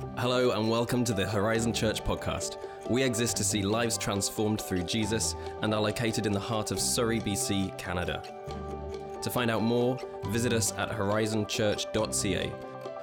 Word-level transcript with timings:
Hello, 0.00 0.50
and 0.52 0.68
welcome 0.68 1.04
to 1.04 1.12
the 1.12 1.26
Horizon 1.26 1.72
Church 1.72 2.02
podcast. 2.02 2.56
We 2.88 3.02
exist 3.02 3.36
to 3.36 3.44
see 3.44 3.62
lives 3.62 3.98
transformed 3.98 4.60
through 4.60 4.82
Jesus 4.82 5.34
and 5.62 5.74
are 5.74 5.80
located 5.80 6.26
in 6.26 6.32
the 6.32 6.40
heart 6.40 6.70
of 6.70 6.80
Surrey, 6.80 7.20
BC, 7.20 7.76
Canada. 7.78 8.22
To 9.22 9.30
find 9.30 9.50
out 9.50 9.62
more, 9.62 9.98
visit 10.28 10.52
us 10.52 10.72
at 10.78 10.90
horizonchurch.ca. 10.90 12.52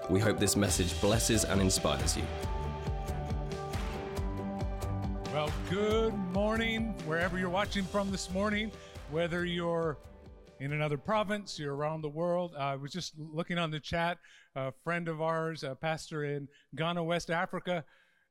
We 0.09 0.19
hope 0.19 0.39
this 0.39 0.55
message 0.55 0.99
blesses 0.99 1.43
and 1.45 1.61
inspires 1.61 2.17
you. 2.17 2.23
Well, 5.33 5.51
good 5.69 6.13
morning, 6.33 6.95
wherever 7.05 7.37
you're 7.37 7.49
watching 7.49 7.83
from 7.83 8.11
this 8.11 8.31
morning, 8.31 8.71
whether 9.11 9.45
you're 9.45 9.97
in 10.59 10.73
another 10.73 10.97
province, 10.97 11.59
you're 11.59 11.75
around 11.75 12.01
the 12.01 12.09
world. 12.09 12.53
Uh, 12.55 12.61
I 12.61 12.75
was 12.75 12.91
just 12.91 13.13
looking 13.17 13.57
on 13.57 13.71
the 13.71 13.79
chat. 13.79 14.17
A 14.55 14.71
friend 14.83 15.07
of 15.07 15.21
ours, 15.21 15.63
a 15.63 15.75
pastor 15.75 16.23
in 16.23 16.47
Ghana, 16.75 17.03
West 17.03 17.29
Africa, 17.29 17.83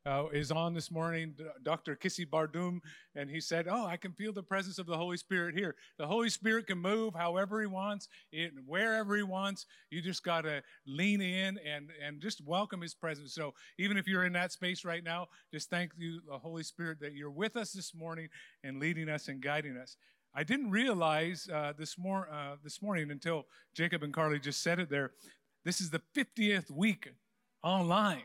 uh, 0.07 0.27
is 0.33 0.53
on 0.53 0.73
this 0.73 0.91
morning, 0.91 1.35
Dr. 1.65 1.97
Kissy 1.97 2.25
Bardum, 2.25 2.79
and 3.17 3.29
he 3.29 3.41
said, 3.41 3.67
Oh, 3.69 3.87
I 3.87 3.97
can 3.97 4.13
feel 4.13 4.33
the 4.33 4.43
presence 4.43 4.79
of 4.79 4.87
the 4.87 4.97
Holy 4.97 5.17
Spirit 5.17 5.57
here. 5.57 5.75
The 5.99 6.07
Holy 6.07 6.29
Spirit 6.29 6.69
can 6.69 6.79
move 6.79 7.15
however 7.15 7.61
he 7.61 7.67
wants, 7.67 8.09
it, 8.31 8.53
wherever 8.65 9.17
he 9.17 9.25
wants. 9.25 9.67
You 9.91 10.01
just 10.01 10.23
got 10.23 10.43
to 10.43 10.63
lean 10.87 11.21
in 11.21 11.59
and, 11.59 11.91
and 12.05 12.21
just 12.21 12.41
welcome 12.47 12.81
his 12.81 12.95
presence. 12.95 13.35
So 13.35 13.53
even 13.79 13.97
if 13.97 14.07
you're 14.07 14.25
in 14.25 14.33
that 14.35 14.53
space 14.53 14.85
right 14.85 15.03
now, 15.03 15.27
just 15.53 15.71
thank 15.71 15.91
you, 15.97 16.21
the 16.29 16.39
Holy 16.39 16.63
Spirit, 16.63 17.01
that 17.01 17.15
you're 17.15 17.31
with 17.31 17.57
us 17.57 17.73
this 17.73 17.93
morning 17.93 18.29
and 18.63 18.79
leading 18.79 19.09
us 19.09 19.27
and 19.27 19.43
guiding 19.43 19.77
us. 19.77 19.97
I 20.39 20.45
didn't 20.45 20.71
realize 20.71 21.49
uh, 21.51 21.73
this, 21.79 21.97
mor- 21.97 22.29
uh, 22.31 22.57
this 22.63 22.83
morning 22.83 23.11
until 23.11 23.47
Jacob 23.75 24.03
and 24.03 24.13
Carly 24.13 24.39
just 24.39 24.63
said 24.63 24.79
it 24.79 24.91
there. 24.91 25.13
This 25.65 25.81
is 25.81 25.89
the 25.89 26.03
50th 26.15 26.71
week 26.71 27.09
online. 27.65 28.23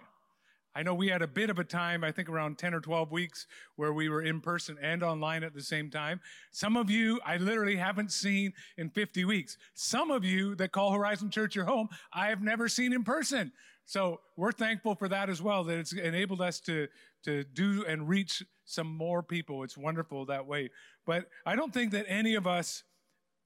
I 0.76 0.84
know 0.84 0.94
we 0.94 1.08
had 1.08 1.22
a 1.22 1.28
bit 1.28 1.50
of 1.50 1.58
a 1.58 1.64
time, 1.64 2.04
I 2.04 2.12
think 2.12 2.28
around 2.28 2.58
10 2.58 2.74
or 2.74 2.82
12 2.82 3.12
weeks, 3.12 3.48
where 3.78 3.94
we 3.94 4.10
were 4.10 4.24
in 4.24 4.42
person 4.42 4.78
and 4.82 5.04
online 5.04 5.44
at 5.44 5.54
the 5.54 5.62
same 5.62 5.90
time. 5.90 6.20
Some 6.52 6.76
of 6.76 6.90
you 6.90 7.22
I 7.26 7.38
literally 7.38 7.78
haven't 7.78 8.12
seen 8.12 8.52
in 8.78 8.90
50 8.90 9.24
weeks. 9.24 9.58
Some 9.74 10.12
of 10.12 10.26
you 10.26 10.54
that 10.56 10.74
call 10.74 10.92
Horizon 10.92 11.30
Church 11.30 11.56
your 11.56 11.66
home, 11.66 11.88
I 12.14 12.28
have 12.28 12.42
never 12.42 12.68
seen 12.68 12.92
in 12.92 13.06
person. 13.06 13.54
So 13.86 14.20
we're 14.36 14.52
thankful 14.52 14.96
for 14.96 15.08
that 15.08 15.30
as 15.30 15.42
well, 15.42 15.64
that 15.64 15.78
it's 15.78 15.94
enabled 15.94 16.42
us 16.42 16.60
to, 16.62 16.88
to 17.24 17.46
do 17.46 17.86
and 17.88 18.08
reach 18.08 18.44
some 18.72 18.88
more 18.88 19.22
people. 19.22 19.64
It's 19.64 19.78
wonderful 19.78 20.26
that 20.26 20.46
way. 20.46 20.70
But 21.06 21.28
I 21.46 21.56
don't 21.56 21.74
think 21.74 21.92
that 21.92 22.06
any 22.08 22.36
of 22.36 22.48
us, 22.48 22.84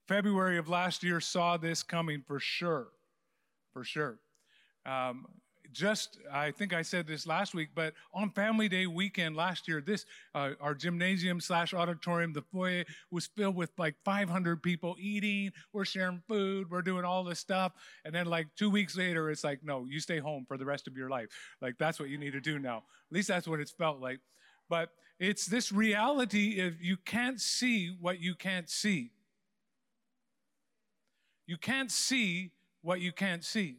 February 0.08 0.58
of 0.58 0.70
last 0.70 1.04
year, 1.04 1.20
saw 1.20 1.58
this 1.58 1.84
coming 1.84 2.23
for 2.26 2.40
sure. 2.40 2.88
For 3.73 3.84
sure. 3.84 4.20
Um, 4.86 5.26
just 5.76 6.20
I 6.31 6.52
think 6.52 6.73
I 6.73 6.81
said 6.81 7.06
this 7.06 7.28
last 7.28 7.53
week, 7.53 7.70
but 7.76 7.94
on 8.14 8.31
Family 8.31 8.70
Day 8.70 8.88
weekend 8.88 9.36
last 9.36 9.68
year, 9.68 9.81
this 9.81 10.06
uh, 10.34 10.52
our 10.62 10.73
gymnasium 10.73 11.40
slash 11.42 11.73
auditorium, 11.73 12.34
the 12.34 12.42
foyer 12.42 12.86
was 13.12 13.28
filled 13.28 13.56
with 13.56 13.72
like 13.78 13.96
500 14.06 14.64
people 14.64 14.96
eating. 14.98 15.52
We're 15.73 15.86
sharing 15.86 16.22
food, 16.28 16.72
we're 16.72 16.81
doing 16.81 17.03
all 17.03 17.23
this 17.23 17.40
stuff, 17.40 17.73
and 18.06 18.16
then 18.16 18.26
like 18.26 18.48
two 18.56 18.70
weeks 18.70 18.98
later, 18.98 19.30
it's 19.30 19.44
like, 19.44 19.59
no, 19.64 19.86
you 19.88 20.00
stay 20.00 20.20
home 20.20 20.46
for 20.48 20.58
the 20.58 20.66
rest 20.66 20.88
of 20.88 20.96
your 20.96 21.09
life. 21.09 21.28
Like 21.62 21.76
that's 21.78 22.00
what 22.00 22.09
you 22.09 22.18
need 22.18 22.31
to 22.31 22.42
do 22.42 22.58
now. 22.58 22.78
At 22.78 22.84
least 23.12 23.28
that's 23.28 23.48
what 23.48 23.59
it's 23.59 23.72
felt 23.72 24.00
like. 24.00 24.20
But 24.69 24.89
it's 25.19 25.45
this 25.45 25.71
reality 25.71 26.59
if 26.59 26.81
you 26.81 26.97
can't 26.97 27.39
see 27.39 27.95
what 27.99 28.19
you 28.19 28.35
can't 28.35 28.69
see. 28.69 29.11
You 31.47 31.57
can't 31.57 31.91
see 31.91 32.52
what 32.81 33.02
you 33.02 33.11
can't 33.11 33.44
see. 33.44 33.77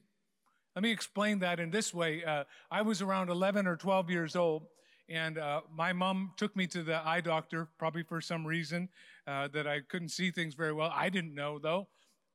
Let 0.75 0.83
me 0.83 0.91
explain 0.91 1.39
that 1.41 1.59
in 1.59 1.71
this 1.71 1.93
way. 1.93 2.23
Uh, 2.25 2.45
I 2.71 2.83
was 2.83 3.03
around 3.03 3.31
11 3.31 3.67
or 3.67 3.77
12 3.77 4.11
years 4.11 4.37
old, 4.37 4.67
and 5.09 5.39
uh, 5.39 5.63
my 5.75 5.93
mom 5.93 6.33
took 6.37 6.55
me 6.55 6.67
to 6.69 6.83
the 6.83 7.07
eye 7.07 7.21
doctor, 7.21 7.69
probably 7.79 8.03
for 8.03 8.21
some 8.21 8.47
reason 8.47 8.89
uh, 9.27 9.49
that 9.49 9.67
I 9.67 9.81
couldn't 9.81 10.11
see 10.11 10.31
things 10.31 10.55
very 10.55 10.73
well. 10.73 10.93
I 10.95 11.09
didn't 11.09 11.35
know, 11.35 11.59
though. 11.59 11.89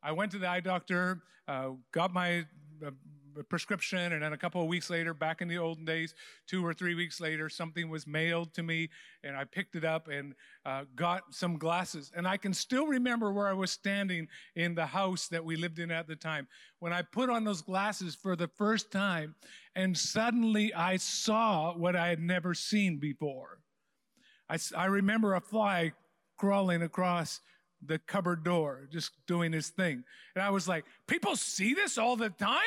I 0.03 0.11
went 0.11 0.31
to 0.31 0.39
the 0.39 0.47
eye 0.47 0.59
doctor, 0.59 1.21
uh, 1.47 1.69
got 1.91 2.13
my 2.13 2.45
uh, 2.85 2.91
prescription, 3.47 4.13
and 4.13 4.23
then 4.23 4.33
a 4.33 4.37
couple 4.37 4.61
of 4.61 4.67
weeks 4.67 4.89
later, 4.89 5.13
back 5.13 5.41
in 5.41 5.47
the 5.47 5.57
olden 5.57 5.85
days, 5.85 6.13
two 6.47 6.65
or 6.65 6.73
three 6.73 6.95
weeks 6.95 7.19
later, 7.19 7.49
something 7.49 7.89
was 7.89 8.05
mailed 8.05 8.53
to 8.53 8.63
me, 8.63 8.89
and 9.23 9.35
I 9.35 9.43
picked 9.43 9.75
it 9.75 9.83
up 9.83 10.07
and 10.07 10.35
uh, 10.65 10.83
got 10.95 11.33
some 11.33 11.57
glasses. 11.57 12.11
And 12.15 12.27
I 12.27 12.37
can 12.37 12.53
still 12.53 12.87
remember 12.87 13.31
where 13.31 13.47
I 13.47 13.53
was 13.53 13.71
standing 13.71 14.27
in 14.55 14.75
the 14.75 14.85
house 14.85 15.27
that 15.29 15.43
we 15.43 15.55
lived 15.55 15.79
in 15.79 15.91
at 15.91 16.07
the 16.07 16.15
time 16.15 16.47
when 16.79 16.93
I 16.93 17.01
put 17.01 17.29
on 17.29 17.43
those 17.43 17.61
glasses 17.61 18.15
for 18.15 18.35
the 18.35 18.47
first 18.47 18.91
time, 18.91 19.35
and 19.75 19.97
suddenly 19.97 20.73
I 20.73 20.97
saw 20.97 21.75
what 21.75 21.95
I 21.95 22.07
had 22.07 22.19
never 22.19 22.53
seen 22.53 22.97
before. 22.97 23.59
I, 24.49 24.57
I 24.75 24.85
remember 24.85 25.35
a 25.35 25.41
fly 25.41 25.93
crawling 26.37 26.81
across 26.81 27.39
the 27.85 27.99
cupboard 27.99 28.43
door, 28.43 28.87
just 28.91 29.11
doing 29.27 29.53
his 29.53 29.69
thing. 29.69 30.03
And 30.35 30.43
I 30.43 30.49
was 30.49 30.67
like, 30.67 30.85
people 31.07 31.35
see 31.35 31.73
this 31.73 31.97
all 31.97 32.15
the 32.15 32.29
time? 32.29 32.59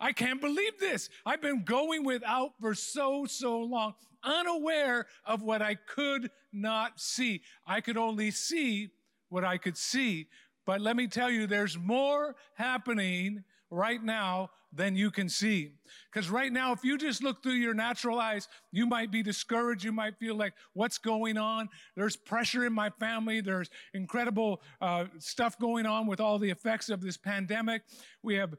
I 0.00 0.12
can't 0.12 0.40
believe 0.40 0.78
this. 0.80 1.10
I've 1.26 1.42
been 1.42 1.62
going 1.64 2.04
without 2.04 2.52
for 2.60 2.74
so, 2.74 3.26
so 3.26 3.60
long, 3.60 3.94
unaware 4.24 5.06
of 5.24 5.42
what 5.42 5.60
I 5.62 5.74
could 5.74 6.30
not 6.52 6.98
see. 6.98 7.42
I 7.66 7.80
could 7.80 7.96
only 7.96 8.30
see 8.30 8.90
what 9.28 9.44
I 9.44 9.58
could 9.58 9.76
see. 9.76 10.28
But 10.66 10.80
let 10.80 10.96
me 10.96 11.06
tell 11.06 11.30
you, 11.30 11.46
there's 11.46 11.78
more 11.78 12.36
happening 12.54 13.44
right 13.70 14.02
now 14.02 14.50
than 14.72 14.94
you 14.94 15.10
can 15.10 15.28
see. 15.28 15.72
Because 16.12 16.30
right 16.30 16.52
now, 16.52 16.72
if 16.72 16.84
you 16.84 16.96
just 16.96 17.22
look 17.22 17.42
through 17.42 17.54
your 17.54 17.74
natural 17.74 18.20
eyes, 18.20 18.48
you 18.70 18.86
might 18.86 19.10
be 19.10 19.22
discouraged. 19.22 19.84
You 19.84 19.92
might 19.92 20.16
feel 20.18 20.36
like, 20.36 20.54
what's 20.74 20.98
going 20.98 21.36
on? 21.36 21.68
There's 21.96 22.16
pressure 22.16 22.64
in 22.66 22.72
my 22.72 22.90
family. 22.90 23.40
There's 23.40 23.68
incredible 23.94 24.62
uh, 24.80 25.06
stuff 25.18 25.58
going 25.58 25.86
on 25.86 26.06
with 26.06 26.20
all 26.20 26.38
the 26.38 26.50
effects 26.50 26.88
of 26.88 27.00
this 27.00 27.16
pandemic. 27.16 27.82
We 28.22 28.36
have 28.36 28.54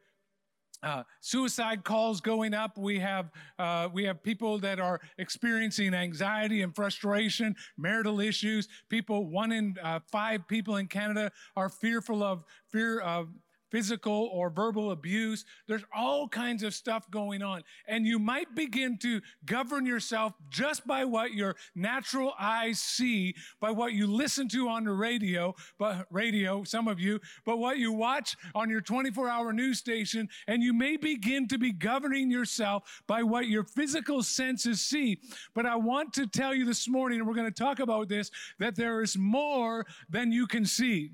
uh, 0.84 1.04
suicide 1.20 1.84
calls 1.84 2.22
going 2.22 2.54
up. 2.54 2.78
We 2.78 3.00
have 3.00 3.32
uh, 3.60 3.90
we 3.94 4.04
have 4.06 4.24
people 4.24 4.60
that 4.60 4.80
are 4.80 5.00
experiencing 5.18 5.94
anxiety 5.94 6.62
and 6.62 6.76
frustration, 6.76 7.56
marital 7.78 8.20
issues. 8.20 8.68
People, 8.90 9.26
one 9.28 9.52
in 9.52 9.76
uh, 9.82 10.00
five 10.12 10.48
people 10.48 10.78
in 10.78 10.88
Canada 10.88 11.32
are 11.56 11.70
fearful 11.70 12.24
of 12.24 12.44
fear 12.72 13.00
of 13.00 13.30
physical 13.72 14.30
or 14.34 14.50
verbal 14.50 14.92
abuse. 14.92 15.46
There's 15.68 15.86
all 15.96 16.28
kinds 16.28 16.62
of 16.62 16.74
stuff 16.74 17.10
going 17.10 17.42
on. 17.42 17.64
And 17.88 18.06
you 18.06 18.20
might 18.20 18.54
begin 18.54 18.98
to 19.00 19.22
govern 19.46 19.86
yourself 19.86 20.34
just 20.50 20.86
by 20.86 21.06
what 21.06 21.34
your 21.34 21.56
natural 21.74 22.34
eyes 22.40 22.80
see, 22.80 23.36
by 23.60 23.72
what 23.72 23.94
you 23.94 24.06
listen 24.08 24.48
to 24.50 24.68
on 24.68 24.84
the 24.84 24.92
radio, 24.92 25.56
but 25.80 26.06
radio, 26.12 26.64
some 26.64 26.88
of 26.88 27.00
you, 27.00 27.20
but 27.46 27.58
what 27.58 27.78
you 27.78 27.92
watch 27.92 28.36
on 28.54 28.70
your 28.70 28.82
24 28.82 29.30
hour 29.30 29.54
news 29.54 29.80
station. 29.80 30.28
And 30.48 30.62
you 30.62 30.74
may 30.74 30.98
begin 30.98 31.48
to 31.48 31.58
be 31.58 31.72
governing 31.72 32.30
yourself 32.30 33.02
by 33.08 33.24
what 33.24 33.48
your 33.48 33.64
physical 33.64 34.22
senses 34.22 34.82
see. 34.82 35.20
But 35.54 35.66
I 35.66 35.78
want 35.78 36.14
to 36.14 36.28
tell 36.28 36.54
you 36.54 36.66
this 36.66 36.90
morning, 36.90 37.20
and 37.20 37.28
we're 37.28 37.36
going 37.36 37.52
to 37.52 37.64
talk 37.64 37.80
about 37.80 38.10
this, 38.10 38.30
that 38.60 38.76
there 38.76 39.02
is 39.02 39.18
more 39.18 39.86
than 40.10 40.32
you 40.32 40.46
can 40.48 40.66
see. 40.66 41.12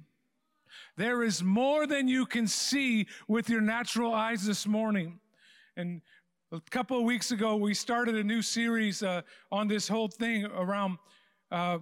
There 0.98 1.22
is 1.22 1.44
more 1.44 1.86
than 1.86 2.08
you 2.08 2.26
can 2.26 2.48
see 2.48 3.06
with 3.28 3.50
your 3.50 3.62
natural 3.62 4.16
eyes 4.16 4.44
this 4.44 4.66
morning. 4.66 5.20
And 5.78 6.02
a 6.52 6.60
couple 6.72 6.98
of 6.98 7.04
weeks 7.04 7.30
ago, 7.30 7.56
we 7.56 7.76
started 7.76 8.16
a 8.16 8.24
new 8.24 8.42
series 8.42 9.04
uh, 9.04 9.22
on 9.52 9.68
this 9.68 9.88
whole 9.88 10.08
thing 10.08 10.46
around 10.46 10.98
uh, 11.52 11.78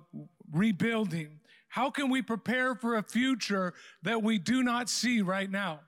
rebuilding. 0.52 1.40
How 1.70 1.90
can 1.90 2.10
we 2.10 2.22
prepare 2.22 2.76
for 2.76 2.98
a 2.98 3.04
future 3.04 3.74
that 4.04 4.22
we 4.22 4.38
do 4.38 4.64
not 4.64 4.90
see 4.90 5.22
right 5.22 5.50
now? 5.50 5.80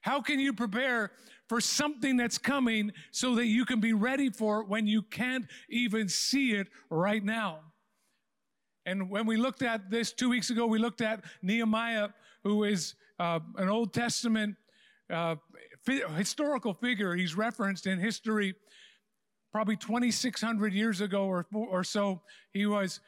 How 0.00 0.22
can 0.22 0.40
you 0.40 0.54
prepare 0.54 1.10
for 1.50 1.60
something 1.60 2.16
that's 2.16 2.38
coming 2.38 2.92
so 3.10 3.34
that 3.34 3.46
you 3.46 3.66
can 3.66 3.80
be 3.80 3.92
ready 3.92 4.30
for 4.30 4.60
it 4.60 4.68
when 4.68 4.86
you 4.86 5.02
can't 5.02 5.44
even 5.68 6.08
see 6.08 6.52
it 6.52 6.68
right 6.88 7.22
now? 7.22 7.60
And 8.86 9.10
when 9.10 9.26
we 9.26 9.36
looked 9.36 9.60
at 9.60 9.90
this 9.90 10.14
two 10.14 10.30
weeks 10.30 10.48
ago, 10.48 10.66
we 10.66 10.78
looked 10.78 11.02
at 11.02 11.22
Nehemiah 11.42 12.08
who 12.48 12.64
is 12.64 12.94
uh, 13.18 13.40
an 13.56 13.68
Old 13.68 13.92
Testament 13.92 14.56
uh, 15.10 15.36
historical 16.16 16.72
figure. 16.72 17.14
He's 17.14 17.36
referenced 17.36 17.86
in 17.86 17.98
history 17.98 18.54
probably 19.52 19.76
2,600 19.76 20.72
years 20.72 21.02
ago 21.02 21.26
or, 21.26 21.46
or 21.52 21.84
so. 21.84 22.22
He 22.54 22.64
was, 22.64 23.00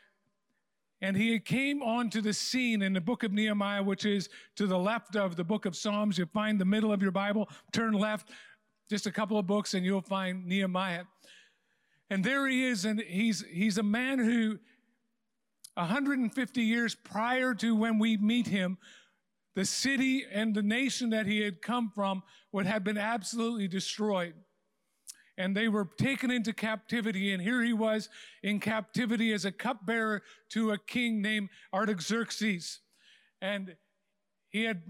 and 1.01 1.17
he 1.17 1.39
came 1.41 1.83
onto 1.83 2.21
the 2.21 2.35
scene 2.35 2.83
in 2.83 2.93
the 2.93 3.01
book 3.01 3.23
of 3.23 3.33
Nehemiah, 3.33 3.83
which 3.83 4.05
is 4.05 4.29
to 4.57 4.67
the 4.67 4.79
left 4.79 5.17
of 5.17 5.37
the 5.37 5.45
book 5.45 5.65
of 5.65 5.75
Psalms. 5.75 6.19
You 6.19 6.27
find 6.27 6.61
the 6.61 6.67
middle 6.67 6.93
of 6.93 7.01
your 7.01 7.13
Bible, 7.13 7.49
turn 7.73 7.95
left 7.95 8.29
just 8.91 9.07
a 9.07 9.13
couple 9.13 9.39
of 9.39 9.47
books, 9.47 9.73
and 9.73 9.87
you'll 9.87 10.03
find 10.03 10.45
Nehemiah. 10.45 11.05
And 12.11 12.23
there 12.23 12.47
he 12.47 12.67
is, 12.67 12.85
and 12.85 13.01
he's, 13.01 13.43
he's 13.51 13.79
a 13.79 13.83
man 13.83 14.19
who 14.19 14.59
150 15.75 16.61
years 16.61 16.95
prior 16.95 17.55
to 17.55 17.75
when 17.75 17.99
we 17.99 18.19
meet 18.19 18.47
him 18.47 18.77
the 19.55 19.64
city 19.64 20.25
and 20.31 20.55
the 20.55 20.62
nation 20.62 21.11
that 21.11 21.26
he 21.26 21.41
had 21.41 21.61
come 21.61 21.91
from 21.94 22.23
would 22.52 22.67
have 22.67 22.85
been 22.85 22.99
absolutely 22.99 23.69
destroyed. 23.69 24.35
and 25.41 25.56
they 25.56 25.69
were 25.69 25.88
taken 25.99 26.31
into 26.31 26.52
captivity. 26.52 27.32
And 27.32 27.43
here 27.43 27.62
he 27.62 27.73
was 27.73 28.11
in 28.43 28.61
captivity 28.61 29.32
as 29.32 29.47
a 29.47 29.52
cupbearer 29.52 30.23
to 30.50 30.73
a 30.73 30.79
king 30.79 31.23
named 31.23 31.49
Artaxerxes. 31.73 32.81
And 33.41 33.75
he 34.50 34.64
had 34.64 34.82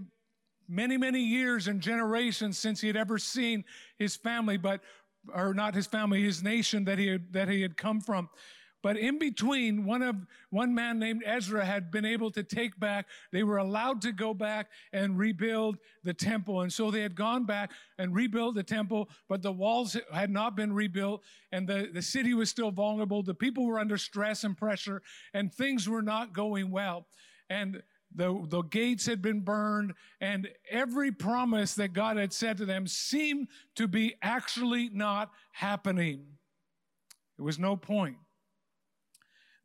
many, 0.67 0.97
many 0.97 1.21
years 1.23 1.69
and 1.69 1.79
generations 1.79 2.57
since 2.57 2.81
he 2.81 2.87
had 2.87 2.97
ever 2.97 3.17
seen 3.17 3.63
his 3.97 4.17
family, 4.17 4.57
but 4.57 4.81
or 5.33 5.53
not 5.53 5.73
his 5.73 5.87
family, 5.87 6.21
his 6.21 6.43
nation 6.43 6.83
that 6.83 6.97
he 6.97 7.07
had, 7.07 7.31
that 7.31 7.47
he 7.47 7.61
had 7.61 7.77
come 7.77 8.01
from. 8.01 8.29
But 8.83 8.97
in 8.97 9.19
between, 9.19 9.85
one 9.85 10.01
of 10.01 10.15
one 10.49 10.73
man 10.73 10.97
named 10.97 11.23
Ezra 11.25 11.63
had 11.63 11.91
been 11.91 12.05
able 12.05 12.31
to 12.31 12.43
take 12.43 12.79
back. 12.79 13.07
They 13.31 13.43
were 13.43 13.57
allowed 13.57 14.01
to 14.01 14.11
go 14.11 14.33
back 14.33 14.69
and 14.91 15.17
rebuild 15.17 15.77
the 16.03 16.13
temple, 16.13 16.61
and 16.61 16.73
so 16.73 16.89
they 16.89 17.01
had 17.01 17.15
gone 17.15 17.45
back 17.45 17.71
and 17.99 18.15
rebuilt 18.15 18.55
the 18.55 18.63
temple. 18.63 19.09
But 19.29 19.43
the 19.43 19.51
walls 19.51 19.95
had 20.11 20.31
not 20.31 20.55
been 20.55 20.73
rebuilt, 20.73 21.21
and 21.51 21.67
the, 21.67 21.89
the 21.93 22.01
city 22.01 22.33
was 22.33 22.49
still 22.49 22.71
vulnerable. 22.71 23.21
The 23.21 23.35
people 23.35 23.65
were 23.65 23.79
under 23.79 23.97
stress 23.97 24.43
and 24.43 24.57
pressure, 24.57 25.01
and 25.33 25.53
things 25.53 25.87
were 25.87 26.01
not 26.01 26.33
going 26.33 26.71
well. 26.71 27.05
And 27.49 27.83
the, 28.15 28.45
the 28.49 28.63
gates 28.63 29.05
had 29.05 29.21
been 29.21 29.41
burned, 29.41 29.93
and 30.19 30.49
every 30.69 31.11
promise 31.11 31.75
that 31.75 31.93
God 31.93 32.17
had 32.17 32.33
said 32.33 32.57
to 32.57 32.65
them 32.65 32.87
seemed 32.87 33.47
to 33.75 33.87
be 33.87 34.15
actually 34.21 34.89
not 34.89 35.31
happening. 35.51 36.25
It 37.37 37.41
was 37.41 37.57
no 37.57 37.75
point. 37.77 38.17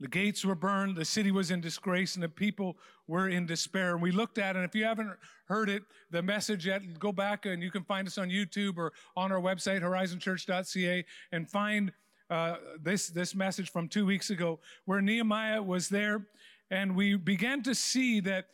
The 0.00 0.08
gates 0.08 0.44
were 0.44 0.54
burned, 0.54 0.96
the 0.96 1.04
city 1.04 1.30
was 1.30 1.50
in 1.50 1.60
disgrace, 1.60 2.14
and 2.14 2.22
the 2.22 2.28
people 2.28 2.76
were 3.06 3.28
in 3.28 3.46
despair. 3.46 3.92
And 3.92 4.02
we 4.02 4.10
looked 4.10 4.38
at 4.38 4.54
it, 4.54 4.58
and 4.58 4.64
if 4.68 4.74
you 4.74 4.84
haven't 4.84 5.10
heard 5.46 5.70
it, 5.70 5.82
the 6.10 6.22
message 6.22 6.66
yet, 6.66 6.82
go 6.98 7.12
back 7.12 7.46
and 7.46 7.62
you 7.62 7.70
can 7.70 7.82
find 7.84 8.06
us 8.06 8.18
on 8.18 8.28
YouTube 8.28 8.76
or 8.76 8.92
on 9.16 9.32
our 9.32 9.40
website, 9.40 9.80
horizonchurch.ca, 9.80 11.04
and 11.32 11.48
find 11.48 11.92
uh, 12.28 12.56
this, 12.82 13.08
this 13.08 13.34
message 13.34 13.70
from 13.70 13.88
two 13.88 14.04
weeks 14.04 14.30
ago 14.30 14.58
where 14.84 15.00
Nehemiah 15.00 15.62
was 15.62 15.88
there 15.88 16.26
and 16.70 16.96
we 16.96 17.16
began 17.16 17.62
to 17.62 17.74
see 17.74 18.20
that 18.20 18.46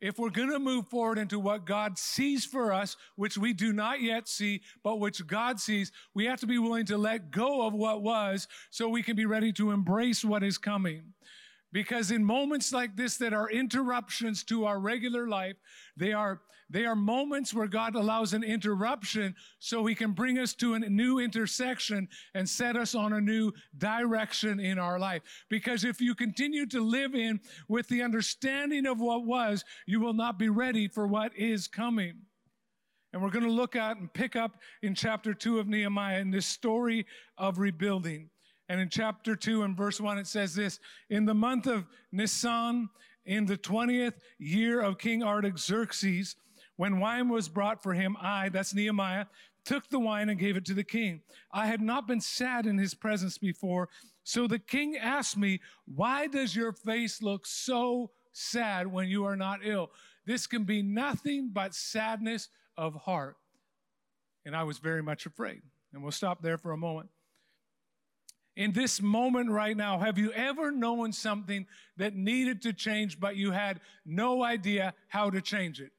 if 0.00 0.18
we're 0.18 0.30
going 0.30 0.50
to 0.50 0.58
move 0.58 0.88
forward 0.88 1.18
into 1.18 1.38
what 1.38 1.64
God 1.64 1.98
sees 1.98 2.44
for 2.44 2.72
us, 2.72 2.96
which 3.16 3.38
we 3.38 3.52
do 3.52 3.72
not 3.72 4.00
yet 4.00 4.28
see, 4.28 4.62
but 4.82 5.00
which 5.00 5.26
God 5.26 5.58
sees, 5.58 5.90
we 6.14 6.26
have 6.26 6.40
to 6.40 6.46
be 6.46 6.58
willing 6.58 6.86
to 6.86 6.98
let 6.98 7.30
go 7.30 7.66
of 7.66 7.74
what 7.74 8.02
was 8.02 8.46
so 8.70 8.88
we 8.88 9.02
can 9.02 9.16
be 9.16 9.26
ready 9.26 9.52
to 9.54 9.70
embrace 9.70 10.24
what 10.24 10.42
is 10.42 10.58
coming. 10.58 11.14
Because 11.76 12.10
in 12.10 12.24
moments 12.24 12.72
like 12.72 12.96
this 12.96 13.18
that 13.18 13.34
are 13.34 13.50
interruptions 13.50 14.42
to 14.44 14.64
our 14.64 14.80
regular 14.80 15.28
life, 15.28 15.56
they 15.94 16.14
are, 16.14 16.40
they 16.70 16.86
are 16.86 16.96
moments 16.96 17.52
where 17.52 17.66
God 17.66 17.94
allows 17.94 18.32
an 18.32 18.42
interruption 18.42 19.34
so 19.58 19.84
he 19.84 19.94
can 19.94 20.12
bring 20.12 20.38
us 20.38 20.54
to 20.54 20.72
a 20.72 20.78
new 20.78 21.18
intersection 21.18 22.08
and 22.32 22.48
set 22.48 22.76
us 22.76 22.94
on 22.94 23.12
a 23.12 23.20
new 23.20 23.52
direction 23.76 24.58
in 24.58 24.78
our 24.78 24.98
life. 24.98 25.20
Because 25.50 25.84
if 25.84 26.00
you 26.00 26.14
continue 26.14 26.64
to 26.64 26.80
live 26.80 27.14
in 27.14 27.40
with 27.68 27.86
the 27.88 28.00
understanding 28.00 28.86
of 28.86 28.98
what 28.98 29.26
was, 29.26 29.62
you 29.84 30.00
will 30.00 30.14
not 30.14 30.38
be 30.38 30.48
ready 30.48 30.88
for 30.88 31.06
what 31.06 31.36
is 31.36 31.68
coming. 31.68 32.22
And 33.12 33.22
we're 33.22 33.28
going 33.28 33.44
to 33.44 33.50
look 33.50 33.76
at 33.76 33.98
and 33.98 34.10
pick 34.10 34.34
up 34.34 34.56
in 34.80 34.94
chapter 34.94 35.34
two 35.34 35.58
of 35.58 35.68
Nehemiah 35.68 36.20
in 36.20 36.30
this 36.30 36.46
story 36.46 37.04
of 37.36 37.58
rebuilding. 37.58 38.30
And 38.68 38.80
in 38.80 38.88
chapter 38.88 39.36
2 39.36 39.62
and 39.62 39.76
verse 39.76 40.00
1, 40.00 40.18
it 40.18 40.26
says 40.26 40.54
this 40.54 40.80
In 41.08 41.24
the 41.24 41.34
month 41.34 41.66
of 41.66 41.86
Nisan, 42.12 42.88
in 43.24 43.46
the 43.46 43.56
20th 43.56 44.14
year 44.38 44.80
of 44.80 44.98
King 44.98 45.22
Artaxerxes, 45.22 46.36
when 46.76 47.00
wine 47.00 47.28
was 47.28 47.48
brought 47.48 47.82
for 47.82 47.94
him, 47.94 48.16
I, 48.20 48.48
that's 48.48 48.74
Nehemiah, 48.74 49.26
took 49.64 49.88
the 49.88 49.98
wine 49.98 50.28
and 50.28 50.38
gave 50.38 50.56
it 50.56 50.64
to 50.66 50.74
the 50.74 50.84
king. 50.84 51.22
I 51.52 51.66
had 51.66 51.80
not 51.80 52.06
been 52.06 52.20
sad 52.20 52.66
in 52.66 52.78
his 52.78 52.94
presence 52.94 53.38
before. 53.38 53.88
So 54.24 54.46
the 54.46 54.58
king 54.58 54.96
asked 54.96 55.36
me, 55.36 55.60
Why 55.86 56.26
does 56.26 56.54
your 56.54 56.72
face 56.72 57.22
look 57.22 57.46
so 57.46 58.10
sad 58.32 58.86
when 58.86 59.08
you 59.08 59.24
are 59.24 59.36
not 59.36 59.60
ill? 59.64 59.90
This 60.24 60.46
can 60.46 60.64
be 60.64 60.82
nothing 60.82 61.50
but 61.52 61.74
sadness 61.74 62.48
of 62.76 62.94
heart. 62.94 63.36
And 64.44 64.54
I 64.54 64.64
was 64.64 64.78
very 64.78 65.02
much 65.02 65.26
afraid. 65.26 65.62
And 65.92 66.02
we'll 66.02 66.12
stop 66.12 66.42
there 66.42 66.58
for 66.58 66.72
a 66.72 66.76
moment 66.76 67.08
in 68.56 68.72
this 68.72 69.02
moment 69.02 69.50
right 69.50 69.76
now, 69.76 69.98
have 69.98 70.18
you 70.18 70.32
ever 70.32 70.70
known 70.70 71.12
something 71.12 71.66
that 71.98 72.14
needed 72.14 72.62
to 72.62 72.72
change, 72.72 73.20
but 73.20 73.36
you 73.36 73.50
had 73.52 73.80
no 74.04 74.42
idea 74.42 74.94
how 75.08 75.28
to 75.30 75.42
change 75.42 75.80
it? 75.80 75.92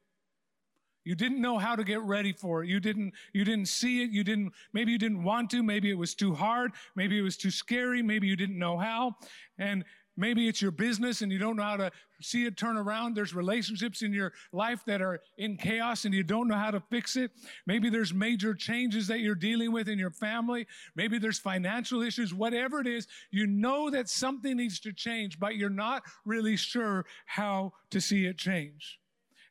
You 1.04 1.16
didn't 1.16 1.40
know 1.40 1.58
how 1.58 1.76
to 1.76 1.86
get 1.86 2.02
ready 2.02 2.34
for 2.34 2.64
it. 2.64 2.68
You 2.68 2.82
didn't, 2.82 3.14
you 3.32 3.46
didn't 3.46 3.70
see 3.70 4.04
it. 4.04 4.10
You 4.10 4.26
didn't, 4.26 4.52
maybe 4.74 4.92
you 4.92 4.98
didn't 4.98 5.24
want 5.24 5.50
to. 5.52 5.64
Maybe 5.64 5.90
it 5.90 5.98
was 5.98 6.14
too 6.14 6.34
hard. 6.34 6.74
Maybe 6.96 7.18
it 7.18 7.22
was 7.22 7.38
too 7.38 7.52
scary. 7.52 8.02
Maybe 8.02 8.28
you 8.28 8.36
didn't 8.36 8.60
know 8.60 8.78
how. 8.78 9.16
And 9.58 9.86
Maybe 10.18 10.48
it's 10.48 10.62
your 10.62 10.72
business 10.72 11.22
and 11.22 11.32
you 11.32 11.38
don't 11.38 11.56
know 11.56 11.64
how 11.64 11.78
to 11.78 11.92
see 12.22 12.46
it 12.46 12.58
turn 12.58 12.76
around. 12.76 13.16
There's 13.16 13.36
relationships 13.36 14.02
in 14.02 14.12
your 14.12 14.34
life 14.52 14.84
that 14.88 15.00
are 15.02 15.22
in 15.38 15.58
chaos 15.58 16.06
and 16.06 16.14
you 16.14 16.24
don't 16.24 16.48
know 16.48 16.58
how 16.58 16.72
to 16.72 16.80
fix 16.80 17.16
it. 17.16 17.32
Maybe 17.68 17.90
there's 17.90 18.14
major 18.14 18.56
changes 18.56 19.08
that 19.08 19.20
you're 19.20 19.36
dealing 19.36 19.72
with 19.72 19.88
in 19.88 20.00
your 20.00 20.10
family. 20.10 20.66
Maybe 20.96 21.20
there's 21.20 21.38
financial 21.38 22.02
issues. 22.02 22.34
Whatever 22.34 22.82
it 22.82 22.88
is, 22.88 23.08
you 23.30 23.46
know 23.46 23.92
that 23.92 24.10
something 24.10 24.58
needs 24.58 24.80
to 24.82 24.92
change, 24.92 25.40
but 25.40 25.56
you're 25.56 25.70
not 25.70 26.02
really 26.26 26.58
sure 26.58 27.06
how 27.28 27.74
to 27.92 28.02
see 28.02 28.26
it 28.26 28.38
change. 28.38 29.00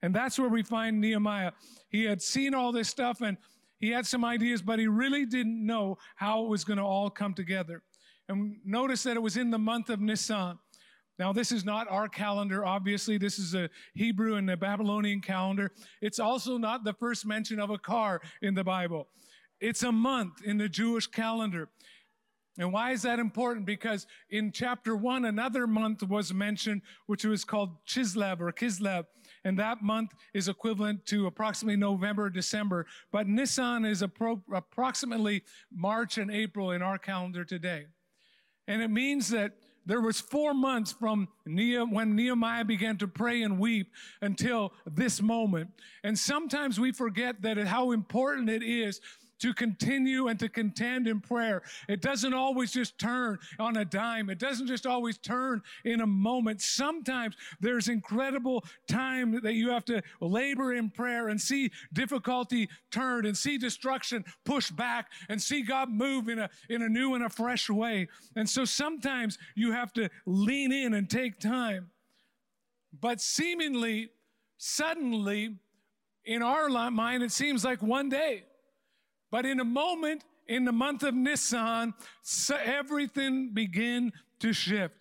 And 0.02 0.14
that's 0.14 0.38
where 0.38 0.48
we 0.48 0.64
find 0.64 1.00
Nehemiah. 1.00 1.52
He 1.88 2.04
had 2.04 2.20
seen 2.20 2.54
all 2.54 2.72
this 2.72 2.88
stuff 2.88 3.20
and 3.20 3.36
he 3.78 3.90
had 3.90 4.06
some 4.06 4.24
ideas, 4.24 4.62
but 4.62 4.78
he 4.78 4.88
really 4.88 5.26
didn't 5.26 5.64
know 5.64 5.98
how 6.16 6.44
it 6.44 6.48
was 6.48 6.64
going 6.64 6.78
to 6.78 6.84
all 6.84 7.10
come 7.10 7.34
together. 7.34 7.82
And 8.28 8.56
notice 8.64 9.02
that 9.04 9.16
it 9.16 9.22
was 9.22 9.36
in 9.36 9.50
the 9.50 9.58
month 9.58 9.88
of 9.90 10.00
Nisan. 10.00 10.58
Now, 11.18 11.32
this 11.32 11.50
is 11.50 11.64
not 11.64 11.88
our 11.88 12.08
calendar, 12.08 12.66
obviously. 12.66 13.16
This 13.16 13.38
is 13.38 13.54
a 13.54 13.70
Hebrew 13.94 14.34
and 14.34 14.50
a 14.50 14.56
Babylonian 14.56 15.20
calendar. 15.20 15.72
It's 16.02 16.18
also 16.18 16.58
not 16.58 16.84
the 16.84 16.92
first 16.92 17.24
mention 17.24 17.58
of 17.58 17.70
a 17.70 17.78
car 17.78 18.20
in 18.42 18.54
the 18.54 18.64
Bible. 18.64 19.08
It's 19.60 19.82
a 19.82 19.92
month 19.92 20.42
in 20.44 20.58
the 20.58 20.68
Jewish 20.68 21.06
calendar. 21.06 21.70
And 22.58 22.72
why 22.72 22.92
is 22.92 23.02
that 23.02 23.18
important? 23.18 23.66
Because 23.66 24.06
in 24.30 24.50
chapter 24.50 24.96
one, 24.96 25.26
another 25.26 25.66
month 25.66 26.02
was 26.02 26.32
mentioned, 26.32 26.82
which 27.06 27.24
was 27.24 27.44
called 27.44 27.84
Chislev 27.86 28.40
or 28.40 28.52
Kislev. 28.52 29.04
And 29.44 29.58
that 29.58 29.82
month 29.82 30.12
is 30.34 30.48
equivalent 30.48 31.06
to 31.06 31.26
approximately 31.26 31.76
November, 31.76 32.30
December. 32.30 32.86
But 33.12 33.26
Nisan 33.26 33.84
is 33.84 34.02
appro- 34.02 34.42
approximately 34.52 35.42
March 35.70 36.18
and 36.18 36.30
April 36.30 36.72
in 36.72 36.82
our 36.82 36.98
calendar 36.98 37.44
today. 37.44 37.86
And 38.68 38.82
it 38.82 38.90
means 38.90 39.28
that 39.30 39.52
there 39.86 40.00
was 40.00 40.20
four 40.20 40.52
months 40.52 40.92
from 40.92 41.28
when 41.44 42.16
Nehemiah 42.16 42.64
began 42.64 42.96
to 42.98 43.06
pray 43.06 43.42
and 43.42 43.58
weep 43.58 43.92
until 44.20 44.72
this 44.84 45.22
moment. 45.22 45.70
And 46.02 46.18
sometimes 46.18 46.80
we 46.80 46.90
forget 46.90 47.42
that 47.42 47.56
how 47.58 47.92
important 47.92 48.50
it 48.50 48.64
is 48.64 49.00
to 49.40 49.52
continue 49.54 50.28
and 50.28 50.38
to 50.38 50.48
contend 50.48 51.06
in 51.06 51.20
prayer. 51.20 51.62
It 51.88 52.00
doesn't 52.02 52.34
always 52.34 52.72
just 52.72 52.98
turn 52.98 53.38
on 53.58 53.76
a 53.76 53.84
dime. 53.84 54.30
It 54.30 54.38
doesn't 54.38 54.66
just 54.66 54.86
always 54.86 55.18
turn 55.18 55.62
in 55.84 56.00
a 56.00 56.06
moment. 56.06 56.60
Sometimes 56.60 57.36
there's 57.60 57.88
incredible 57.88 58.64
time 58.88 59.40
that 59.42 59.54
you 59.54 59.70
have 59.70 59.84
to 59.86 60.02
labor 60.20 60.74
in 60.74 60.90
prayer 60.90 61.28
and 61.28 61.40
see 61.40 61.70
difficulty 61.92 62.68
turn 62.90 63.26
and 63.26 63.36
see 63.36 63.58
destruction 63.58 64.24
push 64.44 64.70
back 64.70 65.10
and 65.28 65.40
see 65.40 65.62
God 65.62 65.90
move 65.90 66.28
in 66.28 66.38
a, 66.38 66.50
in 66.68 66.82
a 66.82 66.88
new 66.88 67.14
and 67.14 67.24
a 67.24 67.28
fresh 67.28 67.68
way. 67.68 68.08
And 68.34 68.48
so 68.48 68.64
sometimes 68.64 69.38
you 69.54 69.72
have 69.72 69.92
to 69.94 70.08
lean 70.24 70.72
in 70.72 70.94
and 70.94 71.08
take 71.08 71.38
time. 71.38 71.90
But 72.98 73.20
seemingly, 73.20 74.10
suddenly, 74.58 75.56
in 76.24 76.42
our 76.42 76.68
mind, 76.68 77.22
it 77.22 77.32
seems 77.32 77.64
like 77.64 77.82
one 77.82 78.08
day. 78.08 78.44
But 79.30 79.46
in 79.46 79.60
a 79.60 79.64
moment, 79.64 80.24
in 80.46 80.64
the 80.64 80.72
month 80.72 81.02
of 81.02 81.14
Nisan, 81.14 81.94
everything 82.50 83.50
began 83.52 84.12
to 84.40 84.52
shift. 84.52 84.94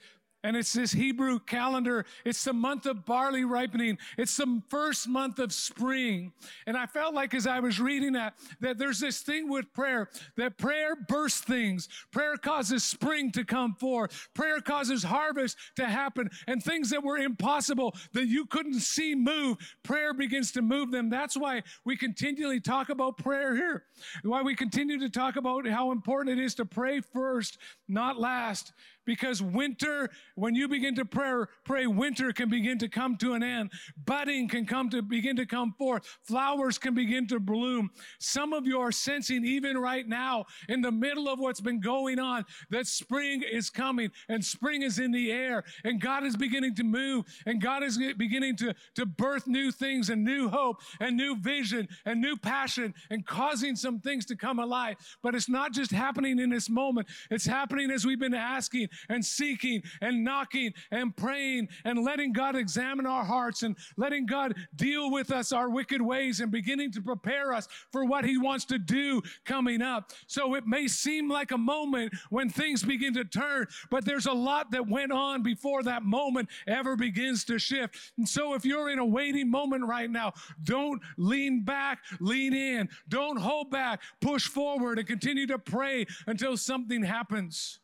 And 0.45 0.55
it's 0.55 0.73
this 0.73 0.91
Hebrew 0.91 1.39
calendar. 1.39 2.05
It's 2.23 2.43
the 2.43 2.53
month 2.53 2.85
of 2.85 3.03
barley 3.03 3.43
ripening. 3.43 3.97
It's 4.15 4.37
the 4.37 4.61
first 4.69 5.07
month 5.07 5.39
of 5.39 5.51
spring. 5.51 6.33
And 6.67 6.77
I 6.77 6.85
felt 6.85 7.15
like 7.15 7.33
as 7.33 7.47
I 7.47 7.59
was 7.59 7.79
reading 7.79 8.13
that, 8.13 8.35
that 8.59 8.77
there's 8.77 8.99
this 8.99 9.21
thing 9.21 9.49
with 9.49 9.73
prayer, 9.73 10.07
that 10.37 10.59
prayer 10.59 10.95
bursts 10.95 11.41
things. 11.41 11.89
Prayer 12.11 12.37
causes 12.37 12.83
spring 12.83 13.31
to 13.31 13.43
come 13.43 13.73
forth. 13.73 14.27
Prayer 14.35 14.61
causes 14.61 15.01
harvest 15.01 15.57
to 15.77 15.85
happen. 15.87 16.29
And 16.45 16.61
things 16.61 16.91
that 16.91 17.03
were 17.03 17.17
impossible 17.17 17.95
that 18.13 18.27
you 18.27 18.45
couldn't 18.45 18.81
see 18.81 19.15
move, 19.15 19.57
prayer 19.81 20.13
begins 20.13 20.51
to 20.51 20.61
move 20.61 20.91
them. 20.91 21.09
That's 21.09 21.35
why 21.35 21.63
we 21.85 21.97
continually 21.97 22.59
talk 22.59 22.89
about 22.89 23.17
prayer 23.17 23.55
here. 23.55 23.85
Why 24.21 24.43
we 24.43 24.53
continue 24.53 24.99
to 24.99 25.09
talk 25.09 25.37
about 25.37 25.67
how 25.67 25.91
important 25.91 26.37
it 26.37 26.43
is 26.43 26.53
to 26.55 26.65
pray 26.65 27.01
first, 27.01 27.57
not 27.87 28.19
last 28.19 28.73
because 29.05 29.41
winter, 29.41 30.09
when 30.35 30.55
you 30.55 30.67
begin 30.67 30.95
to 30.95 31.05
pray, 31.05 31.45
pray, 31.63 31.87
winter 31.87 32.31
can 32.33 32.49
begin 32.49 32.77
to 32.79 32.87
come 32.87 33.17
to 33.17 33.33
an 33.33 33.43
end. 33.43 33.71
Budding 34.05 34.47
can 34.47 34.65
come 34.65 34.89
to 34.89 35.01
begin 35.01 35.35
to 35.37 35.45
come 35.45 35.73
forth. 35.77 36.05
Flowers 36.23 36.77
can 36.77 36.93
begin 36.93 37.27
to 37.27 37.39
bloom. 37.39 37.89
Some 38.19 38.53
of 38.53 38.65
you 38.65 38.79
are 38.79 38.91
sensing 38.91 39.45
even 39.45 39.77
right 39.77 40.07
now 40.07 40.45
in 40.69 40.81
the 40.81 40.91
middle 40.91 41.29
of 41.29 41.39
what's 41.39 41.61
been 41.61 41.79
going 41.79 42.19
on 42.19 42.45
that 42.69 42.87
spring 42.87 43.43
is 43.49 43.69
coming 43.69 44.11
and 44.29 44.43
spring 44.43 44.81
is 44.81 44.99
in 44.99 45.11
the 45.11 45.31
air 45.31 45.63
and 45.83 46.01
God 46.01 46.23
is 46.23 46.35
beginning 46.35 46.75
to 46.75 46.83
move 46.83 47.25
and 47.45 47.61
God 47.61 47.83
is 47.83 47.99
beginning 48.17 48.55
to, 48.57 48.73
to 48.95 49.05
birth 49.05 49.47
new 49.47 49.71
things 49.71 50.09
and 50.09 50.23
new 50.23 50.49
hope 50.49 50.81
and 50.99 51.15
new 51.15 51.35
vision 51.35 51.87
and 52.05 52.21
new 52.21 52.35
passion 52.35 52.93
and 53.09 53.25
causing 53.25 53.75
some 53.75 53.99
things 53.99 54.25
to 54.25 54.35
come 54.35 54.59
alive. 54.59 54.97
But 55.21 55.35
it's 55.35 55.49
not 55.49 55.73
just 55.73 55.91
happening 55.91 56.39
in 56.39 56.49
this 56.49 56.69
moment. 56.69 57.07
It's 57.29 57.45
happening 57.45 57.91
as 57.91 58.05
we've 58.05 58.19
been 58.19 58.33
asking 58.33 58.89
and 59.09 59.23
seeking 59.25 59.81
and 60.01 60.23
knocking 60.23 60.73
and 60.91 61.15
praying 61.15 61.67
and 61.83 62.03
letting 62.03 62.33
God 62.33 62.55
examine 62.55 63.05
our 63.05 63.23
hearts 63.23 63.63
and 63.63 63.75
letting 63.97 64.25
God 64.25 64.55
deal 64.75 65.11
with 65.11 65.31
us 65.31 65.51
our 65.51 65.69
wicked 65.69 66.01
ways 66.01 66.39
and 66.39 66.51
beginning 66.51 66.91
to 66.93 67.01
prepare 67.01 67.53
us 67.53 67.67
for 67.91 68.05
what 68.05 68.25
He 68.25 68.37
wants 68.37 68.65
to 68.65 68.77
do 68.77 69.21
coming 69.45 69.81
up. 69.81 70.11
So 70.27 70.55
it 70.55 70.65
may 70.65 70.87
seem 70.87 71.29
like 71.29 71.51
a 71.51 71.57
moment 71.57 72.13
when 72.29 72.49
things 72.49 72.83
begin 72.83 73.13
to 73.15 73.25
turn, 73.25 73.67
but 73.89 74.05
there's 74.05 74.25
a 74.25 74.33
lot 74.33 74.71
that 74.71 74.87
went 74.87 75.11
on 75.11 75.43
before 75.43 75.83
that 75.83 76.03
moment 76.03 76.49
ever 76.67 76.95
begins 76.95 77.45
to 77.45 77.59
shift. 77.59 77.95
And 78.17 78.27
so 78.27 78.53
if 78.53 78.65
you're 78.65 78.89
in 78.89 78.99
a 78.99 79.05
waiting 79.05 79.49
moment 79.49 79.85
right 79.85 80.09
now, 80.09 80.33
don't 80.63 81.01
lean 81.17 81.63
back, 81.63 81.99
lean 82.19 82.53
in. 82.53 82.89
Don't 83.09 83.37
hold 83.37 83.71
back, 83.71 84.01
push 84.21 84.47
forward 84.47 84.99
and 84.99 85.07
continue 85.07 85.47
to 85.47 85.59
pray 85.59 86.05
until 86.27 86.57
something 86.57 87.03
happens. 87.03 87.79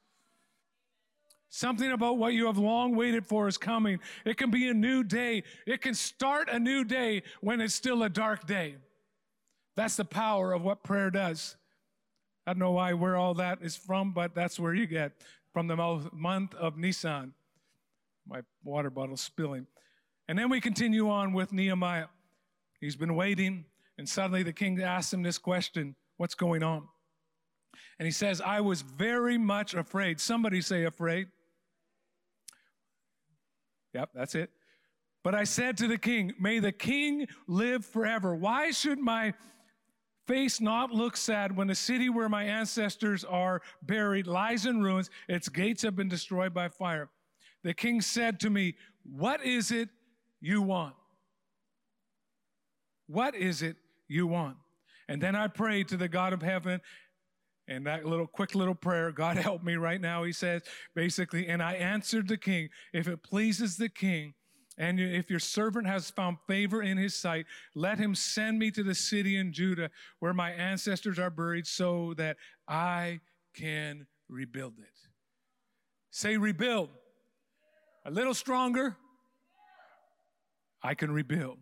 Something 1.54 1.92
about 1.92 2.18
what 2.18 2.32
you 2.32 2.46
have 2.46 2.58
long 2.58 2.96
waited 2.96 3.26
for 3.26 3.46
is 3.50 3.58
coming. 3.58 4.00
It 4.24 4.38
can 4.38 4.52
be 4.52 4.70
a 4.70 4.74
new 4.74 5.04
day. 5.04 5.44
It 5.68 5.82
can 5.82 5.94
start 5.94 6.48
a 6.50 6.58
new 6.58 6.86
day 6.86 7.24
when 7.42 7.60
it's 7.60 7.76
still 7.76 8.04
a 8.04 8.10
dark 8.10 8.48
day. 8.48 8.76
That's 9.76 9.98
the 9.98 10.06
power 10.06 10.54
of 10.54 10.62
what 10.62 10.82
prayer 10.82 11.12
does. 11.12 11.58
I 12.48 12.54
don't 12.54 12.60
know 12.60 12.72
why 12.72 12.94
where 12.94 13.18
all 13.18 13.34
that 13.34 13.60
is 13.62 13.76
from, 13.76 14.14
but 14.14 14.34
that's 14.34 14.62
where 14.62 14.74
you 14.74 14.88
get 14.88 15.12
from 15.52 15.68
the 15.68 15.76
month 16.14 16.56
of 16.56 16.78
Nisan. 16.78 17.34
My 18.26 18.44
water 18.64 18.90
bottle 18.90 19.18
spilling. 19.18 19.68
And 20.30 20.40
then 20.40 20.50
we 20.50 20.62
continue 20.62 21.10
on 21.10 21.34
with 21.34 21.52
Nehemiah. 21.52 22.08
He's 22.80 22.96
been 22.96 23.14
waiting, 23.14 23.66
and 23.98 24.08
suddenly 24.08 24.44
the 24.44 24.54
king 24.54 24.82
asks 24.82 25.12
him 25.12 25.22
this 25.22 25.38
question 25.38 25.98
What's 26.16 26.36
going 26.36 26.64
on? 26.64 26.88
And 28.00 28.06
he 28.06 28.12
says, 28.12 28.40
I 28.40 28.62
was 28.62 28.84
very 28.84 29.38
much 29.38 29.74
afraid. 29.74 30.22
Somebody 30.22 30.62
say 30.62 30.86
afraid. 30.86 31.28
Yep, 33.94 34.10
that's 34.14 34.36
it. 34.36 34.50
But 35.24 35.36
I 35.36 35.44
said 35.44 35.78
to 35.78 35.88
the 35.88 35.98
king, 35.98 36.34
May 36.40 36.60
the 36.60 36.72
king 36.72 37.28
live 37.48 37.86
forever. 37.86 38.36
Why 38.36 38.72
should 38.72 39.00
my 39.00 39.34
face 40.28 40.60
not 40.62 40.92
look 40.92 41.18
sad 41.18 41.56
when 41.56 41.68
the 41.68 41.76
city 41.76 42.10
where 42.10 42.30
my 42.30 42.44
ancestors 42.44 43.24
are 43.24 43.62
buried 43.84 44.28
lies 44.28 44.66
in 44.66 44.82
ruins? 44.82 45.10
Its 45.28 45.50
gates 45.50 45.84
have 45.84 45.96
been 45.96 46.10
destroyed 46.10 46.54
by 46.54 46.70
fire. 46.70 47.10
The 47.64 47.74
king 47.74 48.02
said 48.02 48.40
to 48.42 48.50
me, 48.50 48.76
What 49.04 49.46
is 49.46 49.72
it 49.72 49.90
you 50.40 50.62
want? 50.62 50.96
What 53.08 53.36
is 53.36 53.62
it 53.62 53.76
you 54.08 54.26
want? 54.26 54.58
And 55.08 55.22
then 55.22 55.36
I 55.36 55.48
prayed 55.48 55.90
to 55.90 55.98
the 55.98 56.08
God 56.08 56.34
of 56.34 56.42
heaven 56.42 56.80
and 57.68 57.86
that 57.86 58.06
little 58.06 58.28
quick 58.28 58.56
little 58.56 58.76
prayer, 58.76 59.12
God 59.12 59.38
help 59.38 59.64
me 59.64 59.76
right 59.76 60.02
now, 60.02 60.24
he 60.24 60.32
says, 60.32 60.62
basically, 60.96 61.48
and 61.48 61.62
I 61.62 61.74
answered 61.74 62.28
the 62.28 62.38
king, 62.38 62.70
if 62.94 63.08
it 63.08 63.24
pleases 63.24 63.78
the 63.78 63.90
king, 63.90 64.34
and 64.78 65.00
if 65.00 65.30
your 65.30 65.40
servant 65.40 65.86
has 65.86 66.10
found 66.10 66.38
favor 66.48 66.82
in 66.82 66.98
his 66.98 67.14
sight, 67.14 67.46
let 67.76 68.00
him 68.00 68.16
send 68.16 68.58
me 68.58 68.72
to 68.72 68.84
the 68.84 68.96
city 68.96 69.38
in 69.38 69.54
Judah 69.54 69.90
where 70.20 70.34
my 70.34 70.52
ancestors 70.52 71.20
are 71.20 71.30
buried 71.30 71.68
so 71.68 72.14
that 72.18 72.38
I 72.68 73.20
can 73.54 74.08
rebuild 74.28 74.80
it. 74.80 74.88
Say 76.10 76.38
rebuild. 76.38 76.90
A 78.06 78.12
little 78.12 78.34
stronger. 78.34 78.96
I 80.82 80.96
can 80.96 81.12
rebuild. 81.12 81.60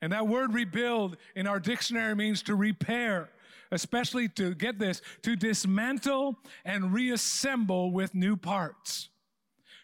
And 0.00 0.12
that 0.12 0.26
word 0.26 0.54
rebuild 0.54 1.16
in 1.36 1.46
our 1.46 1.60
dictionary 1.60 2.14
means 2.14 2.42
to 2.44 2.54
repair, 2.54 3.28
especially 3.72 4.28
to 4.28 4.54
get 4.54 4.78
this, 4.78 5.02
to 5.22 5.34
dismantle 5.34 6.38
and 6.64 6.92
reassemble 6.92 7.90
with 7.90 8.14
new 8.14 8.36
parts, 8.36 9.08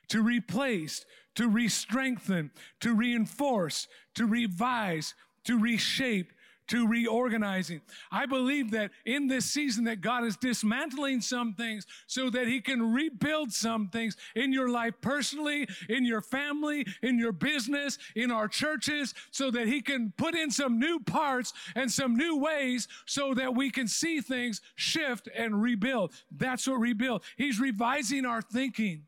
to 0.08 0.22
replace, 0.22 1.04
to 1.34 1.48
re-strengthen, 1.48 2.50
to 2.80 2.94
reinforce, 2.94 3.88
to 4.14 4.26
revise, 4.26 5.14
to 5.44 5.58
reshape, 5.58 6.32
to 6.68 6.86
reorganizing. 6.86 7.80
I 8.10 8.26
believe 8.26 8.70
that 8.70 8.90
in 9.04 9.26
this 9.26 9.44
season 9.44 9.84
that 9.84 10.00
God 10.00 10.24
is 10.24 10.36
dismantling 10.36 11.20
some 11.20 11.54
things 11.54 11.86
so 12.06 12.30
that 12.30 12.46
he 12.46 12.60
can 12.60 12.92
rebuild 12.92 13.52
some 13.52 13.88
things 13.88 14.16
in 14.34 14.52
your 14.52 14.68
life 14.68 14.94
personally, 15.00 15.68
in 15.88 16.04
your 16.04 16.20
family, 16.20 16.86
in 17.02 17.18
your 17.18 17.32
business, 17.32 17.98
in 18.14 18.30
our 18.30 18.48
churches, 18.48 19.14
so 19.30 19.50
that 19.50 19.66
he 19.66 19.80
can 19.80 20.12
put 20.16 20.34
in 20.34 20.50
some 20.50 20.78
new 20.78 21.00
parts 21.00 21.52
and 21.74 21.90
some 21.90 22.16
new 22.16 22.38
ways 22.38 22.88
so 23.06 23.34
that 23.34 23.54
we 23.54 23.70
can 23.70 23.88
see 23.88 24.20
things 24.20 24.60
shift 24.76 25.28
and 25.36 25.60
rebuild. 25.62 26.12
That's 26.30 26.66
what 26.66 26.80
rebuild. 26.80 27.24
He's 27.36 27.60
revising 27.60 28.24
our 28.24 28.42
thinking. 28.42 29.04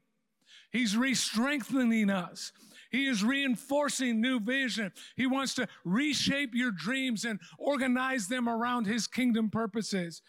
He's 0.72 0.96
re-strengthening 0.96 2.10
us. 2.10 2.52
He 2.90 3.06
is 3.06 3.22
reinforcing 3.22 4.20
new 4.20 4.40
vision. 4.40 4.92
He 5.16 5.26
wants 5.26 5.54
to 5.54 5.68
reshape 5.84 6.54
your 6.54 6.72
dreams 6.72 7.24
and 7.24 7.40
organize 7.58 8.26
them 8.26 8.48
around 8.48 8.86
His 8.86 9.06
kingdom 9.06 9.48
purposes 9.48 10.22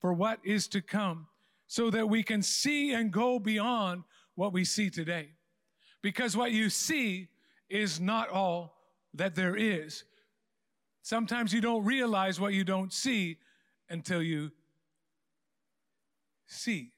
for 0.00 0.12
what 0.12 0.38
is 0.44 0.68
to 0.68 0.80
come 0.80 1.26
so 1.66 1.90
that 1.90 2.08
we 2.08 2.22
can 2.22 2.40
see 2.40 2.92
and 2.92 3.12
go 3.12 3.38
beyond 3.38 4.04
what 4.36 4.52
we 4.52 4.64
see 4.64 4.90
today. 4.90 5.30
Because 6.02 6.36
what 6.36 6.52
you 6.52 6.70
see 6.70 7.28
is 7.68 8.00
not 8.00 8.30
all 8.30 8.76
that 9.14 9.34
there 9.34 9.56
is. 9.56 10.04
Sometimes 11.02 11.52
you 11.52 11.60
don't 11.60 11.84
realize 11.84 12.38
what 12.38 12.52
you 12.52 12.64
don't 12.64 12.92
see 12.92 13.38
until 13.90 14.22
you 14.22 14.52
see. 16.46 16.92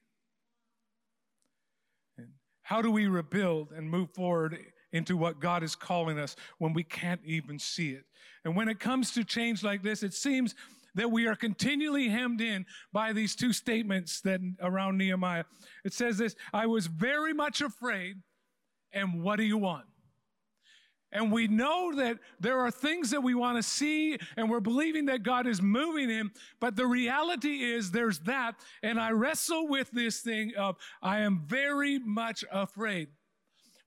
How 2.61 2.81
do 2.81 2.91
we 2.91 3.07
rebuild 3.07 3.71
and 3.71 3.89
move 3.89 4.11
forward 4.13 4.57
into 4.93 5.17
what 5.17 5.39
God 5.39 5.63
is 5.63 5.75
calling 5.75 6.19
us 6.19 6.35
when 6.57 6.73
we 6.73 6.83
can't 6.83 7.21
even 7.25 7.59
see 7.59 7.91
it. 7.91 8.05
And 8.43 8.55
when 8.55 8.67
it 8.67 8.79
comes 8.79 9.11
to 9.13 9.23
change 9.23 9.63
like 9.63 9.83
this, 9.83 10.03
it 10.03 10.13
seems 10.13 10.55
that 10.95 11.09
we 11.09 11.27
are 11.27 11.35
continually 11.35 12.09
hemmed 12.09 12.41
in 12.41 12.65
by 12.91 13.13
these 13.13 13.35
two 13.35 13.53
statements 13.53 14.21
that 14.21 14.41
around 14.61 14.97
Nehemiah. 14.97 15.45
It 15.85 15.93
says 15.93 16.17
this, 16.17 16.35
I 16.53 16.65
was 16.65 16.87
very 16.87 17.33
much 17.33 17.61
afraid, 17.61 18.17
and 18.91 19.23
what 19.23 19.37
do 19.37 19.43
you 19.43 19.57
want? 19.57 19.85
And 21.13 21.31
we 21.31 21.47
know 21.47 21.93
that 21.95 22.19
there 22.39 22.59
are 22.59 22.71
things 22.71 23.11
that 23.11 23.21
we 23.21 23.35
want 23.35 23.57
to 23.57 23.63
see, 23.63 24.17
and 24.37 24.49
we're 24.49 24.61
believing 24.61 25.05
that 25.07 25.23
God 25.23 25.45
is 25.45 25.61
moving 25.61 26.09
him. 26.09 26.31
But 26.61 26.77
the 26.77 26.85
reality 26.85 27.63
is 27.63 27.91
there's 27.91 28.19
that. 28.19 28.55
And 28.81 28.99
I 28.99 29.11
wrestle 29.11 29.67
with 29.67 29.91
this 29.91 30.21
thing 30.21 30.53
of 30.57 30.77
I 31.01 31.19
am 31.19 31.43
very 31.45 31.99
much 31.99 32.45
afraid. 32.49 33.09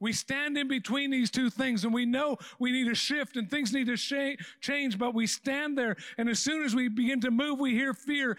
We 0.05 0.13
stand 0.13 0.59
in 0.59 0.69
between 0.69 1.11
these 1.11 1.31
two 1.31 1.49
things 1.49 1.83
and 1.87 1.95
we 1.95 2.05
know 2.05 2.37
we 2.59 2.73
need 2.73 2.89
a 2.89 2.95
shift 2.95 3.39
and 3.39 3.51
things 3.51 3.73
need 3.73 3.87
to 3.87 3.97
sh- 3.97 4.37
change, 4.61 4.99
but 4.99 5.15
we 5.15 5.27
stand 5.27 5.79
there. 5.79 5.97
And 6.19 6.29
as 6.29 6.39
soon 6.41 6.63
as 6.63 6.75
we 6.75 6.89
begin 6.89 7.23
to 7.23 7.31
move, 7.31 7.59
we 7.59 7.73
hear 7.73 7.95
fear 7.95 8.37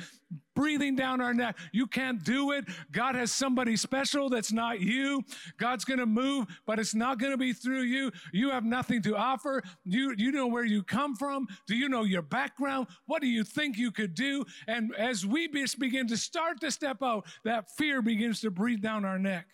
breathing 0.55 0.95
down 0.95 1.21
our 1.21 1.33
neck. 1.33 1.57
You 1.71 1.87
can't 1.87 2.23
do 2.23 2.51
it. 2.51 2.65
God 2.91 3.15
has 3.15 3.31
somebody 3.31 3.75
special 3.77 4.29
that's 4.29 4.51
not 4.51 4.79
you. 4.79 5.23
God's 5.57 5.85
going 5.85 5.97
to 5.97 6.05
move, 6.05 6.45
but 6.67 6.77
it's 6.77 6.93
not 6.93 7.17
going 7.17 7.31
to 7.31 7.37
be 7.37 7.51
through 7.51 7.81
you. 7.81 8.11
You 8.31 8.51
have 8.51 8.63
nothing 8.63 9.01
to 9.01 9.17
offer. 9.17 9.63
You, 9.85 10.13
you 10.19 10.31
know 10.31 10.45
where 10.45 10.65
you 10.65 10.83
come 10.83 11.15
from. 11.15 11.47
Do 11.65 11.75
you 11.75 11.89
know 11.89 12.03
your 12.03 12.21
background? 12.21 12.89
What 13.07 13.23
do 13.23 13.27
you 13.27 13.43
think 13.43 13.75
you 13.75 13.91
could 13.91 14.13
do? 14.13 14.45
And 14.67 14.93
as 14.99 15.25
we 15.25 15.47
begin 15.47 16.07
to 16.09 16.17
start 16.17 16.61
to 16.61 16.69
step 16.69 17.01
out, 17.01 17.25
that 17.43 17.71
fear 17.71 18.03
begins 18.03 18.39
to 18.41 18.51
breathe 18.51 18.83
down 18.83 19.03
our 19.03 19.17
neck. 19.17 19.47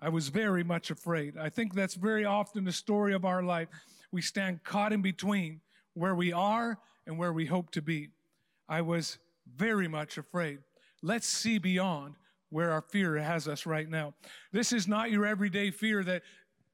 I 0.00 0.08
was 0.08 0.28
very 0.28 0.62
much 0.62 0.90
afraid. 0.90 1.36
I 1.38 1.48
think 1.48 1.74
that's 1.74 1.94
very 1.94 2.24
often 2.24 2.64
the 2.64 2.72
story 2.72 3.14
of 3.14 3.24
our 3.24 3.42
life. 3.42 3.68
We 4.12 4.22
stand 4.22 4.62
caught 4.62 4.92
in 4.92 5.02
between 5.02 5.60
where 5.94 6.14
we 6.14 6.32
are 6.32 6.78
and 7.06 7.18
where 7.18 7.32
we 7.32 7.46
hope 7.46 7.70
to 7.72 7.82
be. 7.82 8.08
I 8.68 8.82
was 8.82 9.18
very 9.56 9.88
much 9.88 10.18
afraid. 10.18 10.58
Let's 11.02 11.26
see 11.26 11.58
beyond 11.58 12.14
where 12.50 12.70
our 12.70 12.82
fear 12.82 13.16
has 13.16 13.48
us 13.48 13.66
right 13.66 13.88
now. 13.88 14.14
This 14.52 14.72
is 14.72 14.86
not 14.86 15.10
your 15.10 15.26
everyday 15.26 15.70
fear 15.70 16.04
that 16.04 16.22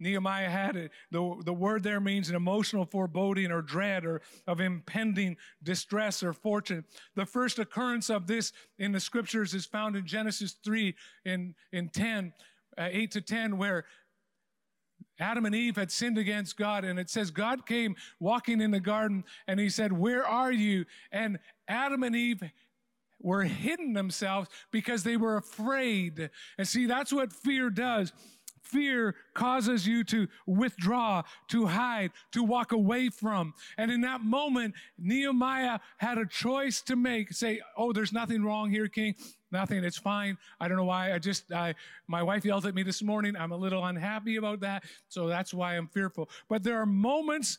Nehemiah 0.02 0.50
had. 0.50 0.90
The, 1.10 1.42
the 1.44 1.52
word 1.52 1.82
there 1.82 2.00
means 2.00 2.28
an 2.28 2.34
emotional 2.34 2.84
foreboding 2.84 3.52
or 3.52 3.62
dread 3.62 4.04
or 4.04 4.20
of 4.46 4.60
impending 4.60 5.36
distress 5.62 6.22
or 6.22 6.32
fortune. 6.32 6.84
The 7.14 7.24
first 7.24 7.58
occurrence 7.58 8.10
of 8.10 8.26
this 8.26 8.52
in 8.78 8.92
the 8.92 9.00
scriptures 9.00 9.54
is 9.54 9.64
found 9.64 9.94
in 9.94 10.04
Genesis 10.04 10.56
3 10.64 10.94
in, 11.24 11.54
in 11.72 11.88
10, 11.88 12.32
uh, 12.78 12.88
8 12.90 13.10
to 13.12 13.20
10, 13.20 13.58
where 13.58 13.84
Adam 15.20 15.46
and 15.46 15.54
Eve 15.54 15.76
had 15.76 15.90
sinned 15.90 16.18
against 16.18 16.56
God, 16.56 16.84
and 16.84 16.98
it 16.98 17.10
says 17.10 17.30
God 17.30 17.66
came 17.66 17.94
walking 18.18 18.60
in 18.60 18.70
the 18.70 18.80
garden 18.80 19.24
and 19.46 19.60
he 19.60 19.68
said, 19.68 19.92
Where 19.92 20.26
are 20.26 20.52
you? 20.52 20.84
And 21.10 21.38
Adam 21.68 22.02
and 22.02 22.16
Eve 22.16 22.42
were 23.20 23.44
hidden 23.44 23.92
themselves 23.92 24.48
because 24.70 25.04
they 25.04 25.16
were 25.16 25.36
afraid. 25.36 26.30
And 26.58 26.66
see, 26.66 26.86
that's 26.86 27.12
what 27.12 27.32
fear 27.32 27.70
does. 27.70 28.12
Fear 28.62 29.16
causes 29.34 29.86
you 29.86 30.02
to 30.04 30.28
withdraw, 30.46 31.22
to 31.48 31.66
hide, 31.66 32.12
to 32.32 32.42
walk 32.42 32.72
away 32.72 33.08
from. 33.08 33.54
And 33.76 33.90
in 33.90 34.00
that 34.02 34.22
moment, 34.22 34.74
Nehemiah 34.98 35.80
had 35.98 36.18
a 36.18 36.26
choice 36.26 36.80
to 36.82 36.96
make. 36.96 37.32
Say, 37.32 37.60
oh, 37.76 37.92
there's 37.92 38.12
nothing 38.12 38.42
wrong 38.42 38.70
here, 38.70 38.88
King. 38.88 39.14
Nothing. 39.52 39.84
It's 39.84 39.98
fine. 39.98 40.38
I 40.58 40.66
don't 40.66 40.78
know 40.78 40.84
why. 40.84 41.12
I 41.12 41.18
just, 41.18 41.52
I, 41.52 41.74
my 42.08 42.22
wife 42.22 42.44
yelled 42.44 42.66
at 42.66 42.74
me 42.74 42.82
this 42.82 43.02
morning. 43.02 43.36
I'm 43.36 43.52
a 43.52 43.56
little 43.56 43.84
unhappy 43.84 44.36
about 44.36 44.60
that. 44.60 44.84
So 45.08 45.28
that's 45.28 45.52
why 45.52 45.76
I'm 45.76 45.88
fearful. 45.88 46.30
But 46.48 46.62
there 46.62 46.80
are 46.80 46.86
moments 46.86 47.58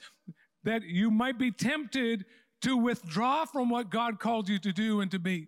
that 0.63 0.83
you 0.83 1.11
might 1.11 1.37
be 1.37 1.51
tempted 1.51 2.25
to 2.61 2.75
withdraw 2.75 3.45
from 3.45 3.69
what 3.69 3.89
God 3.91 4.19
called 4.19 4.49
you 4.49 4.57
to 4.59 4.71
do 4.71 5.01
and 5.01 5.11
to 5.11 5.19
be. 5.19 5.47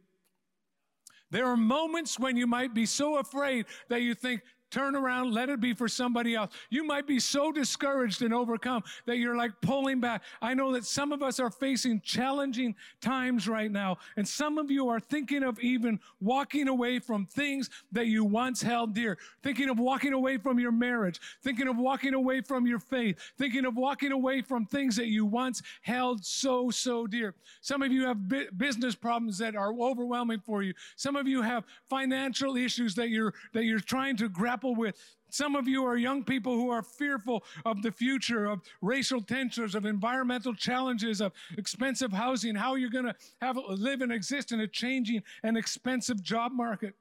There 1.32 1.48
are 1.48 1.58
moments 1.58 2.20
when 2.20 2.38
you 2.38 2.46
might 2.46 2.74
be 2.74 2.86
so 2.86 3.18
afraid 3.18 3.66
that 3.90 4.02
you 4.02 4.14
think, 4.14 4.42
turn 4.76 4.94
around, 4.94 5.34
let 5.34 5.48
it 5.48 5.62
be 5.62 5.74
for 5.74 5.88
somebody 5.88 6.36
else. 6.36 6.52
You 6.70 6.84
might 6.84 7.08
be 7.08 7.18
so 7.18 7.50
discouraged 7.50 8.22
and 8.22 8.34
overcome 8.34 8.84
that 9.06 9.20
you're 9.20 9.38
like 9.38 9.54
pulling 9.62 10.02
back. 10.02 10.22
I 10.42 10.54
know 10.54 10.74
that 10.74 10.84
some 10.84 11.14
of 11.14 11.24
us 11.24 11.40
are 11.40 11.50
facing 11.50 12.02
challenging 12.02 12.76
times 13.00 13.48
right 13.48 13.72
now, 13.72 14.00
and 14.18 14.28
some 14.28 14.58
of 14.58 14.70
you 14.70 14.90
are 14.90 15.00
thinking 15.00 15.44
of 15.44 15.58
even 15.62 15.98
walking 16.20 16.68
away 16.68 17.00
from 17.00 17.26
things 17.26 17.70
that 17.94 18.08
you 18.08 18.26
once 18.26 18.62
held 18.62 18.94
dear, 18.94 19.18
thinking 19.44 19.70
of 19.70 19.80
walking 19.80 20.12
away 20.12 20.38
from 20.38 20.60
your 20.60 20.74
marriage, 20.74 21.22
thinking 21.42 21.70
of 21.70 21.78
walking 21.78 22.14
away 22.14 22.42
from 22.42 22.68
your 22.68 22.80
faith, 22.80 23.18
thinking 23.38 23.64
of 23.64 23.78
walking 23.78 24.12
away 24.12 24.42
from 24.42 24.66
things 24.66 24.98
that 24.98 25.08
you 25.08 25.26
once 25.26 25.62
held 25.84 26.26
so, 26.26 26.70
so 26.70 27.08
dear. 27.08 27.34
Some 27.62 27.82
of 27.82 27.94
you 27.94 28.06
have 28.08 28.28
business 28.58 28.94
problems 28.94 29.38
that 29.38 29.56
are 29.56 29.74
overwhelming 29.74 30.42
for 30.42 30.64
you. 30.64 30.74
Some 30.98 31.16
of 31.16 31.30
you 31.30 31.42
have 31.44 31.64
financial 31.90 32.58
issues 32.58 32.94
that 32.96 33.08
you're, 33.08 33.34
that 33.54 33.64
you're 33.64 33.80
trying 33.80 34.18
to 34.18 34.28
grab 34.28 34.65
grapple 34.66 34.76
with. 34.80 34.96
Some 35.30 35.56
of 35.56 35.68
you 35.68 35.86
are 35.86 35.98
young 35.98 36.24
people 36.24 36.56
who 36.56 36.70
are 36.70 36.82
fearful 36.82 37.44
of 37.66 37.82
the 37.82 37.92
future, 37.92 38.46
of 38.46 38.62
racial 38.82 39.22
tensions, 39.22 39.76
of 39.76 39.86
environmental 39.86 40.54
challenges, 40.54 41.20
of 41.20 41.34
expensive 41.58 42.12
housing, 42.14 42.56
how 42.56 42.76
you're 42.76 42.90
going 42.90 43.06
to 43.06 43.16
have 43.42 43.58
live 43.68 44.02
and 44.02 44.12
exist 44.12 44.52
in 44.52 44.62
a 44.62 44.68
changing 44.68 45.24
and 45.44 45.58
expensive 45.58 46.24
job 46.24 46.52
market. 46.54 46.94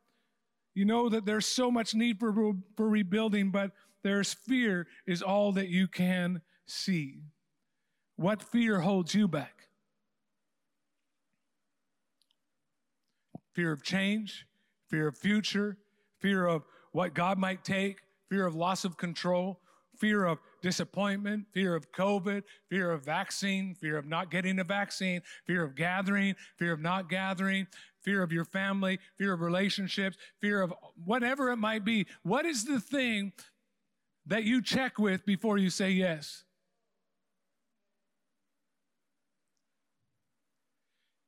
You 0.75 0.85
know 0.85 1.09
that 1.09 1.25
there's 1.25 1.47
so 1.47 1.71
much 1.71 1.94
need 1.94 2.18
for, 2.18 2.33
for 2.76 2.88
rebuilding, 2.88 3.50
but 3.50 3.71
there's 4.02 4.35
fear 4.35 4.88
is 5.06 5.23
all 5.23 5.52
that 5.52 5.68
you 5.68 5.87
can 5.87 6.42
see. 6.66 7.21
What 8.16 8.42
fear 8.42 8.80
holds 8.80 9.14
you 9.14 9.28
back? 9.28 9.68
Fear 13.52 13.71
of 13.71 13.85
change, 13.85 14.47
fear 14.88 15.06
of 15.06 15.16
future, 15.16 15.76
fear 16.18 16.47
of 16.47 16.64
what 16.94 17.12
God 17.12 17.38
might 17.38 17.64
take, 17.64 18.02
fear 18.30 18.46
of 18.46 18.54
loss 18.54 18.84
of 18.84 18.96
control, 18.96 19.58
fear 19.98 20.24
of 20.26 20.38
disappointment, 20.62 21.44
fear 21.52 21.74
of 21.74 21.90
COVID, 21.90 22.44
fear 22.70 22.92
of 22.92 23.04
vaccine, 23.04 23.74
fear 23.74 23.98
of 23.98 24.06
not 24.06 24.30
getting 24.30 24.60
a 24.60 24.64
vaccine, 24.64 25.20
fear 25.44 25.64
of 25.64 25.74
gathering, 25.74 26.36
fear 26.56 26.72
of 26.72 26.80
not 26.80 27.08
gathering, 27.08 27.66
fear 28.00 28.22
of 28.22 28.30
your 28.30 28.44
family, 28.44 29.00
fear 29.18 29.32
of 29.32 29.40
relationships, 29.40 30.16
fear 30.40 30.62
of 30.62 30.72
whatever 31.04 31.50
it 31.50 31.56
might 31.56 31.84
be. 31.84 32.06
What 32.22 32.46
is 32.46 32.64
the 32.64 32.78
thing 32.78 33.32
that 34.26 34.44
you 34.44 34.62
check 34.62 34.96
with 34.96 35.26
before 35.26 35.58
you 35.58 35.70
say 35.70 35.90
yes? 35.90 36.44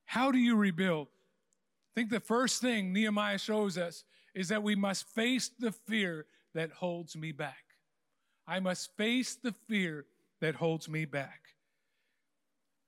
How 0.05 0.31
do 0.31 0.37
you 0.37 0.55
rebuild? 0.55 1.07
I 1.09 1.99
think 1.99 2.09
the 2.09 2.21
first 2.21 2.61
thing 2.61 2.93
Nehemiah 2.93 3.37
shows 3.37 3.77
us 3.77 4.05
is 4.37 4.49
that 4.49 4.61
we 4.61 4.75
must 4.75 5.07
face 5.09 5.49
the 5.59 5.71
fear 5.71 6.27
that 6.53 6.71
holds 6.71 7.17
me 7.17 7.31
back. 7.31 7.63
I 8.47 8.59
must 8.59 8.95
face 8.95 9.35
the 9.35 9.55
fear 9.67 10.05
that 10.41 10.53
holds 10.53 10.87
me 10.87 11.05
back. 11.05 11.41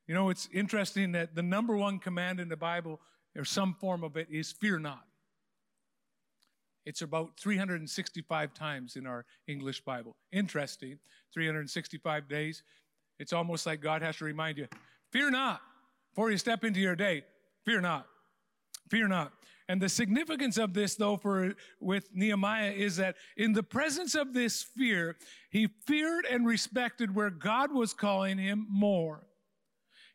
You 0.08 0.14
know, 0.14 0.30
it's 0.30 0.48
interesting 0.54 1.12
that 1.14 1.34
the 1.34 1.42
number 1.42 1.76
one 1.76 1.98
command 1.98 2.40
in 2.40 2.50
the 2.50 2.56
Bible, 2.56 3.00
or 3.36 3.44
some 3.46 3.74
form 3.74 4.04
of 4.04 4.16
it, 4.16 4.28
is 4.30 4.52
fear 4.52 4.78
not. 4.78 5.04
It's 6.86 7.02
about 7.02 7.32
365 7.40 8.54
times 8.54 8.96
in 8.96 9.08
our 9.08 9.26
English 9.48 9.82
Bible. 9.82 10.16
Interesting. 10.32 11.00
365 11.34 12.30
days. 12.30 12.62
It's 13.18 13.34
almost 13.34 13.66
like 13.66 13.82
God 13.82 14.04
has 14.04 14.18
to 14.18 14.26
remind 14.26 14.60
you 14.60 14.68
fear 15.12 15.32
not 15.32 15.62
before 16.12 16.30
you 16.30 16.38
step 16.38 16.64
into 16.64 16.80
your 16.80 16.96
day. 16.96 17.24
Fear 17.66 17.82
not. 17.82 18.06
Fear 18.90 19.08
not. 19.08 19.34
And 19.70 19.80
the 19.80 19.88
significance 19.88 20.58
of 20.58 20.74
this, 20.74 20.96
though, 20.96 21.16
for 21.16 21.54
with 21.80 22.10
Nehemiah 22.12 22.72
is 22.72 22.98
that 22.98 23.16
in 23.38 23.54
the 23.54 23.62
presence 23.62 24.16
of 24.16 24.34
this 24.34 24.64
fear, 24.64 25.16
he 25.52 25.68
feared 25.86 26.26
and 26.26 26.46
respected 26.48 27.14
where 27.14 27.30
God 27.30 27.72
was 27.72 27.94
calling 27.94 28.40
him 28.40 28.66
more. 28.68 29.28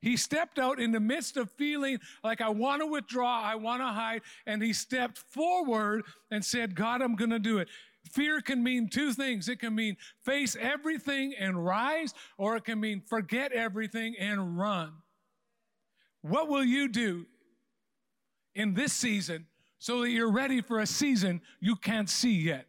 He 0.00 0.16
stepped 0.16 0.58
out 0.58 0.80
in 0.80 0.90
the 0.90 0.98
midst 0.98 1.36
of 1.36 1.52
feeling 1.52 2.00
like, 2.24 2.40
I 2.40 2.48
want 2.48 2.82
to 2.82 2.86
withdraw, 2.86 3.40
I 3.40 3.54
want 3.54 3.80
to 3.80 3.86
hide, 3.86 4.22
and 4.44 4.60
he 4.60 4.72
stepped 4.72 5.18
forward 5.18 6.02
and 6.32 6.44
said, 6.44 6.74
God, 6.74 7.00
I'm 7.00 7.14
going 7.14 7.30
to 7.30 7.38
do 7.38 7.58
it. 7.58 7.68
Fear 8.10 8.40
can 8.40 8.62
mean 8.62 8.88
two 8.90 9.12
things. 9.12 9.48
It 9.48 9.60
can 9.60 9.74
mean 9.74 9.96
face 10.24 10.56
everything 10.60 11.32
and 11.38 11.64
rise, 11.64 12.12
or 12.36 12.56
it 12.56 12.64
can 12.64 12.80
mean 12.80 13.02
forget 13.08 13.52
everything 13.52 14.16
and 14.18 14.58
run. 14.58 14.94
What 16.22 16.48
will 16.48 16.64
you 16.64 16.88
do 16.88 17.26
in 18.54 18.74
this 18.74 18.92
season 18.92 19.46
so 19.78 20.02
that 20.02 20.10
you're 20.10 20.30
ready 20.30 20.60
for 20.60 20.80
a 20.80 20.86
season 20.86 21.40
you 21.60 21.76
can't 21.76 22.08
see 22.08 22.34
yet. 22.34 22.66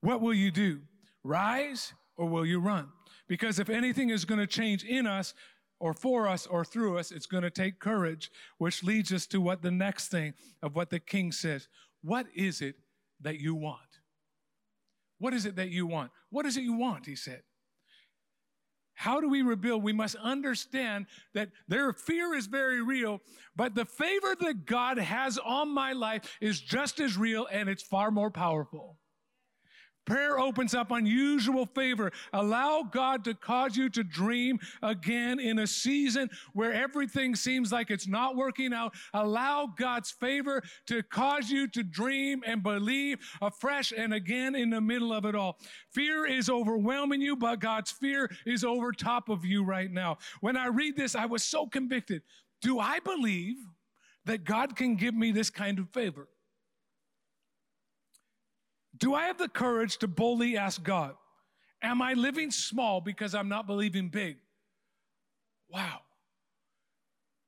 What 0.00 0.20
will 0.20 0.34
you 0.34 0.50
do? 0.50 0.80
Rise 1.24 1.92
or 2.16 2.28
will 2.28 2.46
you 2.46 2.60
run? 2.60 2.88
Because 3.28 3.58
if 3.58 3.68
anything 3.68 4.10
is 4.10 4.24
going 4.24 4.38
to 4.38 4.46
change 4.46 4.84
in 4.84 5.06
us, 5.06 5.34
or 5.78 5.92
for 5.92 6.26
us 6.26 6.46
or 6.46 6.64
through 6.64 6.98
us, 6.98 7.10
it's 7.10 7.26
going 7.26 7.42
to 7.42 7.50
take 7.50 7.78
courage, 7.78 8.30
which 8.58 8.82
leads 8.82 9.12
us 9.12 9.26
to 9.26 9.40
what 9.40 9.62
the 9.62 9.70
next 9.70 10.08
thing 10.08 10.34
of 10.62 10.74
what 10.74 10.90
the 10.90 10.98
king 10.98 11.32
says. 11.32 11.68
What 12.02 12.26
is 12.34 12.62
it 12.62 12.76
that 13.20 13.40
you 13.40 13.54
want? 13.54 13.80
What 15.18 15.34
is 15.34 15.46
it 15.46 15.56
that 15.56 15.70
you 15.70 15.86
want? 15.86 16.10
What 16.30 16.46
is 16.46 16.56
it 16.56 16.62
you 16.62 16.74
want? 16.74 17.06
He 17.06 17.16
said. 17.16 17.42
How 18.96 19.20
do 19.20 19.28
we 19.28 19.42
rebuild? 19.42 19.82
We 19.82 19.92
must 19.92 20.16
understand 20.16 21.06
that 21.34 21.50
their 21.68 21.92
fear 21.92 22.34
is 22.34 22.46
very 22.46 22.82
real, 22.82 23.20
but 23.54 23.74
the 23.74 23.84
favor 23.84 24.34
that 24.40 24.64
God 24.64 24.98
has 24.98 25.38
on 25.38 25.72
my 25.72 25.92
life 25.92 26.36
is 26.40 26.60
just 26.60 26.98
as 26.98 27.16
real 27.16 27.46
and 27.52 27.68
it's 27.68 27.82
far 27.82 28.10
more 28.10 28.30
powerful. 28.30 28.98
Prayer 30.06 30.38
opens 30.38 30.72
up 30.72 30.92
unusual 30.92 31.66
favor. 31.66 32.12
Allow 32.32 32.84
God 32.90 33.24
to 33.24 33.34
cause 33.34 33.76
you 33.76 33.88
to 33.90 34.04
dream 34.04 34.60
again 34.80 35.40
in 35.40 35.58
a 35.58 35.66
season 35.66 36.30
where 36.52 36.72
everything 36.72 37.34
seems 37.34 37.72
like 37.72 37.90
it's 37.90 38.06
not 38.06 38.36
working 38.36 38.72
out. 38.72 38.94
Allow 39.12 39.66
God's 39.76 40.12
favor 40.12 40.62
to 40.86 41.02
cause 41.02 41.50
you 41.50 41.66
to 41.68 41.82
dream 41.82 42.42
and 42.46 42.62
believe 42.62 43.18
afresh 43.42 43.92
and 43.92 44.14
again 44.14 44.54
in 44.54 44.70
the 44.70 44.80
middle 44.80 45.12
of 45.12 45.24
it 45.24 45.34
all. 45.34 45.58
Fear 45.90 46.26
is 46.26 46.48
overwhelming 46.48 47.20
you, 47.20 47.34
but 47.34 47.58
God's 47.58 47.90
fear 47.90 48.30
is 48.46 48.62
over 48.62 48.92
top 48.92 49.28
of 49.28 49.44
you 49.44 49.64
right 49.64 49.90
now. 49.90 50.18
When 50.40 50.56
I 50.56 50.68
read 50.68 50.96
this, 50.96 51.16
I 51.16 51.26
was 51.26 51.42
so 51.42 51.66
convicted. 51.66 52.22
Do 52.62 52.78
I 52.78 53.00
believe 53.00 53.56
that 54.24 54.44
God 54.44 54.76
can 54.76 54.94
give 54.94 55.14
me 55.14 55.32
this 55.32 55.50
kind 55.50 55.80
of 55.80 55.90
favor? 55.90 56.28
Do 58.98 59.14
I 59.14 59.26
have 59.26 59.38
the 59.38 59.48
courage 59.48 59.98
to 59.98 60.08
boldly 60.08 60.56
ask 60.56 60.82
God, 60.82 61.14
Am 61.82 62.00
I 62.00 62.14
living 62.14 62.50
small 62.50 63.00
because 63.00 63.34
I'm 63.34 63.48
not 63.48 63.66
believing 63.66 64.08
big? 64.08 64.38
Wow. 65.68 66.00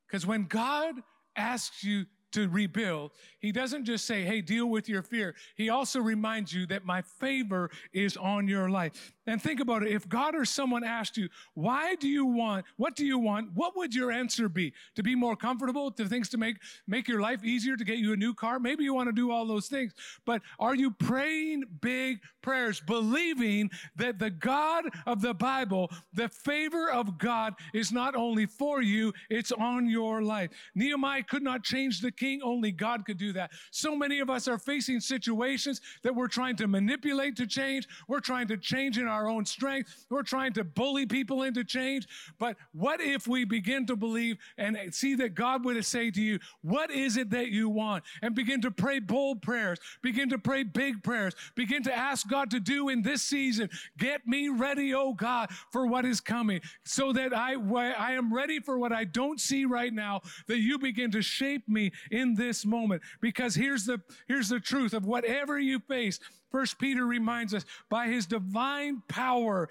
Because 0.06 0.26
when 0.26 0.44
God 0.44 0.96
asks 1.34 1.82
you 1.82 2.04
to 2.32 2.48
rebuild, 2.48 3.12
He 3.40 3.52
doesn't 3.52 3.84
just 3.84 4.06
say, 4.06 4.22
Hey, 4.24 4.40
deal 4.40 4.66
with 4.66 4.88
your 4.88 5.02
fear. 5.02 5.34
He 5.56 5.70
also 5.70 6.00
reminds 6.00 6.52
you 6.52 6.66
that 6.66 6.84
my 6.84 7.02
favor 7.02 7.70
is 7.92 8.16
on 8.16 8.48
your 8.48 8.68
life. 8.68 9.14
And 9.28 9.42
think 9.42 9.60
about 9.60 9.82
it. 9.82 9.92
If 9.92 10.08
God 10.08 10.34
or 10.34 10.46
someone 10.46 10.82
asked 10.82 11.18
you, 11.18 11.28
why 11.52 11.96
do 11.96 12.08
you 12.08 12.24
want, 12.24 12.64
what 12.78 12.96
do 12.96 13.04
you 13.04 13.18
want? 13.18 13.50
What 13.54 13.76
would 13.76 13.94
your 13.94 14.10
answer 14.10 14.48
be? 14.48 14.72
To 14.96 15.02
be 15.02 15.14
more 15.14 15.36
comfortable, 15.36 15.90
to 15.92 16.06
things 16.06 16.30
to 16.30 16.38
make, 16.38 16.56
make 16.86 17.06
your 17.06 17.20
life 17.20 17.44
easier, 17.44 17.76
to 17.76 17.84
get 17.84 17.98
you 17.98 18.14
a 18.14 18.16
new 18.16 18.32
car? 18.32 18.58
Maybe 18.58 18.84
you 18.84 18.94
want 18.94 19.08
to 19.08 19.12
do 19.12 19.30
all 19.30 19.46
those 19.46 19.66
things. 19.66 19.92
But 20.24 20.40
are 20.58 20.74
you 20.74 20.90
praying 20.90 21.64
big 21.82 22.20
prayers, 22.40 22.80
believing 22.80 23.70
that 23.96 24.18
the 24.18 24.30
God 24.30 24.86
of 25.04 25.20
the 25.20 25.34
Bible, 25.34 25.90
the 26.14 26.30
favor 26.30 26.90
of 26.90 27.18
God 27.18 27.52
is 27.74 27.92
not 27.92 28.16
only 28.16 28.46
for 28.46 28.80
you, 28.80 29.12
it's 29.28 29.52
on 29.52 29.90
your 29.90 30.22
life. 30.22 30.48
Nehemiah 30.74 31.22
could 31.22 31.42
not 31.42 31.62
change 31.62 32.00
the 32.00 32.10
king, 32.10 32.40
only 32.42 32.72
God 32.72 33.04
could 33.04 33.18
do 33.18 33.34
that. 33.34 33.50
So 33.70 33.94
many 33.94 34.20
of 34.20 34.30
us 34.30 34.48
are 34.48 34.58
facing 34.58 35.00
situations 35.00 35.82
that 36.02 36.14
we're 36.14 36.28
trying 36.28 36.56
to 36.56 36.66
manipulate 36.66 37.36
to 37.36 37.46
change. 37.46 37.86
We're 38.08 38.20
trying 38.20 38.48
to 38.48 38.56
change 38.56 38.96
in 38.96 39.06
our 39.06 39.17
our 39.18 39.28
own 39.28 39.44
strength. 39.44 40.06
We're 40.10 40.22
trying 40.22 40.52
to 40.54 40.64
bully 40.64 41.06
people 41.06 41.42
into 41.42 41.64
change. 41.64 42.06
But 42.38 42.56
what 42.72 43.00
if 43.00 43.26
we 43.26 43.44
begin 43.44 43.86
to 43.86 43.96
believe 43.96 44.36
and 44.56 44.78
see 44.94 45.14
that 45.16 45.34
God 45.34 45.64
would 45.64 45.84
say 45.84 46.10
to 46.10 46.20
you, 46.20 46.38
What 46.62 46.90
is 46.90 47.16
it 47.16 47.30
that 47.30 47.48
you 47.48 47.68
want? 47.68 48.04
And 48.22 48.34
begin 48.34 48.60
to 48.62 48.70
pray 48.70 49.00
bold 49.00 49.42
prayers, 49.42 49.78
begin 50.02 50.28
to 50.30 50.38
pray 50.38 50.62
big 50.62 51.02
prayers, 51.02 51.34
begin 51.54 51.82
to 51.84 51.94
ask 51.94 52.28
God 52.28 52.50
to 52.50 52.60
do 52.60 52.88
in 52.88 53.02
this 53.02 53.22
season. 53.22 53.68
Get 53.98 54.26
me 54.26 54.48
ready, 54.48 54.94
oh 54.94 55.14
God, 55.14 55.50
for 55.72 55.86
what 55.86 56.04
is 56.04 56.20
coming, 56.20 56.60
so 56.84 57.12
that 57.12 57.36
I, 57.36 57.54
I 57.54 58.12
am 58.12 58.32
ready 58.32 58.60
for 58.60 58.78
what 58.78 58.92
I 58.92 59.04
don't 59.04 59.40
see 59.40 59.64
right 59.64 59.92
now, 59.92 60.20
that 60.46 60.58
you 60.58 60.78
begin 60.78 61.10
to 61.12 61.22
shape 61.22 61.68
me 61.68 61.92
in 62.10 62.34
this 62.34 62.64
moment. 62.64 63.02
Because 63.20 63.54
here's 63.54 63.84
the, 63.84 64.00
here's 64.28 64.48
the 64.48 64.60
truth 64.60 64.92
of 64.92 65.04
whatever 65.04 65.58
you 65.58 65.80
face, 65.80 66.20
First 66.50 66.78
Peter 66.78 67.06
reminds 67.06 67.54
us 67.54 67.64
by 67.90 68.06
his 68.06 68.26
divine 68.26 69.02
power, 69.08 69.68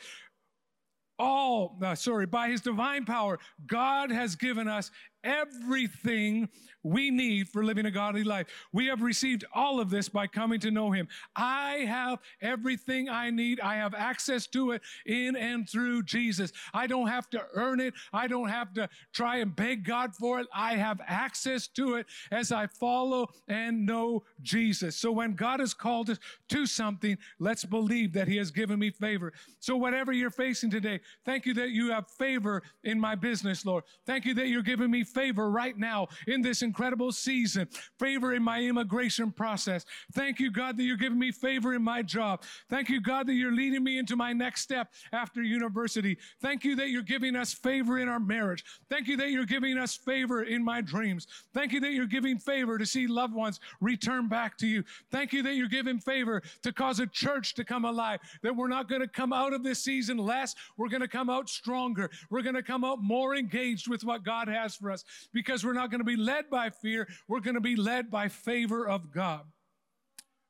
all, 1.19 1.77
uh, 1.81 1.95
sorry, 1.95 2.25
by 2.25 2.49
his 2.49 2.61
divine 2.61 3.05
power, 3.05 3.39
God 3.65 4.11
has 4.11 4.35
given 4.35 4.67
us 4.67 4.91
everything 5.23 6.49
we 6.83 7.11
need 7.11 7.49
for 7.49 7.63
living 7.63 7.85
a 7.85 7.91
godly 7.91 8.23
life. 8.23 8.47
We 8.71 8.85
have 8.87 9.01
received 9.01 9.43
all 9.53 9.79
of 9.79 9.89
this 9.89 10.07
by 10.07 10.27
coming 10.27 10.59
to 10.61 10.71
know 10.71 10.91
him. 10.91 11.07
I 11.35 11.85
have 11.87 12.19
everything 12.41 13.09
I 13.09 13.29
need. 13.29 13.59
I 13.59 13.75
have 13.75 13.93
access 13.93 14.47
to 14.47 14.71
it 14.71 14.81
in 15.05 15.35
and 15.35 15.67
through 15.67 16.03
Jesus. 16.03 16.51
I 16.73 16.87
don't 16.87 17.07
have 17.07 17.29
to 17.31 17.43
earn 17.53 17.79
it. 17.79 17.93
I 18.13 18.27
don't 18.27 18.49
have 18.49 18.73
to 18.75 18.89
try 19.13 19.37
and 19.37 19.55
beg 19.55 19.83
God 19.83 20.15
for 20.15 20.39
it. 20.39 20.47
I 20.53 20.75
have 20.75 21.01
access 21.05 21.67
to 21.69 21.95
it 21.95 22.05
as 22.31 22.51
I 22.51 22.67
follow 22.67 23.27
and 23.47 23.85
know 23.85 24.23
Jesus. 24.41 24.95
So 24.95 25.11
when 25.11 25.33
God 25.33 25.59
has 25.59 25.73
called 25.73 26.09
us 26.09 26.19
to 26.49 26.65
something, 26.65 27.17
let's 27.39 27.65
believe 27.65 28.13
that 28.13 28.27
he 28.27 28.37
has 28.37 28.51
given 28.51 28.79
me 28.79 28.91
favor. 28.91 29.33
So 29.59 29.75
whatever 29.75 30.13
you're 30.13 30.29
facing 30.29 30.69
today, 30.69 31.01
thank 31.25 31.45
you 31.45 31.53
that 31.55 31.71
you 31.71 31.91
have 31.91 32.09
favor 32.11 32.63
in 32.83 32.99
my 32.99 33.15
business, 33.15 33.65
Lord. 33.65 33.83
Thank 34.05 34.25
you 34.25 34.33
that 34.35 34.47
you're 34.47 34.61
giving 34.61 34.91
me 34.91 35.03
favor 35.07 35.49
right 35.49 35.77
now 35.77 36.07
in 36.27 36.41
this 36.41 36.61
incredible 36.61 37.11
season, 37.11 37.67
favor 37.99 38.33
in 38.33 38.43
my 38.43 38.61
immigration 38.61 39.31
process. 39.31 39.85
Thank 40.13 40.39
you, 40.39 40.51
God, 40.51 40.77
that 40.77 40.83
you're 40.83 40.97
giving 40.97 41.19
me 41.19 41.31
favor 41.31 41.73
in 41.73 41.83
my 41.83 42.01
job. 42.01 42.43
Thank 42.69 42.89
you, 42.89 43.01
God, 43.01 43.27
that 43.27 43.33
you're 43.33 43.51
leading 43.51 43.83
me 43.83 43.97
into 43.97 44.15
my 44.15 44.33
next 44.33 44.61
step 44.61 44.93
after 45.11 45.41
university. 45.41 46.17
Thank 46.41 46.63
you 46.63 46.75
that 46.75 46.89
you're 46.89 47.01
giving 47.01 47.35
us 47.35 47.53
favor 47.53 47.99
in 47.99 48.07
our 48.07 48.19
marriage. 48.19 48.63
Thank 48.89 49.07
you 49.07 49.17
that 49.17 49.31
you're 49.31 49.45
giving 49.45 49.77
us 49.77 49.95
favor 49.95 50.43
in 50.43 50.63
my 50.63 50.81
dreams. 50.81 51.27
Thank 51.53 51.73
you 51.73 51.79
that 51.81 51.93
you're 51.93 52.05
giving 52.05 52.37
favor 52.37 52.77
to 52.77 52.85
see 52.85 53.07
loved 53.07 53.33
ones 53.33 53.59
return 53.81 54.27
back 54.27 54.57
to 54.59 54.67
you. 54.67 54.83
Thank 55.11 55.33
you 55.33 55.43
that 55.43 55.55
you're 55.55 55.67
giving 55.67 55.99
favor 55.99 56.41
to 56.63 56.73
cause 56.73 56.99
a 56.99 57.07
church 57.07 57.53
to 57.55 57.63
come 57.63 57.85
alive, 57.85 58.19
that 58.43 58.55
we're 58.55 58.67
not 58.67 58.89
going 58.89 59.01
to 59.01 59.07
come 59.07 59.33
out 59.33 59.53
of 59.53 59.63
this 59.63 59.79
season 59.79 60.17
less. 60.17 60.55
We're 60.77 60.89
going 60.89 61.01
to 61.01 61.07
come 61.07 61.29
out 61.29 61.49
stronger. 61.49 62.09
We're 62.29 62.41
going 62.41 62.55
to 62.55 62.63
come 62.63 62.83
out 62.83 63.01
more 63.01 63.35
engaged 63.35 63.87
with 63.87 64.03
what 64.03 64.23
God 64.23 64.47
has 64.47 64.75
for 64.75 64.91
us 64.91 64.96
because 65.33 65.65
we're 65.65 65.73
not 65.73 65.91
going 65.91 65.99
to 65.99 66.05
be 66.05 66.15
led 66.15 66.49
by 66.49 66.69
fear. 66.69 67.07
We're 67.27 67.39
going 67.39 67.55
to 67.55 67.61
be 67.61 67.75
led 67.75 68.09
by 68.11 68.27
favor 68.27 68.87
of 68.87 69.11
God. 69.11 69.41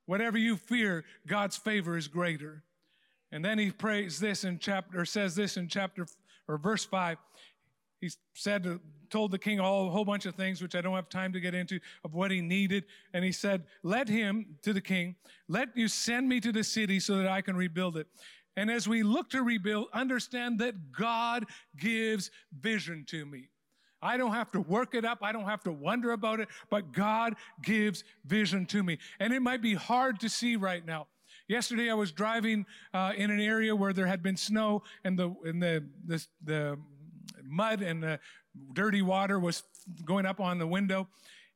Whatever 0.06 0.38
you 0.38 0.56
fear, 0.56 1.04
God's 1.26 1.58
favor 1.58 1.98
is 1.98 2.08
greater. 2.08 2.64
And 3.32 3.44
then 3.44 3.60
he 3.60 3.72
prays 3.72 4.20
this 4.20 4.44
in 4.44 4.60
chapter, 4.60 5.02
or 5.02 5.06
says 5.06 5.36
this 5.36 5.58
in 5.58 5.68
chapter, 5.68 6.08
or 6.48 6.58
verse 6.58 6.86
5. 6.86 7.18
He 8.00 8.10
said, 8.34 8.80
told 9.10 9.32
the 9.32 9.40
king 9.40 9.60
a 9.60 9.64
whole 9.64 10.06
bunch 10.06 10.26
of 10.26 10.36
things, 10.36 10.62
which 10.62 10.76
I 10.76 10.82
don't 10.82 10.96
have 10.96 11.10
time 11.10 11.34
to 11.34 11.40
get 11.40 11.54
into, 11.54 11.80
of 12.04 12.14
what 12.14 12.32
he 12.32 12.42
needed. 12.42 12.86
And 13.14 13.24
he 13.24 13.32
said, 13.32 13.64
Let 13.84 14.08
him, 14.08 14.58
to 14.64 14.74
the 14.74 14.82
king, 14.82 15.16
let 15.48 15.76
you 15.76 15.88
send 15.88 16.28
me 16.28 16.40
to 16.42 16.52
the 16.52 16.64
city 16.64 17.00
so 17.00 17.18
that 17.18 17.28
I 17.28 17.42
can 17.42 17.56
rebuild 17.56 17.98
it. 17.98 18.08
And 18.56 18.72
as 18.72 18.88
we 18.88 19.04
look 19.04 19.30
to 19.32 19.44
rebuild, 19.44 19.88
understand 19.94 20.60
that 20.60 20.92
God 20.92 21.46
gives 21.78 22.32
vision 22.60 23.06
to 23.10 23.26
me. 23.26 23.50
I 24.02 24.18
don't 24.18 24.34
have 24.34 24.52
to 24.52 24.62
work 24.62 24.94
it 24.94 25.06
up. 25.06 25.20
I 25.22 25.32
don't 25.32 25.46
have 25.46 25.64
to 25.64 25.72
wonder 25.72 26.12
about 26.12 26.40
it, 26.40 26.50
but 26.70 26.92
God 26.92 27.36
gives 27.62 28.04
vision 28.26 28.66
to 28.68 28.84
me. 28.84 29.00
And 29.20 29.34
it 29.34 29.42
might 29.42 29.62
be 29.62 29.74
hard 29.74 30.20
to 30.22 30.30
see 30.30 30.56
right 30.56 30.86
now. 30.86 31.08
Yesterday, 31.48 31.90
I 31.90 31.94
was 31.94 32.12
driving 32.12 32.66
uh, 32.94 33.14
in 33.16 33.32
an 33.32 33.40
area 33.40 33.76
where 33.76 33.94
there 33.94 34.06
had 34.06 34.22
been 34.22 34.36
snow, 34.36 34.84
and 35.04 35.18
the 35.18 35.34
and 35.46 35.62
the 35.62 35.86
the, 36.06 36.26
the 36.44 36.80
mud 37.44 37.82
and 37.82 38.04
the 38.04 38.20
dirty 38.74 39.02
water 39.02 39.40
was 39.40 39.64
going 40.04 40.26
up 40.26 40.40
on 40.42 40.58
the 40.58 40.68
window 40.68 41.08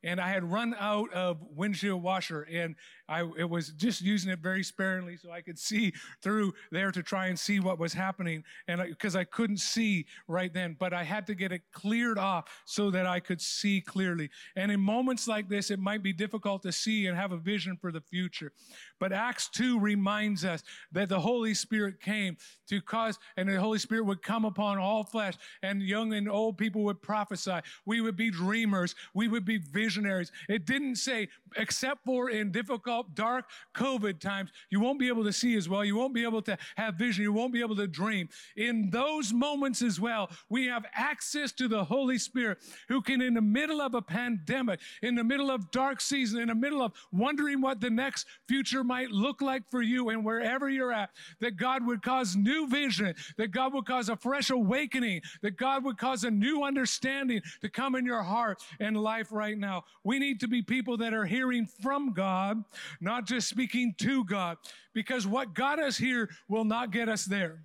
and 0.04 0.20
I 0.20 0.28
had 0.28 0.44
run 0.44 0.74
out 0.78 1.12
of 1.12 1.38
windshield 1.54 2.02
washer, 2.02 2.46
and 2.50 2.74
I 3.12 3.28
it 3.38 3.48
was 3.48 3.68
just 3.70 4.00
using 4.00 4.30
it 4.30 4.38
very 4.38 4.62
sparingly 4.62 5.16
so 5.16 5.30
I 5.30 5.42
could 5.42 5.58
see 5.58 5.92
through 6.22 6.54
there 6.70 6.90
to 6.90 7.02
try 7.02 7.26
and 7.26 7.38
see 7.38 7.60
what 7.60 7.78
was 7.78 7.92
happening, 7.92 8.42
and 8.68 8.80
because 8.82 9.16
I, 9.16 9.20
I, 9.20 9.24
couldn't 9.24 9.58
see 9.58 10.06
right 10.28 10.52
then, 10.52 10.76
but 10.78 10.92
I 10.92 11.04
had 11.04 11.26
to 11.26 11.34
get 11.34 11.52
it 11.52 11.62
cleared 11.72 12.18
off 12.18 12.48
so 12.64 12.90
that 12.90 13.06
I 13.06 13.20
could 13.20 13.40
see 13.40 13.80
clearly. 13.80 14.30
And 14.56 14.72
in 14.72 14.80
moments 14.80 15.28
like 15.28 15.48
this, 15.48 15.70
it 15.70 15.78
might 15.78 16.02
be 16.02 16.12
difficult 16.12 16.62
to 16.62 16.72
see 16.72 17.06
and 17.06 17.16
have 17.16 17.32
a 17.32 17.36
vision 17.36 17.76
for 17.76 17.92
the 17.92 18.00
future. 18.00 18.52
But 18.98 19.12
Acts 19.12 19.48
2 19.48 19.80
reminds 19.80 20.44
us 20.44 20.62
that 20.92 21.08
the 21.08 21.18
Holy 21.18 21.54
Spirit 21.54 22.00
came 22.00 22.36
to 22.68 22.80
cause, 22.80 23.18
and 23.36 23.48
the 23.48 23.60
Holy 23.60 23.78
Spirit 23.78 24.04
would 24.04 24.22
come 24.22 24.44
upon 24.44 24.78
all 24.78 25.04
flesh, 25.04 25.34
and 25.62 25.82
young 25.82 26.14
and 26.14 26.28
old 26.28 26.56
people 26.56 26.84
would 26.84 27.02
prophesy. 27.02 27.58
We 27.84 28.00
would 28.00 28.16
be 28.16 28.30
dreamers. 28.30 28.94
We 29.12 29.28
would 29.28 29.44
be 29.44 29.58
visionaries. 29.58 30.30
It 30.48 30.66
didn't 30.66 30.96
say, 30.96 31.28
except 31.56 32.04
for 32.04 32.30
in 32.30 32.52
difficult, 32.52 33.01
dark 33.14 33.46
COVID 33.74 34.20
times, 34.20 34.50
you 34.70 34.80
won't 34.80 34.98
be 34.98 35.08
able 35.08 35.24
to 35.24 35.32
see 35.32 35.56
as 35.56 35.68
well. 35.68 35.84
You 35.84 35.96
won't 35.96 36.14
be 36.14 36.24
able 36.24 36.42
to 36.42 36.56
have 36.76 36.94
vision. 36.94 37.22
You 37.22 37.32
won't 37.32 37.52
be 37.52 37.60
able 37.60 37.76
to 37.76 37.86
dream. 37.86 38.28
In 38.56 38.90
those 38.90 39.32
moments 39.32 39.82
as 39.82 40.00
well, 40.00 40.30
we 40.48 40.66
have 40.66 40.84
access 40.94 41.52
to 41.52 41.68
the 41.68 41.84
Holy 41.84 42.18
Spirit 42.18 42.58
who 42.88 43.02
can, 43.02 43.20
in 43.20 43.34
the 43.34 43.40
middle 43.40 43.80
of 43.80 43.94
a 43.94 44.02
pandemic, 44.02 44.80
in 45.02 45.14
the 45.14 45.24
middle 45.24 45.50
of 45.50 45.70
dark 45.70 46.00
season, 46.00 46.40
in 46.40 46.48
the 46.48 46.54
middle 46.54 46.82
of 46.82 46.92
wondering 47.12 47.60
what 47.60 47.80
the 47.80 47.90
next 47.90 48.26
future 48.48 48.84
might 48.84 49.10
look 49.10 49.40
like 49.40 49.62
for 49.70 49.82
you 49.82 50.08
and 50.10 50.24
wherever 50.24 50.68
you're 50.68 50.92
at, 50.92 51.10
that 51.40 51.56
God 51.56 51.86
would 51.86 52.02
cause 52.02 52.36
new 52.36 52.68
vision, 52.68 53.14
that 53.36 53.50
God 53.50 53.72
would 53.74 53.86
cause 53.86 54.08
a 54.08 54.16
fresh 54.16 54.50
awakening, 54.50 55.22
that 55.42 55.56
God 55.56 55.84
would 55.84 55.98
cause 55.98 56.24
a 56.24 56.30
new 56.30 56.62
understanding 56.62 57.40
to 57.60 57.68
come 57.68 57.94
in 57.94 58.04
your 58.04 58.22
heart 58.22 58.62
and 58.80 58.96
life 58.96 59.32
right 59.32 59.58
now. 59.58 59.84
We 60.04 60.18
need 60.18 60.40
to 60.40 60.48
be 60.48 60.62
people 60.62 60.96
that 60.98 61.14
are 61.14 61.24
hearing 61.24 61.66
from 61.66 62.12
God, 62.12 62.62
not 63.00 63.26
just 63.26 63.48
speaking 63.48 63.94
to 63.98 64.24
God, 64.24 64.56
because 64.92 65.26
what 65.26 65.54
got 65.54 65.78
us 65.78 65.96
here 65.96 66.30
will 66.48 66.64
not 66.64 66.90
get 66.90 67.08
us 67.08 67.24
there. 67.24 67.62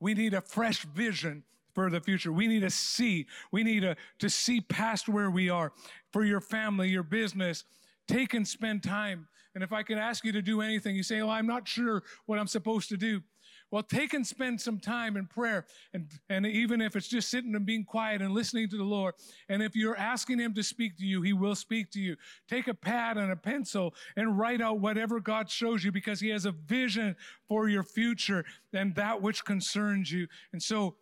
We 0.00 0.14
need 0.14 0.34
a 0.34 0.40
fresh 0.40 0.84
vision 0.84 1.44
for 1.74 1.90
the 1.90 2.00
future. 2.00 2.32
We 2.32 2.46
need 2.46 2.60
to 2.60 2.70
see. 2.70 3.26
We 3.50 3.64
need 3.64 3.80
to, 3.80 3.96
to 4.20 4.30
see 4.30 4.60
past 4.60 5.08
where 5.08 5.30
we 5.30 5.50
are 5.50 5.72
for 6.12 6.24
your 6.24 6.40
family, 6.40 6.88
your 6.88 7.02
business. 7.02 7.64
Take 8.06 8.34
and 8.34 8.46
spend 8.46 8.82
time 8.82 9.26
and 9.54 9.62
if 9.62 9.72
I 9.72 9.82
could 9.82 9.98
ask 9.98 10.24
you 10.24 10.32
to 10.32 10.42
do 10.42 10.60
anything, 10.60 10.96
you 10.96 11.02
say, 11.02 11.20
Oh, 11.20 11.30
I'm 11.30 11.46
not 11.46 11.66
sure 11.66 12.02
what 12.26 12.38
I'm 12.38 12.46
supposed 12.46 12.88
to 12.88 12.96
do. 12.96 13.22
Well, 13.70 13.82
take 13.82 14.14
and 14.14 14.26
spend 14.26 14.60
some 14.60 14.78
time 14.78 15.16
in 15.16 15.26
prayer. 15.26 15.66
And, 15.92 16.08
and 16.28 16.46
even 16.46 16.80
if 16.80 16.94
it's 16.94 17.08
just 17.08 17.28
sitting 17.28 17.54
and 17.54 17.66
being 17.66 17.84
quiet 17.84 18.22
and 18.22 18.32
listening 18.32 18.68
to 18.68 18.76
the 18.76 18.84
Lord, 18.84 19.14
and 19.48 19.62
if 19.62 19.74
you're 19.74 19.96
asking 19.96 20.38
Him 20.38 20.54
to 20.54 20.62
speak 20.62 20.96
to 20.98 21.04
you, 21.04 21.22
He 21.22 21.32
will 21.32 21.54
speak 21.54 21.90
to 21.92 22.00
you. 22.00 22.16
Take 22.48 22.68
a 22.68 22.74
pad 22.74 23.16
and 23.16 23.32
a 23.32 23.36
pencil 23.36 23.94
and 24.16 24.38
write 24.38 24.60
out 24.60 24.78
whatever 24.78 25.18
God 25.18 25.50
shows 25.50 25.82
you 25.82 25.90
because 25.90 26.20
He 26.20 26.28
has 26.28 26.46
a 26.46 26.52
vision 26.52 27.16
for 27.48 27.68
your 27.68 27.82
future 27.82 28.44
and 28.72 28.94
that 28.94 29.20
which 29.20 29.44
concerns 29.44 30.12
you. 30.12 30.28
And 30.52 30.62
so 30.62 30.94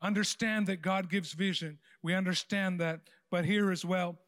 understand 0.00 0.66
that 0.68 0.82
God 0.82 1.10
gives 1.10 1.32
vision. 1.32 1.78
We 2.02 2.14
understand 2.14 2.80
that. 2.80 3.00
But 3.30 3.44
here 3.44 3.72
as 3.72 3.84
well, 3.84 4.18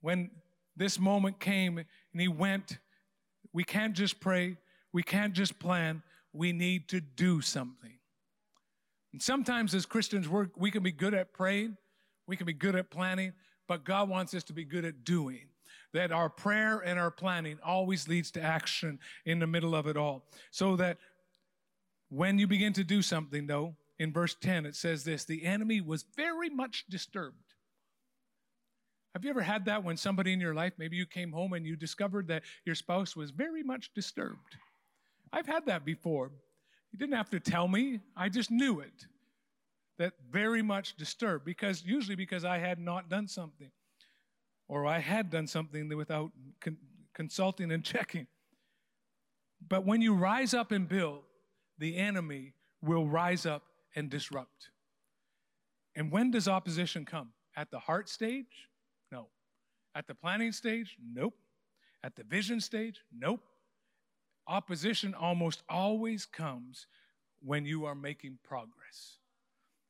when 0.00 0.30
this 0.78 0.98
moment 0.98 1.40
came 1.40 1.76
and 1.76 2.20
he 2.20 2.28
went. 2.28 2.78
We 3.52 3.64
can't 3.64 3.94
just 3.94 4.20
pray, 4.20 4.56
we 4.92 5.02
can't 5.02 5.34
just 5.34 5.58
plan, 5.58 6.02
we 6.38 6.52
need 6.52 6.88
to 6.90 7.00
do 7.00 7.42
something. 7.42 7.98
And 9.12 9.22
sometimes 9.22 9.74
as 9.74 9.86
Christians, 9.86 10.28
we 10.28 10.44
we 10.56 10.70
can 10.70 10.82
be 10.82 10.92
good 10.92 11.14
at 11.14 11.32
praying, 11.34 11.76
we 12.26 12.36
can 12.36 12.46
be 12.46 12.54
good 12.54 12.76
at 12.76 12.90
planning, 12.90 13.34
but 13.68 13.84
God 13.84 14.08
wants 14.08 14.34
us 14.34 14.44
to 14.44 14.54
be 14.54 14.64
good 14.64 14.84
at 14.86 15.04
doing. 15.04 15.48
That 15.94 16.12
our 16.12 16.30
prayer 16.30 16.78
and 16.80 16.98
our 16.98 17.10
planning 17.10 17.58
always 17.64 18.08
leads 18.08 18.30
to 18.32 18.42
action 18.42 19.00
in 19.26 19.40
the 19.40 19.46
middle 19.46 19.74
of 19.74 19.86
it 19.86 19.96
all. 19.96 20.26
So 20.50 20.76
that 20.76 20.98
When 22.10 22.38
you 22.38 22.46
begin 22.46 22.72
to 22.74 22.84
do 22.84 23.02
something, 23.02 23.46
though, 23.46 23.76
in 23.98 24.12
verse 24.12 24.36
10, 24.40 24.66
it 24.66 24.76
says 24.76 25.04
this 25.04 25.24
the 25.24 25.44
enemy 25.44 25.80
was 25.80 26.04
very 26.16 26.50
much 26.50 26.86
disturbed. 26.88 27.54
Have 29.14 29.24
you 29.24 29.30
ever 29.30 29.42
had 29.42 29.64
that 29.66 29.84
when 29.84 29.96
somebody 29.96 30.32
in 30.32 30.40
your 30.40 30.54
life, 30.54 30.74
maybe 30.78 30.96
you 30.96 31.06
came 31.06 31.32
home 31.32 31.54
and 31.54 31.66
you 31.66 31.76
discovered 31.76 32.28
that 32.28 32.44
your 32.64 32.76
spouse 32.76 33.16
was 33.16 33.30
very 33.32 33.62
much 33.62 33.92
disturbed? 33.94 34.56
I've 35.32 35.46
had 35.46 35.66
that 35.66 35.84
before. 35.84 36.30
You 36.92 36.98
didn't 36.98 37.16
have 37.16 37.30
to 37.30 37.40
tell 37.40 37.68
me, 37.68 38.00
I 38.16 38.28
just 38.28 38.50
knew 38.50 38.80
it. 38.80 39.06
That 39.98 40.12
very 40.30 40.62
much 40.62 40.96
disturbed, 40.96 41.44
because 41.44 41.82
usually 41.84 42.14
because 42.14 42.44
I 42.44 42.58
had 42.58 42.78
not 42.78 43.08
done 43.10 43.26
something, 43.26 43.70
or 44.68 44.86
I 44.86 45.00
had 45.00 45.28
done 45.28 45.46
something 45.46 45.88
without 45.96 46.30
con- 46.60 46.78
consulting 47.14 47.72
and 47.72 47.84
checking. 47.94 48.26
But 49.66 49.84
when 49.84 50.00
you 50.00 50.14
rise 50.14 50.54
up 50.54 50.70
and 50.70 50.88
build, 50.88 51.22
the 51.78 51.96
enemy 51.96 52.54
will 52.80 53.06
rise 53.08 53.44
up 53.44 53.64
and 53.96 54.08
disrupt. 54.08 54.70
And 55.96 56.12
when 56.12 56.30
does 56.30 56.46
opposition 56.46 57.04
come? 57.04 57.30
At 57.56 57.72
the 57.72 57.80
heart 57.80 58.08
stage? 58.08 58.68
No. 59.10 59.26
At 59.96 60.06
the 60.06 60.14
planning 60.14 60.52
stage? 60.52 60.96
Nope. 61.12 61.34
At 62.04 62.14
the 62.14 62.22
vision 62.22 62.60
stage? 62.60 63.02
Nope. 63.12 63.40
Opposition 64.48 65.14
almost 65.14 65.62
always 65.68 66.24
comes 66.26 66.86
when 67.40 67.64
you 67.66 67.84
are 67.84 67.94
making 67.94 68.38
progress. 68.42 69.18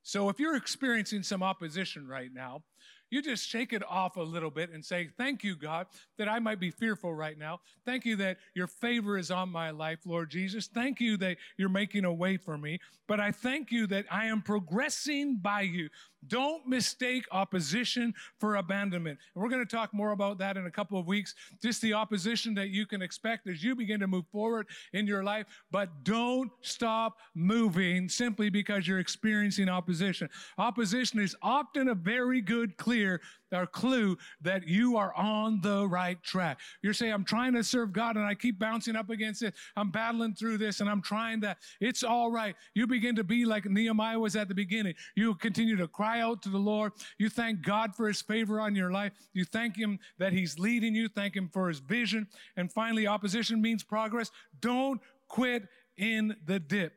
So 0.03 0.29
if 0.29 0.39
you're 0.39 0.55
experiencing 0.55 1.23
some 1.23 1.41
opposition 1.41 2.07
right 2.07 2.31
now, 2.33 2.63
you 3.11 3.21
just 3.21 3.47
shake 3.47 3.73
it 3.73 3.83
off 3.89 4.17
a 4.17 4.21
little 4.21 4.51
bit 4.51 4.71
and 4.71 4.83
say, 4.85 5.09
Thank 5.17 5.43
you, 5.43 5.55
God, 5.55 5.87
that 6.17 6.27
I 6.27 6.39
might 6.39 6.59
be 6.59 6.69
fearful 6.69 7.13
right 7.13 7.37
now. 7.37 7.59
Thank 7.85 8.05
you 8.05 8.15
that 8.17 8.37
your 8.53 8.67
favor 8.67 9.17
is 9.17 9.31
on 9.31 9.49
my 9.49 9.71
life, 9.71 9.99
Lord 10.05 10.29
Jesus. 10.29 10.67
Thank 10.67 10.99
you 10.99 11.17
that 11.17 11.37
you're 11.57 11.69
making 11.69 12.05
a 12.05 12.13
way 12.13 12.37
for 12.37 12.57
me. 12.57 12.79
But 13.07 13.19
I 13.19 13.31
thank 13.31 13.71
you 13.71 13.87
that 13.87 14.05
I 14.11 14.25
am 14.25 14.41
progressing 14.41 15.37
by 15.37 15.61
you. 15.61 15.89
Don't 16.27 16.67
mistake 16.67 17.25
opposition 17.31 18.13
for 18.39 18.55
abandonment. 18.55 19.17
And 19.33 19.43
we're 19.43 19.49
going 19.49 19.65
to 19.65 19.75
talk 19.75 19.93
more 19.93 20.11
about 20.11 20.37
that 20.39 20.57
in 20.57 20.65
a 20.65 20.71
couple 20.71 20.99
of 20.99 21.07
weeks. 21.07 21.35
Just 21.61 21.81
the 21.81 21.93
opposition 21.93 22.53
that 22.55 22.69
you 22.69 22.85
can 22.85 23.01
expect 23.01 23.47
as 23.47 23.63
you 23.63 23.75
begin 23.75 23.99
to 24.01 24.07
move 24.07 24.25
forward 24.31 24.67
in 24.93 25.07
your 25.07 25.23
life. 25.23 25.47
But 25.71 26.03
don't 26.03 26.51
stop 26.61 27.17
moving 27.35 28.09
simply 28.09 28.49
because 28.49 28.87
you're 28.87 28.99
experiencing 28.99 29.69
opposition. 29.69 30.29
Opposition 30.57 31.19
is 31.19 31.35
often 31.41 31.89
a 31.89 31.95
very 31.95 32.41
good 32.41 32.77
clear 32.77 33.21
or 33.51 33.65
clue 33.65 34.17
that 34.41 34.67
you 34.67 34.97
are 34.97 35.13
on 35.15 35.61
the 35.61 35.87
right 35.87 36.21
track. 36.23 36.59
You're 36.81 36.93
saying, 36.93 37.13
I'm 37.13 37.23
trying 37.23 37.53
to 37.53 37.63
serve 37.63 37.93
God 37.93 38.15
and 38.15 38.25
I 38.25 38.35
keep 38.35 38.59
bouncing 38.59 38.95
up 38.95 39.09
against 39.09 39.43
it. 39.43 39.53
I'm 39.75 39.91
battling 39.91 40.35
through 40.35 40.57
this 40.57 40.79
and 40.79 40.89
I'm 40.89 41.01
trying 41.01 41.39
that. 41.41 41.57
It's 41.79 42.03
all 42.03 42.31
right. 42.31 42.55
You 42.73 42.87
begin 42.87 43.15
to 43.15 43.23
be 43.23 43.45
like 43.45 43.65
Nehemiah 43.65 44.19
was 44.19 44.35
at 44.35 44.47
the 44.47 44.55
beginning. 44.55 44.93
You 45.15 45.35
continue 45.35 45.75
to 45.77 45.87
cry 45.87 46.21
out 46.21 46.41
to 46.43 46.49
the 46.49 46.57
Lord. 46.57 46.93
You 47.17 47.29
thank 47.29 47.61
God 47.61 47.95
for 47.95 48.07
his 48.07 48.21
favor 48.21 48.59
on 48.59 48.75
your 48.75 48.91
life. 48.91 49.13
You 49.33 49.45
thank 49.45 49.75
him 49.75 49.99
that 50.17 50.33
he's 50.33 50.59
leading 50.59 50.95
you. 50.95 51.07
Thank 51.07 51.35
him 51.35 51.49
for 51.51 51.67
his 51.67 51.79
vision. 51.79 52.27
And 52.55 52.71
finally, 52.71 53.07
opposition 53.07 53.61
means 53.61 53.83
progress. 53.83 54.31
Don't 54.61 55.01
quit 55.27 55.67
in 55.97 56.35
the 56.45 56.59
dip. 56.59 56.93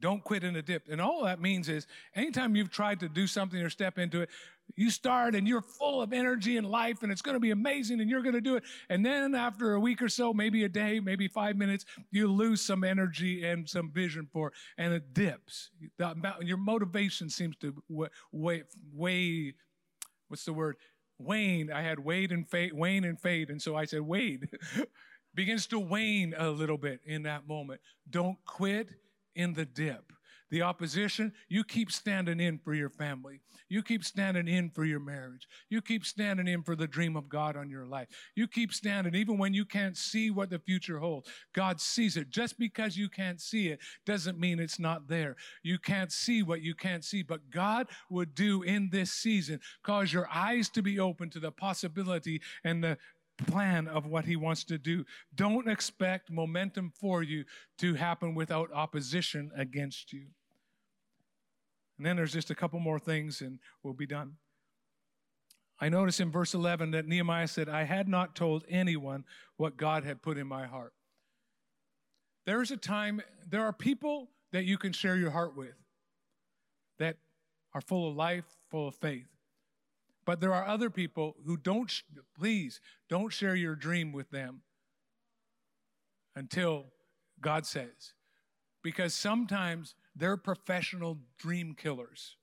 Don't 0.00 0.24
quit 0.24 0.44
in 0.44 0.56
a 0.56 0.62
dip. 0.62 0.88
And 0.90 1.00
all 1.00 1.24
that 1.24 1.40
means 1.40 1.68
is 1.68 1.86
anytime 2.14 2.56
you've 2.56 2.70
tried 2.70 3.00
to 3.00 3.08
do 3.08 3.26
something 3.26 3.60
or 3.60 3.70
step 3.70 3.98
into 3.98 4.22
it, 4.22 4.30
you 4.76 4.90
start 4.90 5.34
and 5.34 5.46
you're 5.46 5.62
full 5.62 6.00
of 6.00 6.12
energy 6.12 6.56
and 6.56 6.66
life 6.66 7.02
and 7.02 7.10
it's 7.10 7.22
going 7.22 7.34
to 7.34 7.40
be 7.40 7.50
amazing 7.50 8.00
and 8.00 8.08
you're 8.08 8.22
going 8.22 8.34
to 8.34 8.40
do 8.40 8.56
it. 8.56 8.62
And 8.88 9.04
then 9.04 9.34
after 9.34 9.74
a 9.74 9.80
week 9.80 10.00
or 10.00 10.08
so, 10.08 10.32
maybe 10.32 10.64
a 10.64 10.68
day, 10.68 11.00
maybe 11.00 11.28
five 11.28 11.56
minutes, 11.56 11.84
you 12.10 12.28
lose 12.28 12.60
some 12.60 12.84
energy 12.84 13.44
and 13.44 13.68
some 13.68 13.90
vision 13.90 14.28
for 14.32 14.48
it 14.48 14.54
and 14.78 14.94
it 14.94 15.12
dips. 15.12 15.70
Your 16.40 16.56
motivation 16.56 17.28
seems 17.28 17.56
to 17.58 17.74
weigh, 18.32 18.62
weigh 18.92 19.54
what's 20.28 20.44
the 20.44 20.52
word? 20.52 20.76
Wane. 21.18 21.70
I 21.70 21.82
had 21.82 21.98
Wade 21.98 22.32
and 22.32 22.48
fade, 22.48 22.72
wane 22.72 23.04
and 23.04 23.20
fade. 23.20 23.50
And 23.50 23.60
so 23.60 23.76
I 23.76 23.84
said, 23.84 24.00
Wade 24.00 24.48
begins 25.34 25.66
to 25.68 25.78
wane 25.78 26.34
a 26.36 26.48
little 26.48 26.78
bit 26.78 27.00
in 27.04 27.24
that 27.24 27.46
moment. 27.46 27.80
Don't 28.08 28.38
quit 28.46 28.88
in 29.34 29.54
the 29.54 29.64
dip. 29.64 30.12
The 30.50 30.62
opposition, 30.62 31.32
you 31.48 31.62
keep 31.62 31.92
standing 31.92 32.40
in 32.40 32.58
for 32.58 32.74
your 32.74 32.90
family. 32.90 33.40
You 33.68 33.84
keep 33.84 34.02
standing 34.02 34.48
in 34.48 34.70
for 34.70 34.84
your 34.84 34.98
marriage. 34.98 35.46
You 35.68 35.80
keep 35.80 36.04
standing 36.04 36.48
in 36.48 36.64
for 36.64 36.74
the 36.74 36.88
dream 36.88 37.16
of 37.16 37.28
God 37.28 37.56
on 37.56 37.70
your 37.70 37.86
life. 37.86 38.08
You 38.34 38.48
keep 38.48 38.72
standing 38.72 39.14
even 39.14 39.38
when 39.38 39.54
you 39.54 39.64
can't 39.64 39.96
see 39.96 40.32
what 40.32 40.50
the 40.50 40.58
future 40.58 40.98
holds. 40.98 41.28
God 41.54 41.80
sees 41.80 42.16
it. 42.16 42.30
Just 42.30 42.58
because 42.58 42.96
you 42.96 43.08
can't 43.08 43.40
see 43.40 43.68
it 43.68 43.78
doesn't 44.04 44.40
mean 44.40 44.58
it's 44.58 44.80
not 44.80 45.06
there. 45.06 45.36
You 45.62 45.78
can't 45.78 46.10
see 46.10 46.42
what 46.42 46.62
you 46.62 46.74
can't 46.74 47.04
see, 47.04 47.22
but 47.22 47.48
God 47.50 47.86
would 48.10 48.34
do 48.34 48.62
in 48.62 48.90
this 48.90 49.12
season 49.12 49.60
cause 49.84 50.12
your 50.12 50.28
eyes 50.34 50.68
to 50.70 50.82
be 50.82 50.98
open 50.98 51.30
to 51.30 51.38
the 51.38 51.52
possibility 51.52 52.42
and 52.64 52.82
the 52.82 52.98
plan 53.46 53.88
of 53.88 54.06
what 54.06 54.24
he 54.24 54.36
wants 54.36 54.64
to 54.64 54.78
do. 54.78 55.04
Don't 55.34 55.68
expect 55.68 56.30
momentum 56.30 56.92
for 57.00 57.22
you 57.22 57.44
to 57.78 57.94
happen 57.94 58.34
without 58.34 58.72
opposition 58.72 59.50
against 59.56 60.12
you. 60.12 60.26
And 61.98 62.06
then 62.06 62.16
there's 62.16 62.32
just 62.32 62.50
a 62.50 62.54
couple 62.54 62.80
more 62.80 62.98
things 62.98 63.40
and 63.40 63.58
we'll 63.82 63.94
be 63.94 64.06
done. 64.06 64.36
I 65.80 65.88
notice 65.88 66.20
in 66.20 66.30
verse 66.30 66.54
11 66.54 66.90
that 66.90 67.06
Nehemiah 67.06 67.48
said, 67.48 67.68
I 67.68 67.84
had 67.84 68.06
not 68.06 68.36
told 68.36 68.64
anyone 68.68 69.24
what 69.56 69.76
God 69.76 70.04
had 70.04 70.22
put 70.22 70.36
in 70.36 70.46
my 70.46 70.66
heart. 70.66 70.92
There 72.46 72.62
is 72.62 72.70
a 72.70 72.76
time, 72.76 73.20
there 73.48 73.64
are 73.64 73.72
people 73.72 74.30
that 74.52 74.64
you 74.64 74.76
can 74.76 74.92
share 74.92 75.16
your 75.16 75.30
heart 75.30 75.56
with 75.56 75.74
that 76.98 77.16
are 77.74 77.80
full 77.80 78.08
of 78.08 78.16
life, 78.16 78.44
full 78.70 78.88
of 78.88 78.94
faith. 78.96 79.28
But 80.30 80.38
there 80.38 80.54
are 80.54 80.64
other 80.64 80.90
people 80.90 81.34
who 81.44 81.56
don't, 81.56 81.92
please, 82.38 82.80
don't 83.08 83.32
share 83.32 83.56
your 83.56 83.74
dream 83.74 84.12
with 84.12 84.30
them 84.30 84.62
until 86.36 86.84
God 87.40 87.66
says. 87.66 88.14
Because 88.80 89.12
sometimes 89.12 89.96
they're 90.14 90.36
professional 90.36 91.18
dream 91.36 91.74
killers. 91.74 92.36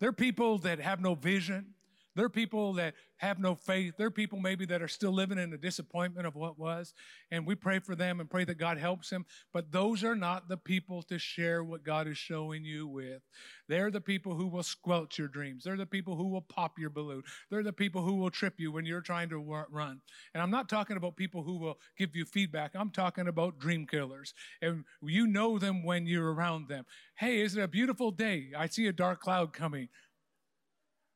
They're 0.00 0.14
people 0.14 0.56
that 0.60 0.80
have 0.80 1.02
no 1.02 1.14
vision. 1.14 1.74
They're 2.16 2.28
people 2.28 2.74
that 2.74 2.94
have 3.18 3.38
no 3.38 3.54
faith. 3.54 3.94
There 3.96 4.06
are 4.06 4.10
people 4.10 4.38
maybe 4.38 4.66
that 4.66 4.82
are 4.82 4.88
still 4.88 5.12
living 5.12 5.38
in 5.38 5.50
the 5.50 5.56
disappointment 5.56 6.26
of 6.26 6.34
what 6.34 6.58
was. 6.58 6.92
And 7.30 7.46
we 7.46 7.54
pray 7.54 7.78
for 7.78 7.94
them 7.94 8.20
and 8.20 8.28
pray 8.28 8.44
that 8.44 8.58
God 8.58 8.78
helps 8.78 9.10
them. 9.10 9.24
But 9.52 9.72
those 9.72 10.04
are 10.04 10.16
not 10.16 10.48
the 10.48 10.56
people 10.56 11.02
to 11.04 11.18
share 11.18 11.64
what 11.64 11.84
God 11.84 12.06
is 12.06 12.18
showing 12.18 12.64
you 12.64 12.86
with. 12.86 13.22
They're 13.68 13.90
the 13.90 14.00
people 14.00 14.34
who 14.34 14.46
will 14.46 14.62
squelch 14.62 15.18
your 15.18 15.28
dreams. 15.28 15.64
They're 15.64 15.76
the 15.76 15.86
people 15.86 16.16
who 16.16 16.28
will 16.28 16.42
pop 16.42 16.78
your 16.78 16.90
balloon. 16.90 17.22
They're 17.50 17.62
the 17.62 17.72
people 17.72 18.02
who 18.02 18.16
will 18.16 18.30
trip 18.30 18.54
you 18.58 18.72
when 18.72 18.84
you're 18.84 19.00
trying 19.00 19.28
to 19.30 19.38
run. 19.38 20.00
And 20.34 20.42
I'm 20.42 20.50
not 20.50 20.68
talking 20.68 20.96
about 20.96 21.16
people 21.16 21.42
who 21.42 21.56
will 21.56 21.78
give 21.96 22.14
you 22.14 22.24
feedback. 22.24 22.72
I'm 22.74 22.90
talking 22.90 23.28
about 23.28 23.58
dream 23.58 23.86
killers. 23.86 24.34
And 24.60 24.84
you 25.02 25.26
know 25.26 25.58
them 25.58 25.84
when 25.84 26.06
you're 26.06 26.34
around 26.34 26.68
them. 26.68 26.84
Hey, 27.16 27.40
is 27.40 27.56
it 27.56 27.62
a 27.62 27.68
beautiful 27.68 28.10
day? 28.10 28.50
I 28.56 28.66
see 28.66 28.86
a 28.86 28.92
dark 28.92 29.20
cloud 29.20 29.52
coming. 29.52 29.88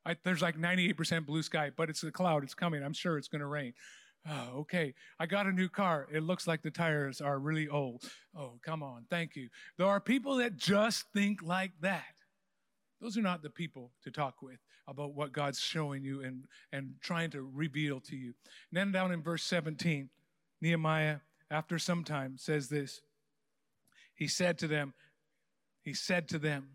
I, 0.09 0.17
there's 0.25 0.41
like 0.41 0.57
98% 0.57 1.27
blue 1.27 1.43
sky, 1.43 1.71
but 1.77 1.91
it's 1.91 2.03
a 2.03 2.11
cloud. 2.11 2.43
It's 2.43 2.55
coming. 2.55 2.83
I'm 2.83 2.95
sure 2.95 3.19
it's 3.19 3.29
going 3.29 3.41
to 3.41 3.47
rain. 3.47 3.75
Oh, 4.27 4.61
okay. 4.61 4.95
I 5.21 5.27
got 5.27 5.47
a 5.47 5.53
new 5.53 5.69
car. 5.69 6.09
It 6.11 6.23
looks 6.23 6.47
like 6.47 6.63
the 6.63 6.71
tires 6.71 7.21
are 7.21 7.39
really 7.39 7.69
old. 7.69 8.05
Oh, 8.35 8.59
come 8.63 8.83
on. 8.83 9.05
Thank 9.11 9.37
you. 9.37 9.51
There 9.77 9.87
are 9.87 10.01
people 10.01 10.37
that 10.37 10.57
just 10.57 11.05
think 11.13 11.43
like 11.43 11.73
that. 11.83 12.15
Those 13.03 13.19
are 13.19 13.23
not 13.23 13.43
the 13.43 13.51
people 13.51 13.93
to 14.03 14.11
talk 14.11 14.41
with 14.41 14.59
about 14.89 15.15
what 15.15 15.33
God's 15.33 15.61
showing 15.61 16.03
you 16.03 16.23
and, 16.23 16.45
and 16.73 16.95
trying 17.03 17.31
to 17.31 17.43
reveal 17.43 18.01
to 18.01 18.17
you. 18.17 18.33
And 18.71 18.79
then 18.81 18.93
down 18.93 19.13
in 19.13 19.23
verse 19.23 19.45
17, 19.45 20.09
Nehemiah, 20.63 21.19
after 21.51 21.79
some 21.79 22.03
time, 22.03 22.37
says 22.39 22.69
this. 22.69 23.03
He 24.15 24.27
said 24.27 24.59
to 24.59 24.67
them, 24.69 24.95
He 25.83 25.93
said 25.93 26.29
to 26.31 26.39
them, 26.39 26.69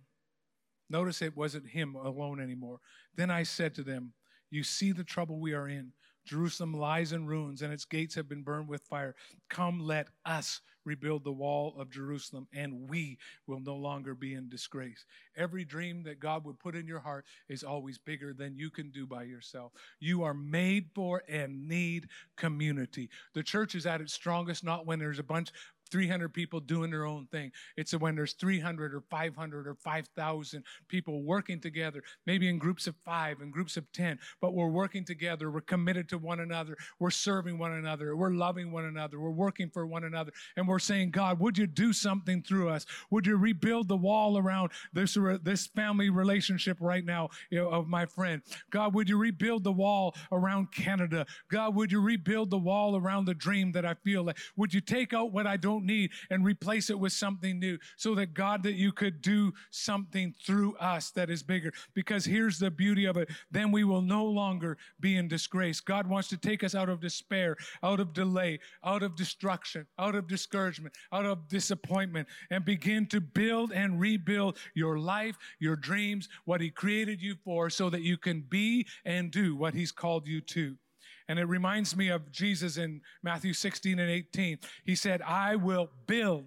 Notice 0.89 1.21
it 1.21 1.35
wasn't 1.35 1.69
him 1.69 1.95
alone 1.95 2.39
anymore. 2.39 2.79
Then 3.15 3.29
I 3.31 3.43
said 3.43 3.75
to 3.75 3.83
them, 3.83 4.13
You 4.49 4.63
see 4.63 4.91
the 4.91 5.03
trouble 5.03 5.39
we 5.39 5.53
are 5.53 5.67
in. 5.67 5.93
Jerusalem 6.25 6.73
lies 6.73 7.11
in 7.11 7.27
ruins, 7.27 7.61
and 7.61 7.73
its 7.73 7.85
gates 7.85 8.15
have 8.15 8.29
been 8.29 8.43
burned 8.43 8.69
with 8.69 8.83
fire. 8.83 9.13
Come, 9.49 9.79
let 9.81 10.07
us 10.25 10.61
rebuild 10.85 11.23
the 11.23 11.31
wall 11.31 11.75
of 11.77 11.89
Jerusalem, 11.89 12.47
and 12.53 12.89
we 12.89 13.17
will 13.47 13.59
no 13.59 13.75
longer 13.75 14.15
be 14.15 14.33
in 14.33 14.49
disgrace. 14.49 15.05
Every 15.35 15.65
dream 15.65 16.03
that 16.03 16.19
God 16.19 16.45
would 16.45 16.59
put 16.59 16.75
in 16.75 16.87
your 16.87 16.99
heart 16.99 17.25
is 17.49 17.63
always 17.63 17.97
bigger 17.97 18.33
than 18.33 18.57
you 18.57 18.69
can 18.69 18.89
do 18.89 19.05
by 19.05 19.23
yourself. 19.23 19.71
You 19.99 20.23
are 20.23 20.33
made 20.33 20.89
for 20.93 21.23
and 21.27 21.67
need 21.67 22.07
community. 22.37 23.09
The 23.33 23.43
church 23.43 23.75
is 23.75 23.85
at 23.85 24.01
its 24.01 24.13
strongest 24.13 24.63
not 24.63 24.85
when 24.85 24.99
there's 24.99 25.19
a 25.19 25.23
bunch 25.23 25.51
300 25.93 26.33
people 26.33 26.59
doing 26.59 26.89
their 26.89 27.05
own 27.05 27.27
thing. 27.27 27.51
It's 27.77 27.93
when 27.93 28.15
there's 28.15 28.33
300 28.33 28.95
or 28.95 29.01
500 29.11 29.67
or 29.67 29.75
5,000 29.75 30.63
people 30.87 31.21
working 31.21 31.59
together, 31.59 32.01
maybe 32.25 32.49
in 32.49 32.57
groups 32.57 32.87
of 32.87 32.95
five 33.05 33.41
and 33.41 33.53
groups 33.53 33.77
of 33.77 33.89
10, 33.91 34.17
but 34.41 34.55
we're 34.55 34.69
working 34.69 35.05
together. 35.05 35.51
We're 35.51 35.61
committed 35.61 36.09
to 36.09 36.17
one 36.17 36.39
another. 36.39 36.75
We're 36.97 37.11
serving 37.11 37.59
one 37.59 37.73
another. 37.73 38.15
We're 38.15 38.31
loving 38.31 38.71
one 38.71 38.85
another. 38.85 39.19
We're 39.19 39.29
working 39.29 39.69
for 39.69 39.85
one 39.85 40.03
another. 40.03 40.31
And 40.57 40.67
we're 40.67 40.79
saying, 40.79 41.11
God, 41.11 41.39
would 41.39 41.59
you 41.59 41.67
do 41.67 41.93
something 41.93 42.41
through 42.41 42.69
us? 42.69 42.87
Would 43.11 43.27
you 43.27 43.37
rebuild 43.37 43.87
the 43.87 43.95
wall 43.95 44.39
around 44.39 44.71
this, 44.93 45.15
this 45.43 45.67
family 45.67 46.09
relationship 46.09 46.77
right 46.79 47.05
now 47.05 47.29
you 47.51 47.59
know, 47.59 47.69
of 47.69 47.87
my 47.87 48.07
friend? 48.07 48.41
God, 48.71 48.95
would 48.95 49.07
you 49.07 49.19
rebuild 49.19 49.63
the 49.63 49.71
wall 49.71 50.15
around 50.31 50.71
Canada? 50.71 51.27
God, 51.51 51.75
would 51.75 51.91
you 51.91 52.01
rebuild 52.01 52.49
the 52.49 52.57
wall 52.57 52.95
around 52.97 53.25
the 53.25 53.35
dream 53.35 53.71
that 53.73 53.85
I 53.85 53.93
feel 53.93 54.23
like? 54.23 54.37
Would 54.55 54.73
you 54.73 54.81
take 54.81 55.13
out 55.13 55.31
what 55.31 55.45
I 55.45 55.55
don't 55.57 55.82
need 55.83 56.11
and 56.29 56.43
replace 56.43 56.89
it 56.89 56.99
with 56.99 57.13
something 57.13 57.59
new 57.59 57.77
so 57.97 58.15
that 58.15 58.33
God, 58.33 58.63
that 58.63 58.73
you 58.73 58.91
could 58.91 59.21
do 59.21 59.53
something 59.71 60.33
through 60.45 60.75
us 60.77 61.11
that 61.11 61.29
is 61.29 61.43
bigger? 61.43 61.71
Because 61.93 62.25
here's 62.25 62.59
the 62.59 62.71
beauty 62.71 63.05
of 63.05 63.17
it. 63.17 63.29
Then 63.51 63.71
we 63.71 63.83
will 63.83 64.01
no 64.01 64.25
longer 64.25 64.77
be 64.99 65.17
in 65.17 65.27
disgrace. 65.27 65.79
God 65.79 66.07
wants 66.07 66.29
to 66.29 66.37
take 66.37 66.63
us 66.63 66.75
out 66.75 66.89
of 66.89 66.99
despair, 66.99 67.57
out 67.81 67.99
of 67.99 68.13
delay, 68.13 68.59
out 68.83 69.03
of 69.03 69.15
destruction, 69.15 69.85
out 69.97 70.15
of 70.15 70.27
discouragement, 70.27 70.95
out 71.11 71.25
of 71.25 71.47
disappointment, 71.47 72.27
and 72.49 72.65
begin 72.65 73.05
to 73.07 73.21
build 73.21 73.71
and 73.71 73.99
rebuild 73.99 74.57
your 74.73 74.97
life, 74.99 75.37
your 75.59 75.75
dreams, 75.75 76.29
what 76.45 76.61
He 76.61 76.69
created 76.69 77.21
you 77.21 77.35
for, 77.43 77.69
so 77.69 77.89
that 77.89 78.01
you 78.01 78.17
can 78.17 78.41
be 78.41 78.85
and 79.05 79.31
do 79.31 79.55
what 79.55 79.73
He's 79.73 79.91
called 79.91 80.27
you 80.27 80.41
to. 80.41 80.77
And 81.27 81.39
it 81.39 81.45
reminds 81.45 81.95
me 81.95 82.09
of 82.09 82.31
Jesus 82.31 82.77
in 82.77 83.01
Matthew 83.21 83.53
16 83.53 83.99
and 83.99 84.09
18. 84.09 84.59
He 84.83 84.95
said, 84.95 85.21
I 85.21 85.55
will 85.55 85.89
build 86.07 86.45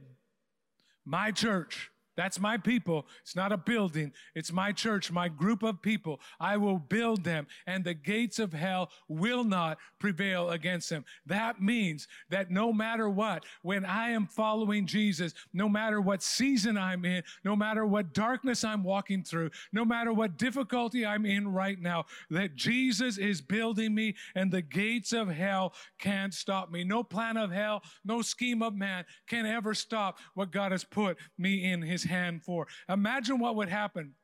my 1.05 1.31
church 1.31 1.91
that's 2.17 2.41
my 2.41 2.57
people. 2.57 3.07
It's 3.23 3.37
not 3.37 3.53
a 3.53 3.57
building. 3.57 4.13
It's 4.35 4.53
my 4.53 4.73
church, 4.73 5.13
my 5.13 5.29
group 5.29 5.63
of 5.63 5.83
people. 5.83 6.21
I 6.41 6.57
will 6.57 6.79
build 6.79 7.25
them 7.25 7.47
and 7.67 7.85
the 7.85 7.95
gates 7.95 8.39
of 8.39 8.53
hell 8.53 8.91
will 9.09 9.45
not 9.45 9.79
prevail 9.99 10.51
against 10.51 10.89
them. 10.89 11.05
That 11.27 11.61
means 11.61 12.09
that 12.31 12.51
no 12.51 12.73
matter 12.73 13.11
what, 13.11 13.45
when 13.63 13.85
I 13.85 14.11
am 14.11 14.27
following 14.27 14.87
Jesus, 14.87 15.35
no 15.53 15.69
matter 15.69 16.01
what 16.01 16.23
season 16.23 16.79
I'm 16.79 17.05
in, 17.05 17.23
no 17.45 17.55
matter 17.55 17.85
what 17.85 18.15
darkness 18.15 18.65
I'm 18.65 18.83
walking 18.83 19.23
through, 19.23 19.51
no 19.73 19.85
matter 19.85 20.13
what 20.13 20.39
difficulty 20.39 21.05
I'm 21.05 21.27
in 21.27 21.49
right 21.49 21.81
now, 21.81 22.07
that 22.31 22.57
Jesus 22.57 23.19
is 23.19 23.43
building 23.43 23.95
me 23.95 24.15
and 24.35 24.51
the 24.51 24.63
gates 24.63 25.13
of 25.13 25.29
hell 25.29 25.75
can't 25.99 26.33
stop 26.33 26.71
me. 26.71 26.83
No 26.83 27.03
plan 27.03 27.37
of 27.37 27.51
hell, 27.51 27.83
no 28.05 28.23
scheme 28.23 28.63
of 28.63 28.75
man 28.75 29.05
can 29.27 29.45
ever 29.45 29.75
stop 29.75 30.19
what 30.35 30.51
God 30.51 30.73
has 30.73 30.85
put 30.85 31.19
me 31.37 31.71
in 31.71 31.83
his 31.83 32.06
hand 32.07 32.43
for. 32.43 32.67
Imagine 32.89 33.39
what 33.39 33.57
would 33.57 33.69
happen 33.69 34.15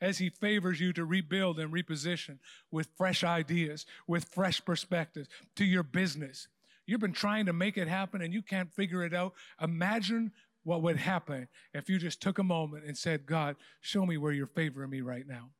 as 0.00 0.18
he 0.18 0.30
favors 0.30 0.80
you 0.80 0.92
to 0.94 1.04
rebuild 1.04 1.58
and 1.58 1.72
reposition 1.72 2.38
with 2.70 2.88
fresh 2.96 3.22
ideas, 3.22 3.86
with 4.06 4.24
fresh 4.32 4.64
perspectives 4.64 5.28
to 5.56 5.64
your 5.64 5.82
business. 5.82 6.48
You've 6.86 7.00
been 7.00 7.12
trying 7.12 7.46
to 7.46 7.52
make 7.52 7.76
it 7.76 7.88
happen 7.88 8.22
and 8.22 8.32
you 8.32 8.42
can't 8.42 8.72
figure 8.72 9.04
it 9.04 9.14
out. 9.14 9.34
Imagine 9.60 10.32
what 10.64 10.82
would 10.82 10.96
happen 10.96 11.48
if 11.72 11.88
you 11.88 11.98
just 11.98 12.20
took 12.20 12.38
a 12.38 12.44
moment 12.44 12.84
and 12.84 12.96
said, 12.96 13.26
God, 13.26 13.56
show 13.80 14.04
me 14.04 14.16
where 14.16 14.32
you're 14.32 14.46
favoring 14.46 14.90
me 14.90 15.00
right 15.00 15.26
now. 15.26 15.50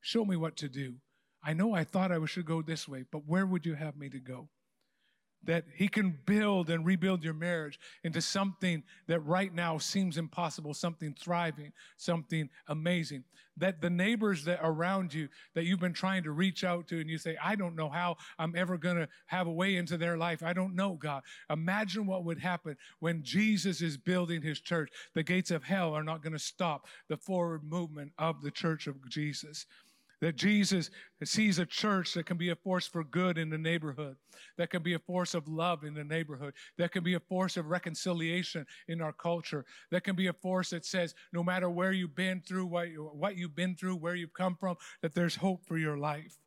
Show 0.00 0.24
me 0.24 0.36
what 0.36 0.56
to 0.58 0.68
do. 0.68 0.94
I 1.42 1.52
know 1.52 1.74
I 1.74 1.84
thought 1.84 2.10
I 2.10 2.24
should 2.24 2.46
go 2.46 2.62
this 2.62 2.88
way, 2.88 3.04
but 3.10 3.26
where 3.26 3.46
would 3.46 3.66
you 3.66 3.74
have 3.74 3.96
me 3.96 4.08
to 4.08 4.18
go? 4.18 4.48
That 5.46 5.64
he 5.74 5.88
can 5.88 6.18
build 6.26 6.70
and 6.70 6.86
rebuild 6.86 7.22
your 7.22 7.34
marriage 7.34 7.78
into 8.02 8.20
something 8.20 8.82
that 9.06 9.20
right 9.20 9.54
now 9.54 9.78
seems 9.78 10.18
impossible, 10.18 10.74
something 10.74 11.14
thriving, 11.18 11.72
something 11.96 12.48
amazing. 12.68 13.24
That 13.56 13.80
the 13.80 13.90
neighbors 13.90 14.44
that 14.46 14.58
around 14.62 15.14
you 15.14 15.28
that 15.54 15.64
you've 15.64 15.78
been 15.78 15.92
trying 15.92 16.24
to 16.24 16.32
reach 16.32 16.64
out 16.64 16.88
to 16.88 17.00
and 17.00 17.08
you 17.08 17.18
say, 17.18 17.36
I 17.42 17.54
don't 17.54 17.76
know 17.76 17.88
how 17.88 18.16
I'm 18.36 18.54
ever 18.56 18.76
going 18.76 18.96
to 18.96 19.08
have 19.26 19.46
a 19.46 19.52
way 19.52 19.76
into 19.76 19.96
their 19.96 20.16
life. 20.16 20.42
I 20.42 20.52
don't 20.52 20.74
know, 20.74 20.94
God. 20.94 21.22
Imagine 21.48 22.04
what 22.06 22.24
would 22.24 22.40
happen 22.40 22.76
when 22.98 23.22
Jesus 23.22 23.80
is 23.80 23.96
building 23.96 24.42
his 24.42 24.60
church. 24.60 24.90
The 25.14 25.22
gates 25.22 25.52
of 25.52 25.62
hell 25.62 25.94
are 25.94 26.02
not 26.02 26.20
going 26.20 26.32
to 26.32 26.38
stop 26.38 26.88
the 27.08 27.16
forward 27.16 27.62
movement 27.62 28.12
of 28.18 28.42
the 28.42 28.50
church 28.50 28.88
of 28.88 29.08
Jesus. 29.08 29.66
That 30.24 30.36
Jesus 30.36 30.88
sees 31.22 31.58
a 31.58 31.66
church 31.66 32.14
that 32.14 32.24
can 32.24 32.38
be 32.38 32.48
a 32.48 32.56
force 32.56 32.86
for 32.86 33.04
good 33.04 33.36
in 33.36 33.50
the 33.50 33.58
neighborhood, 33.58 34.16
that 34.56 34.70
can 34.70 34.82
be 34.82 34.94
a 34.94 34.98
force 34.98 35.34
of 35.34 35.46
love 35.46 35.84
in 35.84 35.92
the 35.92 36.02
neighborhood, 36.02 36.54
that 36.78 36.92
can 36.92 37.04
be 37.04 37.12
a 37.12 37.20
force 37.20 37.58
of 37.58 37.66
reconciliation 37.66 38.64
in 38.88 39.02
our 39.02 39.12
culture, 39.12 39.66
that 39.90 40.02
can 40.02 40.16
be 40.16 40.28
a 40.28 40.32
force 40.32 40.70
that 40.70 40.86
says, 40.86 41.14
no 41.34 41.44
matter 41.44 41.68
where 41.68 41.92
you've 41.92 42.14
been 42.14 42.40
through, 42.40 42.64
what, 42.64 42.86
what 43.12 43.36
you've 43.36 43.54
been 43.54 43.76
through, 43.76 43.96
where 43.96 44.14
you've 44.14 44.32
come 44.32 44.56
from, 44.58 44.76
that 45.02 45.14
there's 45.14 45.36
hope 45.36 45.66
for 45.66 45.76
your 45.76 45.98
life. 45.98 46.38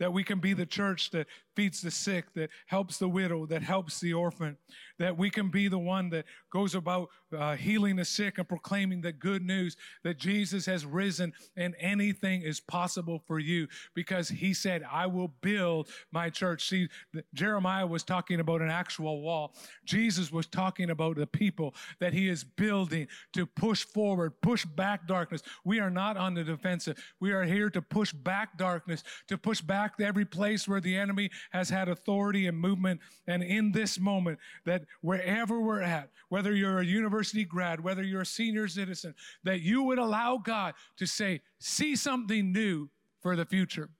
That 0.00 0.14
we 0.14 0.24
can 0.24 0.40
be 0.40 0.54
the 0.54 0.64
church 0.64 1.10
that 1.10 1.26
feeds 1.58 1.80
the 1.80 1.90
sick, 1.90 2.32
that 2.34 2.50
helps 2.66 2.98
the 2.98 3.08
widow, 3.08 3.44
that 3.44 3.62
helps 3.62 3.98
the 3.98 4.12
orphan, 4.12 4.56
that 5.00 5.18
we 5.18 5.28
can 5.28 5.48
be 5.48 5.66
the 5.66 5.76
one 5.76 6.08
that 6.08 6.24
goes 6.52 6.76
about 6.76 7.08
uh, 7.36 7.56
healing 7.56 7.96
the 7.96 8.04
sick 8.04 8.38
and 8.38 8.48
proclaiming 8.48 9.00
the 9.00 9.10
good 9.12 9.42
news 9.42 9.76
that 10.04 10.18
Jesus 10.18 10.64
has 10.66 10.86
risen 10.86 11.32
and 11.56 11.74
anything 11.80 12.42
is 12.42 12.60
possible 12.60 13.20
for 13.26 13.40
you 13.40 13.66
because 13.92 14.28
he 14.28 14.54
said, 14.54 14.84
I 14.88 15.06
will 15.06 15.32
build 15.40 15.88
my 16.12 16.30
church. 16.30 16.68
See, 16.68 16.88
Jeremiah 17.34 17.86
was 17.86 18.04
talking 18.04 18.38
about 18.38 18.62
an 18.62 18.70
actual 18.70 19.20
wall. 19.20 19.54
Jesus 19.84 20.30
was 20.30 20.46
talking 20.46 20.90
about 20.90 21.16
the 21.16 21.26
people 21.26 21.74
that 21.98 22.12
he 22.12 22.28
is 22.28 22.44
building 22.44 23.08
to 23.32 23.46
push 23.46 23.84
forward, 23.84 24.40
push 24.42 24.64
back 24.64 25.08
darkness. 25.08 25.42
We 25.64 25.80
are 25.80 25.90
not 25.90 26.16
on 26.16 26.34
the 26.34 26.44
defensive. 26.44 27.02
We 27.20 27.32
are 27.32 27.42
here 27.42 27.68
to 27.70 27.82
push 27.82 28.12
back 28.12 28.56
darkness, 28.56 29.02
to 29.26 29.36
push 29.36 29.60
back 29.60 29.94
every 30.00 30.24
place 30.24 30.68
where 30.68 30.80
the 30.80 30.96
enemy 30.96 31.30
has 31.50 31.68
had 31.70 31.88
authority 31.88 32.46
and 32.46 32.58
movement. 32.58 33.00
And 33.26 33.42
in 33.42 33.72
this 33.72 33.98
moment, 33.98 34.38
that 34.64 34.84
wherever 35.00 35.60
we're 35.60 35.82
at, 35.82 36.10
whether 36.28 36.54
you're 36.54 36.80
a 36.80 36.84
university 36.84 37.44
grad, 37.44 37.80
whether 37.80 38.02
you're 38.02 38.22
a 38.22 38.26
senior 38.26 38.68
citizen, 38.68 39.14
that 39.44 39.60
you 39.60 39.82
would 39.82 39.98
allow 39.98 40.38
God 40.38 40.74
to 40.96 41.06
say, 41.06 41.40
see 41.58 41.96
something 41.96 42.52
new 42.52 42.90
for 43.20 43.36
the 43.36 43.44
future. 43.44 43.90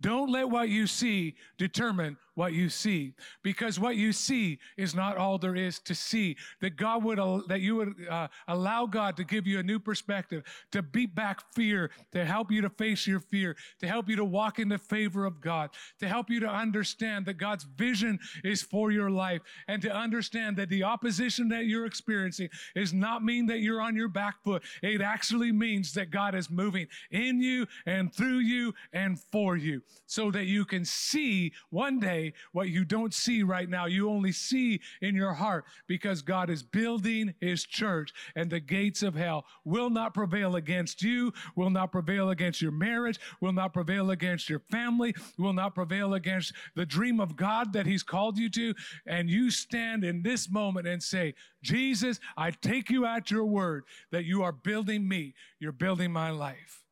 Don't 0.00 0.30
let 0.30 0.50
what 0.50 0.68
you 0.68 0.88
see 0.88 1.36
determine 1.58 2.16
what 2.34 2.52
you 2.52 2.68
see 2.68 3.14
because 3.42 3.78
what 3.78 3.96
you 3.96 4.12
see 4.12 4.58
is 4.76 4.94
not 4.94 5.16
all 5.16 5.38
there 5.38 5.56
is 5.56 5.78
to 5.80 5.94
see. 5.94 6.36
That 6.60 6.76
god 6.76 7.04
would 7.04 7.18
that 7.48 7.60
you 7.60 7.76
would 7.76 7.94
uh, 8.08 8.28
allow 8.48 8.86
god 8.86 9.16
to 9.16 9.24
give 9.24 9.46
you 9.46 9.58
a 9.58 9.62
new 9.62 9.78
perspective 9.78 10.42
to 10.72 10.82
beat 10.82 11.14
back 11.14 11.40
fear 11.54 11.90
to 12.12 12.24
help 12.24 12.50
you 12.50 12.62
to 12.62 12.70
face 12.70 13.06
your 13.06 13.20
fear 13.20 13.56
to 13.80 13.86
help 13.86 14.08
you 14.08 14.16
to 14.16 14.24
walk 14.24 14.58
in 14.58 14.68
the 14.68 14.78
favor 14.78 15.24
of 15.24 15.40
god 15.40 15.70
to 15.98 16.08
help 16.08 16.30
you 16.30 16.40
to 16.40 16.48
understand 16.48 17.26
that 17.26 17.34
god's 17.34 17.64
vision 17.64 18.18
is 18.44 18.62
for 18.62 18.90
your 18.90 19.10
life 19.10 19.42
and 19.68 19.82
to 19.82 19.92
understand 19.92 20.56
that 20.56 20.68
the 20.68 20.82
opposition 20.82 21.48
that 21.48 21.66
you're 21.66 21.86
experiencing 21.86 22.48
is 22.74 22.92
not 22.92 23.24
mean 23.24 23.46
that 23.46 23.60
you're 23.60 23.80
on 23.80 23.96
your 23.96 24.08
back 24.08 24.42
foot. 24.42 24.62
It 24.82 25.00
actually 25.00 25.52
means 25.52 25.92
that 25.94 26.10
god 26.10 26.34
is 26.34 26.50
moving 26.50 26.86
in 27.10 27.40
you 27.40 27.66
and 27.86 28.12
through 28.14 28.38
you 28.38 28.74
and 28.92 29.18
for 29.30 29.56
you 29.56 29.82
so 30.06 30.30
that 30.30 30.44
you 30.44 30.64
can 30.64 30.84
see 30.84 31.52
one 31.70 31.98
day 31.98 32.21
what 32.52 32.68
you 32.68 32.84
don't 32.84 33.12
see 33.14 33.42
right 33.42 33.68
now. 33.68 33.86
You 33.86 34.10
only 34.10 34.32
see 34.32 34.80
in 35.00 35.14
your 35.14 35.32
heart 35.32 35.64
because 35.86 36.22
God 36.22 36.50
is 36.50 36.62
building 36.62 37.34
his 37.40 37.64
church 37.64 38.12
and 38.36 38.50
the 38.50 38.60
gates 38.60 39.02
of 39.02 39.14
hell 39.14 39.44
will 39.64 39.90
not 39.90 40.14
prevail 40.14 40.56
against 40.56 41.02
you, 41.02 41.32
will 41.56 41.70
not 41.70 41.92
prevail 41.92 42.30
against 42.30 42.60
your 42.60 42.72
marriage, 42.72 43.18
will 43.40 43.52
not 43.52 43.72
prevail 43.72 44.10
against 44.10 44.48
your 44.48 44.60
family, 44.70 45.14
will 45.38 45.52
not 45.52 45.74
prevail 45.74 46.14
against 46.14 46.52
the 46.74 46.86
dream 46.86 47.20
of 47.20 47.36
God 47.36 47.72
that 47.72 47.86
he's 47.86 48.02
called 48.02 48.38
you 48.38 48.50
to. 48.50 48.74
And 49.06 49.28
you 49.28 49.50
stand 49.50 50.04
in 50.04 50.22
this 50.22 50.50
moment 50.50 50.86
and 50.86 51.02
say, 51.02 51.34
Jesus, 51.62 52.20
I 52.36 52.50
take 52.50 52.90
you 52.90 53.06
at 53.06 53.30
your 53.30 53.44
word 53.44 53.84
that 54.10 54.24
you 54.24 54.42
are 54.42 54.52
building 54.52 55.08
me. 55.08 55.34
You're 55.58 55.72
building 55.72 56.12
my 56.12 56.30
life. 56.30 56.82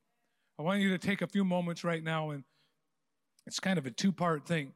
I 0.58 0.62
want 0.62 0.80
you 0.80 0.90
to 0.90 0.98
take 0.98 1.22
a 1.22 1.26
few 1.26 1.44
moments 1.44 1.84
right 1.84 2.02
now 2.02 2.30
and 2.30 2.44
it's 3.46 3.58
kind 3.58 3.78
of 3.78 3.86
a 3.86 3.90
two 3.90 4.12
part 4.12 4.46
thing. 4.46 4.72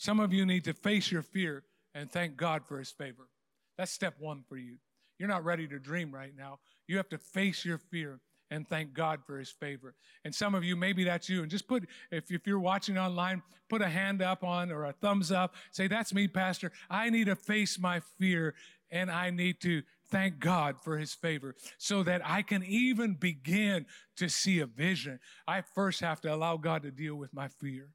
Some 0.00 0.18
of 0.18 0.32
you 0.32 0.46
need 0.46 0.64
to 0.64 0.72
face 0.72 1.12
your 1.12 1.20
fear 1.20 1.62
and 1.94 2.10
thank 2.10 2.38
God 2.38 2.64
for 2.64 2.78
his 2.78 2.90
favor. 2.90 3.28
That's 3.76 3.92
step 3.92 4.14
one 4.18 4.44
for 4.48 4.56
you. 4.56 4.78
You're 5.18 5.28
not 5.28 5.44
ready 5.44 5.68
to 5.68 5.78
dream 5.78 6.10
right 6.10 6.32
now. 6.34 6.60
You 6.88 6.96
have 6.96 7.10
to 7.10 7.18
face 7.18 7.66
your 7.66 7.76
fear 7.76 8.18
and 8.50 8.66
thank 8.66 8.94
God 8.94 9.20
for 9.26 9.38
his 9.38 9.50
favor. 9.50 9.94
And 10.24 10.34
some 10.34 10.54
of 10.54 10.64
you, 10.64 10.74
maybe 10.74 11.04
that's 11.04 11.28
you. 11.28 11.42
And 11.42 11.50
just 11.50 11.68
put, 11.68 11.86
if, 12.10 12.30
if 12.30 12.46
you're 12.46 12.58
watching 12.58 12.96
online, 12.96 13.42
put 13.68 13.82
a 13.82 13.90
hand 13.90 14.22
up 14.22 14.42
on 14.42 14.72
or 14.72 14.86
a 14.86 14.92
thumbs 14.94 15.30
up. 15.30 15.54
Say, 15.70 15.86
that's 15.86 16.14
me, 16.14 16.28
Pastor. 16.28 16.72
I 16.88 17.10
need 17.10 17.26
to 17.26 17.36
face 17.36 17.78
my 17.78 18.00
fear 18.18 18.54
and 18.90 19.10
I 19.10 19.28
need 19.28 19.60
to 19.60 19.82
thank 20.10 20.38
God 20.38 20.76
for 20.82 20.96
his 20.96 21.12
favor 21.12 21.54
so 21.76 22.02
that 22.04 22.22
I 22.24 22.40
can 22.40 22.64
even 22.64 23.16
begin 23.16 23.84
to 24.16 24.30
see 24.30 24.60
a 24.60 24.66
vision. 24.66 25.20
I 25.46 25.60
first 25.60 26.00
have 26.00 26.22
to 26.22 26.34
allow 26.34 26.56
God 26.56 26.84
to 26.84 26.90
deal 26.90 27.16
with 27.16 27.34
my 27.34 27.48
fear. 27.48 27.90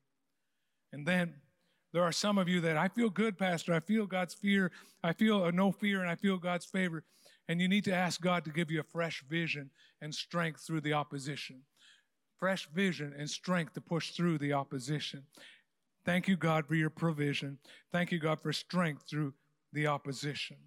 And 0.94 1.08
then 1.08 1.34
There 1.96 2.04
are 2.04 2.12
some 2.12 2.38
of 2.38 2.50
you 2.50 2.60
that 2.60 2.76
I 2.76 2.90
feel 2.90 3.10
good, 3.10 3.38
Pastor. 3.38 3.74
I 3.74 3.80
feel 3.80 4.06
God's 4.06 4.34
fear. 4.34 4.70
I 5.02 5.14
feel 5.14 5.44
uh, 5.44 5.52
no 5.52 5.72
fear 5.72 6.02
and 6.02 6.10
I 6.10 6.16
feel 6.16 6.38
God's 6.38 6.66
favor. 6.66 7.06
And 7.48 7.62
you 7.62 7.70
need 7.70 7.86
to 7.86 7.96
ask 7.96 8.20
God 8.20 8.44
to 8.44 8.52
give 8.52 8.70
you 8.70 8.82
a 8.82 8.92
fresh 8.92 9.24
vision 9.30 9.70
and 10.02 10.14
strength 10.14 10.60
through 10.68 10.82
the 10.82 10.92
opposition. 10.92 11.62
Fresh 12.38 12.68
vision 12.74 13.16
and 13.18 13.30
strength 13.30 13.76
to 13.76 13.82
push 13.82 14.12
through 14.12 14.40
the 14.40 14.52
opposition. 14.52 15.24
Thank 16.04 16.28
you, 16.28 16.36
God, 16.36 16.68
for 16.68 16.76
your 16.76 16.90
provision. 16.90 17.60
Thank 17.94 18.12
you, 18.12 18.20
God, 18.20 18.42
for 18.42 18.52
strength 18.52 19.06
through 19.10 19.34
the 19.72 19.88
opposition. 19.88 20.58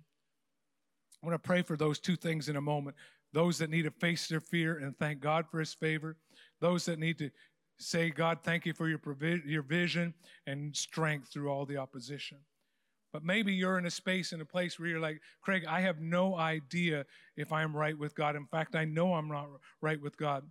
I 1.23 1.27
want 1.27 1.35
to 1.35 1.47
pray 1.47 1.61
for 1.61 1.77
those 1.77 1.99
two 1.99 2.17
things 2.17 2.49
in 2.49 2.57
a 2.57 2.63
moment. 2.63 2.97
Those 3.35 3.59
that 3.59 3.69
need 3.69 3.83
to 3.83 3.91
face 3.91 4.29
their 4.29 4.41
fear 4.41 4.79
and 4.79 4.97
thank 4.97 5.21
God 5.21 5.45
for 5.51 5.61
his 5.61 5.75
favor. 5.75 6.17
Those 6.63 6.87
that 6.87 6.99
need 6.99 7.19
to 7.19 7.31
say, 7.79 8.11
God, 8.11 8.39
thank 8.43 8.67
you 8.67 8.73
for 8.73 8.89
your, 8.89 8.99
provi- 8.99 9.43
your 9.47 9.63
vision 9.63 10.15
and 10.47 10.77
strength 10.77 11.29
through 11.33 11.49
all 11.49 11.65
the 11.65 11.77
opposition. 11.77 12.39
But 13.13 13.25
maybe 13.25 13.55
you're 13.55 13.79
in 13.79 13.87
a 13.87 13.91
space, 13.91 14.33
in 14.33 14.41
a 14.41 14.45
place 14.45 14.79
where 14.79 14.89
you're 14.89 15.01
like, 15.01 15.21
Craig, 15.41 15.65
I 15.67 15.81
have 15.81 16.01
no 16.01 16.37
idea 16.37 17.07
if 17.37 17.53
I'm 17.53 17.75
right 17.75 17.97
with 17.97 18.15
God. 18.15 18.37
In 18.37 18.47
fact, 18.47 18.77
I 18.77 18.85
know 18.85 19.15
I'm 19.15 19.29
not 19.29 19.49
right 19.81 20.01
with 20.01 20.19
God. 20.19 20.45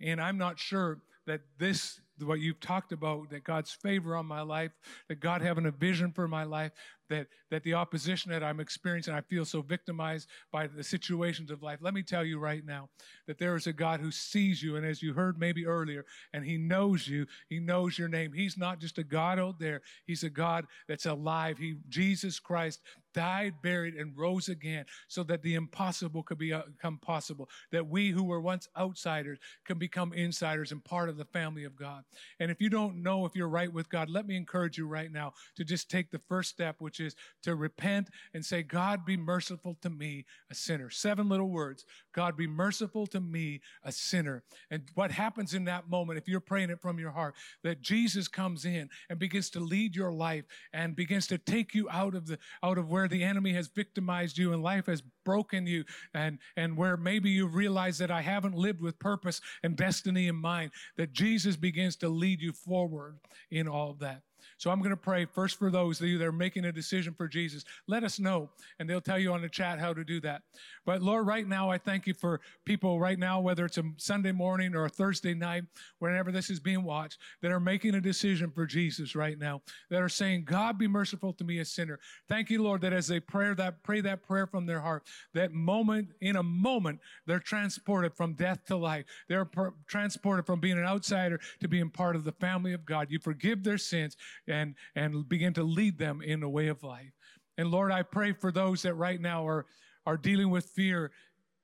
And 0.00 0.20
I'm 0.20 0.36
not 0.36 0.58
sure 0.58 1.00
that 1.26 1.40
this 1.58 2.00
what 2.22 2.40
you've 2.40 2.60
talked 2.60 2.92
about, 2.92 3.30
that 3.30 3.44
God's 3.44 3.72
favor 3.72 4.14
on 4.14 4.26
my 4.26 4.42
life, 4.42 4.72
that 5.08 5.20
God 5.20 5.40
having 5.40 5.66
a 5.66 5.70
vision 5.70 6.12
for 6.12 6.28
my 6.28 6.44
life, 6.44 6.72
that, 7.10 7.26
that 7.50 7.62
the 7.62 7.74
opposition 7.74 8.32
that 8.32 8.42
I'm 8.42 8.60
experiencing, 8.60 9.12
I 9.12 9.20
feel 9.20 9.44
so 9.44 9.60
victimized 9.60 10.28
by 10.50 10.66
the 10.66 10.82
situations 10.82 11.50
of 11.50 11.62
life. 11.62 11.80
Let 11.82 11.92
me 11.92 12.02
tell 12.02 12.24
you 12.24 12.38
right 12.38 12.64
now 12.64 12.88
that 13.26 13.38
there 13.38 13.54
is 13.56 13.66
a 13.66 13.72
God 13.72 14.00
who 14.00 14.10
sees 14.10 14.62
you, 14.62 14.76
and 14.76 14.86
as 14.86 15.02
you 15.02 15.12
heard 15.12 15.38
maybe 15.38 15.66
earlier, 15.66 16.06
and 16.32 16.44
He 16.44 16.56
knows 16.56 17.06
you, 17.06 17.26
He 17.48 17.60
knows 17.60 17.98
your 17.98 18.08
name. 18.08 18.32
He's 18.32 18.56
not 18.56 18.80
just 18.80 18.98
a 18.98 19.04
God 19.04 19.38
out 19.38 19.58
there, 19.58 19.82
He's 20.06 20.24
a 20.24 20.30
God 20.30 20.66
that's 20.88 21.06
alive. 21.06 21.58
He, 21.58 21.76
Jesus 21.88 22.38
Christ, 22.38 22.80
died, 23.12 23.54
buried, 23.62 23.94
and 23.94 24.16
rose 24.16 24.48
again 24.48 24.84
so 25.08 25.22
that 25.24 25.42
the 25.42 25.54
impossible 25.54 26.22
could 26.22 26.40
uh, 26.52 26.62
become 26.66 26.98
possible, 26.98 27.48
that 27.72 27.88
we 27.88 28.10
who 28.10 28.22
were 28.22 28.40
once 28.40 28.68
outsiders 28.78 29.38
can 29.64 29.78
become 29.78 30.12
insiders 30.12 30.72
and 30.72 30.84
part 30.84 31.08
of 31.08 31.16
the 31.16 31.24
family 31.24 31.64
of 31.64 31.76
God. 31.76 32.04
And 32.38 32.50
if 32.50 32.60
you 32.60 32.70
don't 32.70 33.02
know 33.02 33.26
if 33.26 33.34
you're 33.34 33.48
right 33.48 33.72
with 33.72 33.90
God, 33.90 34.10
let 34.10 34.26
me 34.26 34.36
encourage 34.36 34.78
you 34.78 34.86
right 34.86 35.10
now 35.10 35.32
to 35.56 35.64
just 35.64 35.90
take 35.90 36.10
the 36.10 36.20
first 36.28 36.50
step, 36.50 36.76
which 36.78 36.99
is 37.00 37.16
to 37.42 37.54
repent 37.54 38.08
and 38.34 38.44
say, 38.44 38.62
God, 38.62 39.04
be 39.04 39.16
merciful 39.16 39.76
to 39.82 39.90
me, 39.90 40.26
a 40.50 40.54
sinner. 40.54 40.90
Seven 40.90 41.28
little 41.28 41.48
words. 41.48 41.84
God, 42.14 42.36
be 42.36 42.46
merciful 42.46 43.06
to 43.08 43.20
me, 43.20 43.60
a 43.82 43.92
sinner. 43.92 44.42
And 44.70 44.82
what 44.94 45.10
happens 45.10 45.54
in 45.54 45.64
that 45.64 45.88
moment, 45.88 46.18
if 46.18 46.28
you're 46.28 46.40
praying 46.40 46.70
it 46.70 46.80
from 46.80 46.98
your 46.98 47.10
heart, 47.10 47.34
that 47.62 47.80
Jesus 47.80 48.28
comes 48.28 48.64
in 48.64 48.88
and 49.08 49.18
begins 49.18 49.50
to 49.50 49.60
lead 49.60 49.96
your 49.96 50.12
life 50.12 50.44
and 50.72 50.96
begins 50.96 51.26
to 51.28 51.38
take 51.38 51.74
you 51.74 51.88
out 51.90 52.14
of 52.14 52.26
the 52.26 52.38
out 52.62 52.78
of 52.78 52.88
where 52.88 53.08
the 53.08 53.22
enemy 53.22 53.52
has 53.52 53.68
victimized 53.68 54.38
you 54.38 54.52
and 54.52 54.62
life 54.62 54.86
has 54.86 55.02
broken 55.24 55.66
you 55.66 55.84
and 56.14 56.38
and 56.56 56.76
where 56.76 56.96
maybe 56.96 57.30
you 57.30 57.46
realize 57.46 57.98
that 57.98 58.10
I 58.10 58.20
haven't 58.20 58.54
lived 58.54 58.80
with 58.80 58.98
purpose 58.98 59.40
and 59.62 59.76
destiny 59.76 60.28
in 60.28 60.36
mind, 60.36 60.72
that 60.96 61.12
Jesus 61.12 61.56
begins 61.56 61.96
to 61.96 62.08
lead 62.08 62.40
you 62.40 62.52
forward 62.52 63.18
in 63.50 63.68
all 63.68 63.94
that. 64.00 64.22
So 64.58 64.70
I'm 64.70 64.78
going 64.78 64.90
to 64.90 64.96
pray 64.96 65.24
first 65.24 65.58
for 65.58 65.70
those 65.70 66.00
of 66.00 66.06
you 66.06 66.18
that 66.18 66.26
are 66.26 66.32
making 66.32 66.64
a 66.64 66.72
decision 66.72 67.14
for 67.14 67.28
Jesus. 67.28 67.64
Let 67.86 68.04
us 68.04 68.18
know, 68.18 68.50
and 68.78 68.88
they'll 68.88 69.00
tell 69.00 69.18
you 69.18 69.32
on 69.32 69.42
the 69.42 69.48
chat 69.48 69.78
how 69.78 69.92
to 69.92 70.04
do 70.04 70.20
that. 70.20 70.42
But 70.84 71.02
Lord, 71.02 71.26
right 71.26 71.46
now, 71.46 71.70
I 71.70 71.78
thank 71.78 72.06
you 72.06 72.14
for 72.14 72.40
people 72.64 72.98
right 72.98 73.18
now, 73.18 73.40
whether 73.40 73.64
it's 73.64 73.78
a 73.78 73.84
Sunday 73.96 74.32
morning 74.32 74.74
or 74.74 74.84
a 74.84 74.88
Thursday 74.88 75.34
night, 75.34 75.64
whenever 75.98 76.32
this 76.32 76.50
is 76.50 76.60
being 76.60 76.82
watched, 76.82 77.18
that 77.42 77.50
are 77.52 77.60
making 77.60 77.94
a 77.94 78.00
decision 78.00 78.50
for 78.50 78.66
Jesus 78.66 79.14
right 79.14 79.38
now, 79.38 79.62
that 79.90 80.02
are 80.02 80.08
saying, 80.08 80.44
God, 80.44 80.78
be 80.78 80.88
merciful 80.88 81.32
to 81.34 81.44
me, 81.44 81.58
a 81.58 81.64
sinner. 81.64 81.98
Thank 82.28 82.50
you, 82.50 82.62
Lord, 82.62 82.80
that 82.82 82.92
as 82.92 83.06
they 83.06 83.20
pray 83.20 83.52
that, 83.54 83.82
pray 83.82 84.00
that 84.00 84.22
prayer 84.22 84.46
from 84.46 84.66
their 84.66 84.80
heart, 84.80 85.04
that 85.34 85.52
moment, 85.52 86.08
in 86.20 86.36
a 86.36 86.42
moment, 86.42 87.00
they're 87.26 87.38
transported 87.38 88.14
from 88.14 88.34
death 88.34 88.64
to 88.66 88.76
life. 88.76 89.04
They're 89.28 89.44
per- 89.44 89.74
transported 89.86 90.46
from 90.46 90.60
being 90.60 90.78
an 90.78 90.84
outsider 90.84 91.40
to 91.60 91.68
being 91.68 91.90
part 91.90 92.16
of 92.16 92.24
the 92.24 92.32
family 92.32 92.72
of 92.72 92.84
God. 92.84 93.08
You 93.10 93.18
forgive 93.18 93.64
their 93.64 93.78
sins 93.78 94.16
and, 94.46 94.74
and 94.94 95.28
begin 95.28 95.52
to 95.54 95.62
lead 95.62 95.98
them 95.98 96.22
in 96.22 96.42
a 96.42 96.48
way 96.48 96.68
of 96.68 96.82
life. 96.82 97.12
And 97.58 97.70
Lord, 97.70 97.92
I 97.92 98.02
pray 98.02 98.32
for 98.32 98.50
those 98.50 98.82
that 98.82 98.94
right 98.94 99.20
now 99.20 99.46
are, 99.46 99.66
are 100.06 100.16
dealing 100.16 100.50
with 100.50 100.66
fear 100.66 101.10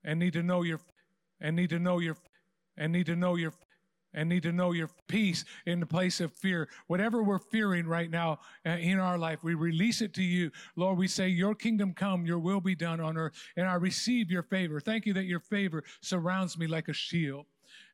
and 0.04 0.18
need 0.18 0.34
to 0.34 0.42
know 0.42 0.62
your, 0.62 0.80
and 1.40 1.56
need 1.56 1.70
to 1.70 1.78
know 1.78 1.98
your, 1.98 2.16
and 2.76 2.92
need 2.92 3.06
to 3.06 3.16
know 3.16 3.36
your, 3.36 3.52
and 4.14 4.28
need 4.28 4.42
to 4.42 4.52
know 4.52 4.72
your 4.72 4.88
peace 5.08 5.44
in 5.66 5.80
the 5.80 5.86
place 5.86 6.20
of 6.20 6.32
fear. 6.32 6.68
Whatever 6.86 7.22
we're 7.22 7.38
fearing 7.38 7.86
right 7.86 8.10
now 8.10 8.38
uh, 8.64 8.70
in 8.70 8.98
our 8.98 9.18
life, 9.18 9.42
we 9.42 9.54
release 9.54 10.00
it 10.00 10.14
to 10.14 10.22
you. 10.22 10.50
Lord, 10.74 10.98
we 10.98 11.08
say, 11.08 11.28
Your 11.28 11.54
kingdom 11.54 11.92
come, 11.92 12.26
your 12.26 12.38
will 12.38 12.60
be 12.60 12.74
done 12.74 13.00
on 13.00 13.16
earth, 13.16 13.34
and 13.56 13.68
I 13.68 13.74
receive 13.74 14.30
your 14.30 14.42
favor. 14.42 14.80
Thank 14.80 15.06
you 15.06 15.12
that 15.14 15.24
your 15.24 15.40
favor 15.40 15.84
surrounds 16.00 16.58
me 16.58 16.66
like 16.66 16.88
a 16.88 16.94
shield. 16.94 17.46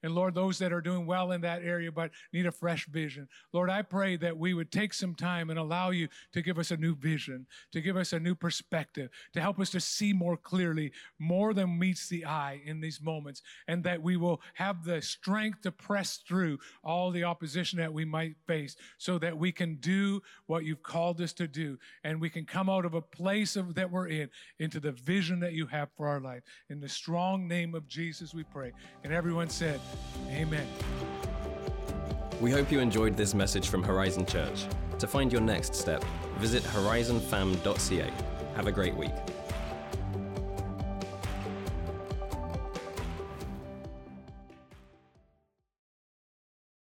And 0.02 0.14
Lord, 0.14 0.34
those 0.34 0.58
that 0.58 0.72
are 0.72 0.80
doing 0.80 1.06
well 1.06 1.32
in 1.32 1.40
that 1.42 1.62
area 1.62 1.92
but 1.92 2.10
need 2.32 2.46
a 2.46 2.52
fresh 2.52 2.86
vision. 2.86 3.28
Lord, 3.52 3.70
I 3.70 3.82
pray 3.82 4.16
that 4.16 4.36
we 4.36 4.54
would 4.54 4.72
take 4.72 4.94
some 4.94 5.14
time 5.14 5.50
and 5.50 5.58
allow 5.58 5.90
you 5.90 6.08
to 6.32 6.42
give 6.42 6.58
us 6.58 6.70
a 6.70 6.76
new 6.76 6.94
vision, 6.94 7.46
to 7.72 7.80
give 7.80 7.96
us 7.96 8.12
a 8.12 8.20
new 8.20 8.34
perspective, 8.34 9.10
to 9.32 9.40
help 9.40 9.60
us 9.60 9.70
to 9.70 9.80
see 9.80 10.12
more 10.12 10.36
clearly, 10.36 10.92
more 11.18 11.54
than 11.54 11.78
meets 11.78 12.08
the 12.08 12.24
eye 12.24 12.60
in 12.64 12.80
these 12.80 13.00
moments, 13.00 13.42
and 13.68 13.84
that 13.84 14.02
we 14.02 14.16
will 14.16 14.40
have 14.54 14.84
the 14.84 15.00
strength 15.00 15.62
to 15.62 15.72
press 15.72 16.20
through 16.26 16.58
all 16.82 17.10
the 17.10 17.24
opposition 17.24 17.78
that 17.78 17.92
we 17.92 18.04
might 18.04 18.36
face 18.46 18.76
so 18.98 19.18
that 19.18 19.36
we 19.36 19.52
can 19.52 19.76
do 19.76 20.22
what 20.46 20.64
you've 20.64 20.82
called 20.82 21.20
us 21.20 21.32
to 21.32 21.46
do 21.46 21.78
and 22.04 22.20
we 22.20 22.30
can 22.30 22.44
come 22.44 22.68
out 22.68 22.84
of 22.84 22.94
a 22.94 23.00
place 23.00 23.56
of, 23.56 23.74
that 23.74 23.90
we're 23.90 24.08
in 24.08 24.28
into 24.58 24.80
the 24.80 24.92
vision 24.92 25.40
that 25.40 25.52
you 25.52 25.66
have 25.66 25.88
for 25.96 26.08
our 26.08 26.20
life. 26.20 26.42
In 26.70 26.80
the 26.80 26.88
strong 26.88 27.46
name 27.46 27.74
of 27.74 27.86
Jesus, 27.86 28.34
we 28.34 28.44
pray. 28.44 28.72
And 29.04 29.12
everyone 29.12 29.48
said, 29.48 29.80
Amen. 30.30 30.66
We 32.40 32.50
hope 32.50 32.72
you 32.72 32.80
enjoyed 32.80 33.16
this 33.16 33.34
message 33.34 33.68
from 33.68 33.82
Horizon 33.82 34.26
Church. 34.26 34.66
To 34.98 35.06
find 35.06 35.32
your 35.32 35.40
next 35.40 35.74
step, 35.74 36.04
visit 36.38 36.62
horizonfam.ca. 36.64 38.10
Have 38.56 38.66
a 38.66 38.72
great 38.72 38.96
week. 38.96 39.12